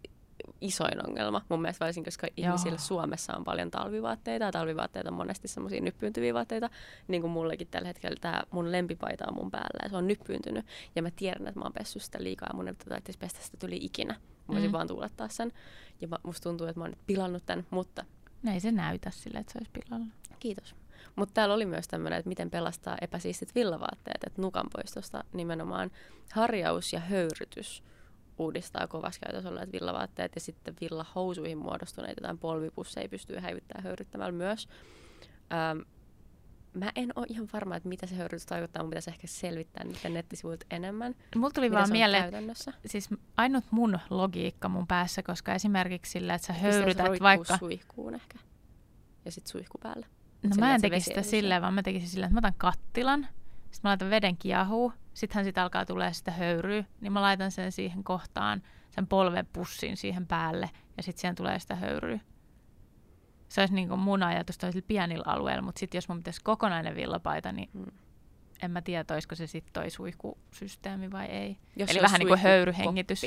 [0.60, 2.48] isoin ongelma mun mielestä varsinkin, koska Joo.
[2.48, 6.70] ihmisillä Suomessa on paljon talvivaatteita ja talvivaatteita on monesti semmoisia nyppyyntyviä vaatteita.
[7.08, 10.66] Niin kuin mullekin tällä hetkellä tämä mun lempipaita on mun päällä ja se on nyppyyntynyt.
[10.96, 13.66] Ja mä tiedän, että mä oon pessyt sitä liikaa ja mun ei tarvitsisi pestä sitä
[13.66, 14.12] yli ikinä.
[14.14, 14.18] Mä
[14.48, 14.72] voisin Mm.
[14.72, 15.52] vaan tuulettaa sen.
[16.00, 18.04] Ja mä, musta tuntuu, että mä oon nyt pilannut tämän, mutta
[18.42, 20.06] No ei se näytä sille, että se olisi pilalla.
[20.42, 20.74] Kiitos.
[21.16, 25.90] Mutta täällä oli myös tämmöinen, että miten pelastaa epäsiistit villavaatteet, että nukan poistosta nimenomaan
[26.32, 27.82] harjaus ja höyrytys
[28.38, 34.68] uudistaa kovassa käytössä olleet villavaatteet ja sitten villahousuihin muodostuneet jotain polvipusseja pystyy häivyttämään höyryttämällä myös.
[35.52, 35.78] Ähm,
[36.74, 40.14] mä en ole ihan varma, että mitä se höyrytys tarkoittaa, mun pitäisi ehkä selvittää niiden
[40.14, 41.14] nettisivuilta enemmän.
[41.36, 42.72] Mulla tuli vaan mieleen, käytännössä.
[42.86, 47.58] siis ainut mun logiikka mun päässä, koska esimerkiksi sillä, että sä höyrytät vaikka...
[47.58, 48.38] suihkuun ehkä.
[49.24, 50.06] Ja sitten suihku päällä.
[50.42, 53.20] No Sillä, mä en tekisi sitä silleen, vaan mä tekisin silleen, että mä otan kattilan,
[53.62, 57.72] sitten mä laitan veden kiehuu, sittenhän siitä alkaa tulee sitä höyryä, niin mä laitan sen
[57.72, 62.18] siihen kohtaan, sen polvepussin siihen päälle, ja sitten siihen tulee sitä höyryä.
[63.48, 66.94] Se olisi niin kuin mun ajatus toisilla pienillä alueilla, mutta sitten jos mun pitäisi kokonainen
[66.96, 67.86] villapaita, niin Mm.
[68.62, 71.58] en mä tiedä, olisiko se sitten toi suihkusysteemi vai ei.
[71.76, 73.26] Jos Eli vähän niin kuin höyryhengitys.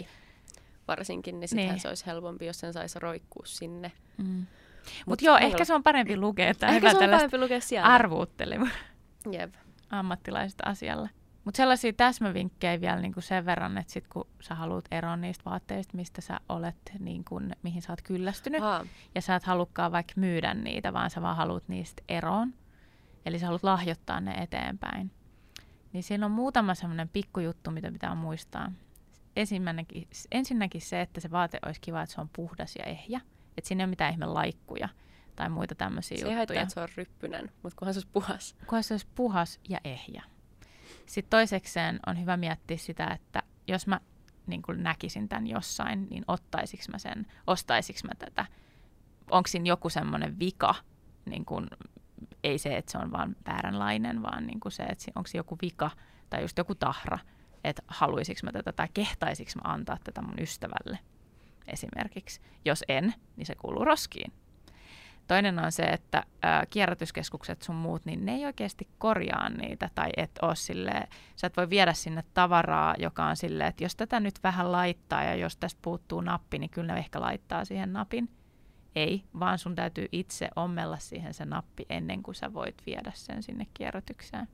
[0.88, 1.82] Varsinkin, niin sittenhän Niin.
[1.82, 3.92] se olisi helpompi, jos sen saisi roikkuu sinne.
[4.18, 4.46] Mm.
[4.86, 7.88] Mutta Mut joo, ehkä se on parempi lukea, että Ehkä se on parempi lukea sieltä.
[7.94, 8.68] arvuuttelua.
[9.32, 9.54] Jep.
[9.90, 11.10] ammattilaiset asialle.
[11.46, 15.98] Mutta sellaisia täsmävinkkejä vielä niinku sen verran, että sit kun sä haluat eroon niistä vaatteista,
[15.98, 18.86] mistä sä olet, niin kun, mihin sä oot kyllästynyt, Haa.
[19.16, 22.54] ja sä et halukkaan vaikka myydä niitä, vaan sä vaan haluat niistä eroon,
[23.26, 25.12] eli sä haluat lahjoittaa ne eteenpäin,
[25.94, 28.72] niin siinä on muutama semmoinen pikkujuttu, mitä pitää muistaa.
[29.36, 33.22] Ensinnäkin, ensinnäkin se, että se vaate olisi kiva, että se on puhdas ja ehjä,
[33.58, 34.90] että siinä ei ole mitään ihme laikkuja
[35.36, 38.10] tai muita tämmöisiä Se ei haittaa, juttuja että se on ryppynen, mutta kunhan se olisi
[38.14, 38.56] puhas.
[38.68, 40.24] kunhan se olisi puhas ja ehjä.
[41.06, 44.00] Sitten toisekseen on hyvä miettiä sitä, että jos mä
[44.48, 48.46] niin kuin näkisin tämän jossain, niin ottaisiks mä sen, ostaisiks mä tätä.
[49.32, 50.76] Onko siinä joku semmoinen vika,
[51.26, 51.68] niin kuin,
[52.44, 55.58] ei se, että se on vaan vääränlainen, vaan niin kuin se, että onko se joku
[55.62, 55.92] vika
[56.30, 57.20] tai just joku tahra,
[57.64, 61.00] että haluaisinko mä tätä tai kehtaisinko mä antaa tätä mun ystävälle
[61.68, 62.42] esimerkiksi.
[62.66, 64.34] Jos en, niin se kuuluu roskiin.
[65.28, 70.10] Toinen on se, että ää, kierrätyskeskukset sun muut, niin ne ei oikeasti korjaa niitä tai
[70.18, 74.20] et oo silleen, sä et voi viedä sinne tavaraa, joka on silleen, että jos tätä
[74.20, 78.30] nyt vähän laittaa ja jos tästä puuttuu nappi, niin kyllä ne ehkä laittaa siihen napin.
[78.96, 83.44] Ei, vaan sun täytyy itse ommella siihen se nappi ennen kuin sä voit viedä sen
[83.44, 84.48] sinne kierrätykseen.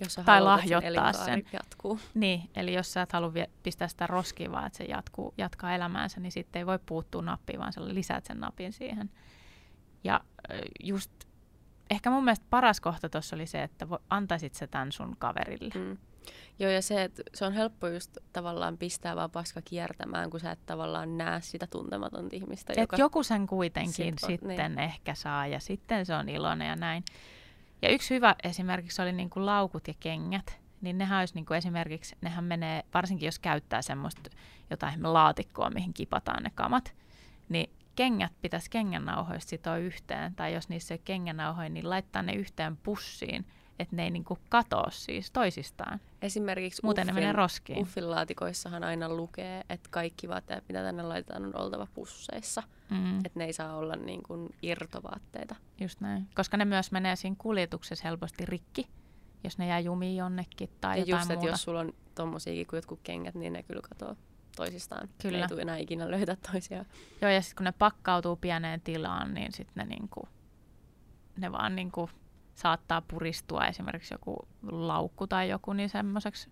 [0.00, 1.42] Jos Tai lahjoittaa elinkaari sen.
[1.52, 1.98] jatkuu.
[2.14, 5.74] Niin, eli jos sä et halua vie- pistää sitä roskiin, vaan että se jatkuu, jatkaa
[5.74, 9.10] elämäänsä, niin sitten ei voi puuttua nappiin, vaan sä lisäät sen napin siihen.
[10.04, 10.20] Ja
[10.84, 11.10] just
[11.90, 15.74] ehkä mun mielestä paras kohta tuossa oli se, että vo, antaisit sä tämän sun kaverille.
[15.74, 15.96] Mm.
[16.58, 20.50] Joo, ja se, että se on helppo just tavallaan pistää vaan paska kiertämään, kun sä
[20.50, 22.96] et tavallaan näe sitä tuntematonta ihmistä, Et joka...
[22.96, 27.04] joku sen kuitenkin Sit on- sitten ehkä saa ja sitten se on iloinen ja näin.
[27.84, 30.60] Ja yksi hyvä esimerkiksi oli niin kuin laukut ja kengät.
[30.80, 34.30] Niin nehän olisi niin kuin esimerkiksi, nehän menee, varsinkin jos käyttää semmoista
[34.70, 36.94] jotain laatikkoa, mihin kipataan ne kamat,
[37.48, 40.34] niin kengät pitäisi kengännauhoista sitoa yhteen.
[40.34, 43.46] Tai jos niissä ei ole kengännauhoja, niin laittaa ne yhteen pussiin,
[43.78, 46.00] että ne ei niin kuin katoa siis toisistaan.
[46.22, 47.78] Esimerkiksi Muuten ne menee Uffin, roskiin.
[47.78, 52.62] Uffin laatikoissahan aina lukee, että kaikki vaatteet, mitä tänne laitetaan, on oltava pusseissa.
[52.90, 53.18] Mm.
[53.18, 55.56] Että ne ei saa olla niin kuin irtovaatteita.
[55.80, 56.28] Just näin.
[56.34, 58.86] Koska ne myös menee siinä kuljetuksessa helposti rikki,
[59.44, 61.48] jos ne jää jumiin jonnekin tai ja jotain just, muuta.
[61.48, 64.16] jos sulla on tommosiakin kuin jotkut kengät, niin ne kyllä katoaa
[64.56, 65.08] toisistaan.
[65.22, 65.38] Kyllä.
[65.38, 66.86] Ne ei tule enää ikinä löytää toisiaan.
[67.22, 70.28] Joo, ja sitten kun ne pakkautuu pieneen tilaan, niin sitten ne, niinku,
[71.36, 72.10] ne vaan niinku
[72.54, 76.50] saattaa puristua esimerkiksi joku laukku tai joku niin semmoiseksi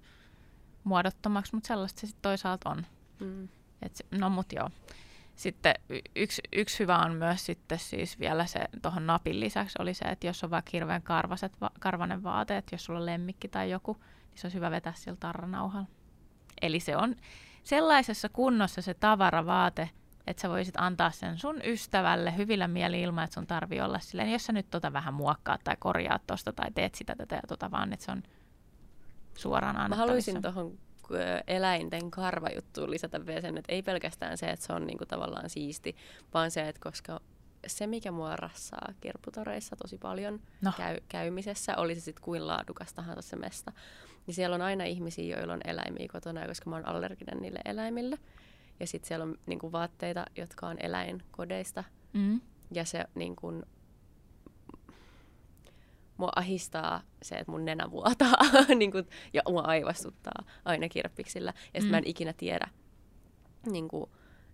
[0.84, 2.86] muodottomaksi, mutta sellaista se sitten toisaalta on.
[3.20, 3.48] Mm.
[3.82, 4.70] Et se, no mut joo.
[5.34, 5.74] Sitten
[6.16, 10.26] yksi, yksi hyvä on myös sitten siis vielä se tuohon napin lisäksi oli se, että
[10.26, 13.92] jos on vaikka hirveän karvaset, va- karvanen vaate, että jos sulla on lemmikki tai joku,
[14.30, 15.88] niin se olisi hyvä vetää sillä tarranauhalla.
[16.62, 17.16] Eli se on
[17.62, 19.90] sellaisessa kunnossa se tavaravaate,
[20.26, 24.32] että sä voisit antaa sen sun ystävälle hyvillä mieli ilman, että sun tarvii olla silleen,
[24.32, 27.70] jos sä nyt tota vähän muokkaat tai korjaat tosta tai teet sitä tätä ja tota,
[27.70, 28.22] vaan että se on
[29.38, 30.02] suoraan Mä annettavissa.
[30.06, 30.78] haluaisin tuohon
[31.46, 35.96] eläinten karvajuttuun lisätä vielä sen, että ei pelkästään se, että se on niinku tavallaan siisti,
[36.34, 37.20] vaan se, että koska
[37.66, 40.72] se, mikä mua rassaa kirpputoreissa tosi paljon No.
[40.76, 43.72] käy, käymisessä, oli se sitten kuin laadukas tahansa se mesta,
[44.26, 48.18] niin siellä on aina ihmisiä, joilla on eläimiä kotona, koska mä oon allerginen niille eläimille.
[48.80, 52.40] Ja sitten siellä on niinku vaatteita, jotka on eläinkodeista, Mm.
[52.70, 53.66] ja se niin kun,
[56.16, 58.32] mua ahistaa se, että mun nenä vuotaa
[58.78, 61.52] niin kun, ja mua aivastuttaa aina kirppiksillä.
[61.56, 61.90] Ja sitten Mm.
[61.90, 62.68] mä en ikinä tiedä,
[63.70, 64.10] niin kun,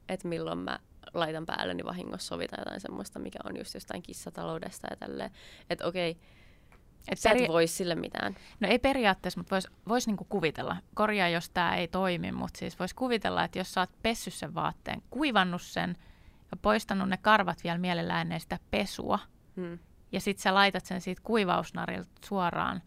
[0.08, 0.78] että milloin mä
[1.14, 5.30] laitan päälle, niin vahingossa sovitaan jotain semmoista, mikä on just jostain kissataloudesta ja tälleen.
[5.70, 6.16] Että okei,
[7.08, 8.36] Et sä peri- et voi sille mitään.
[8.60, 10.76] No ei periaatteessa, mutta voisi vois niinku kuvitella.
[10.94, 14.54] Korjaa, jos tämä ei toimi, mutta siis voisi kuvitella, että jos sä oot pessy sen
[14.54, 15.96] vaatteen, kuivannut sen
[16.50, 19.18] ja poistanut ne karvat vielä mielellään ennen sitä pesua,
[19.56, 19.78] Hmm.
[20.12, 22.82] ja sitten sä laitat sen siitä kuivausnarilta suoraan,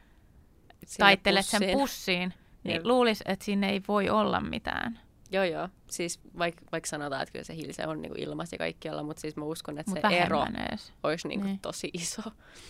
[0.85, 1.77] Sinne taittelet sen pussiin.
[1.79, 2.33] pussiin,
[2.63, 2.85] niin Jep.
[2.85, 4.99] luulisi, että sinne ei voi olla mitään.
[5.31, 5.69] Joo, joo.
[5.91, 9.35] Siis vaikka vaik sanotaan, että kyllä se hilse on niinku ilmassa ja kaikkialla, mutta siis
[9.35, 10.93] mä uskon, että Mutta se ero edes.
[11.03, 11.59] olisi niinku Niin.
[11.59, 12.21] tosi iso.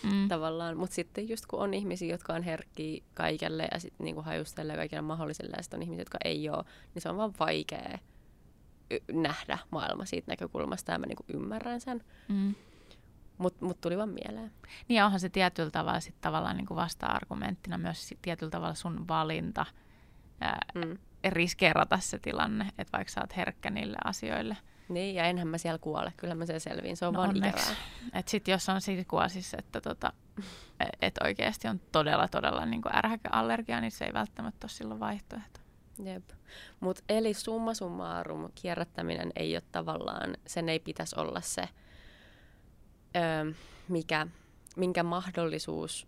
[0.03, 0.27] Mm.
[0.27, 0.77] tavallaan.
[0.77, 5.01] Mutta sitten just kun on ihmisiä, jotka on herkkiä kaikelle ja sitten niinku hajustelee kaikille
[5.01, 6.63] mahdolliselle ja sitten on ihmisiä, jotka ei ole,
[6.95, 7.97] niin se on vaan vaikea
[8.91, 12.03] y- nähdä maailma siitä näkökulmasta ja mä niinku ymmärrän sen.
[12.27, 12.55] Mm.
[13.38, 14.51] Mutta mut tuli vaan mieleen.
[14.88, 18.73] Niin ja onhan se tietyllä tavalla sit tavallaan niin kuin vasta-argumenttina myös sit tietyllä tavalla
[18.75, 19.65] sun valinta
[20.41, 20.97] ää, Mm.
[21.30, 24.57] Riskeerata se tilanne, että vaikka sä oot herkkä niille asioille.
[24.89, 26.14] Niin, ja enhän mä siellä kuole.
[26.18, 26.98] Kyllä mä sen selviin.
[26.98, 27.72] Se on No vaan onneksi.
[27.72, 27.84] ikävää.
[28.14, 30.14] Et sit jos on silkua siis, että tota,
[31.02, 35.60] et oikeasti on todella todella niin ärhäkäallergia, niin se ei välttämättä ole silloin vaihtoehto.
[36.03, 36.30] Jep.
[36.80, 41.69] Mut eli summa summarum, kierrättäminen ei ole tavallaan, sen ei pitäisi olla se,
[43.15, 43.52] öö,
[43.88, 44.27] mikä,
[44.76, 46.07] minkä mahdollisuus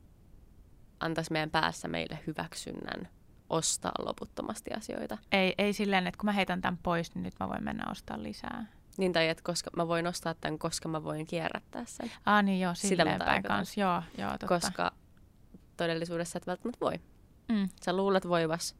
[1.00, 3.08] antaisi meidän päässä meille hyväksynnän
[3.54, 5.18] ostaa loputtomasti asioita.
[5.32, 8.24] Ei, ei silleen, että kun mä heitän tämän pois, niin nyt mä voin mennä ostaa
[8.24, 8.66] lisää.
[8.98, 12.12] Niin tai että koska mä voin ostaa tämän, koska mä voin kierrättää sen.
[12.26, 13.82] Ah niin joo, silleen päin kanssa.
[13.82, 14.48] Joo, joo, totta.
[14.48, 14.92] Koska
[15.78, 17.00] todellisuudessa et välttämättä voi.
[17.52, 17.70] Mm.
[17.86, 18.76] Sä luulet voivas,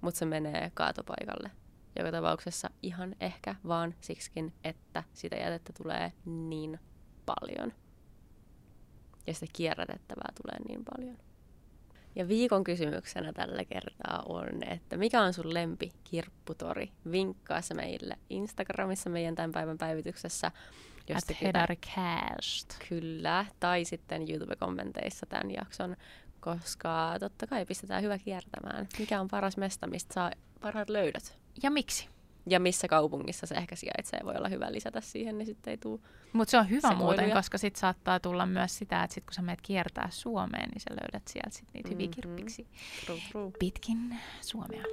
[0.00, 1.50] mutta se menee kaatopaikalle.
[1.98, 6.80] Joka tapauksessa ihan ehkä vaan siksikin, että sitä jätettä tulee niin
[7.26, 7.72] paljon.
[9.26, 11.18] Ja sitä kierrätettävää tulee niin paljon.
[12.16, 16.92] Ja viikon kysymyksenä tällä kertaa on, että mikä on sun lempi kirpputori?
[17.10, 20.50] Vinkkaa se meille Instagramissa meidän tämän päivän päivityksessä.
[21.14, 22.74] At Hedarcast.
[22.88, 25.96] Kyllä, tai sitten YouTube-kommenteissa tämän jakson,
[26.40, 28.88] koska totta kai pistetään hyvä kiertämään.
[28.98, 30.30] Mikä on paras mesta, mistä saa
[30.60, 31.38] parhaat löydöt?
[31.62, 32.08] Ja miksi?
[32.46, 36.00] Ja missä kaupungissa se ehkä sijaitsee, voi olla hyvä lisätä siihen, niin sitten ei tule.
[36.32, 37.04] Mutta se on hyvä Sekoiluja.
[37.06, 40.80] muuten, koska sit saattaa tulla myös sitä, että sit kun sä meet kiertää Suomeen, niin
[40.80, 42.12] sä löydät sieltä sit niitä hyviä Mhm.
[42.14, 42.66] kirppiksi
[43.06, 43.50] True, true.
[43.58, 44.84] pitkin Suomea.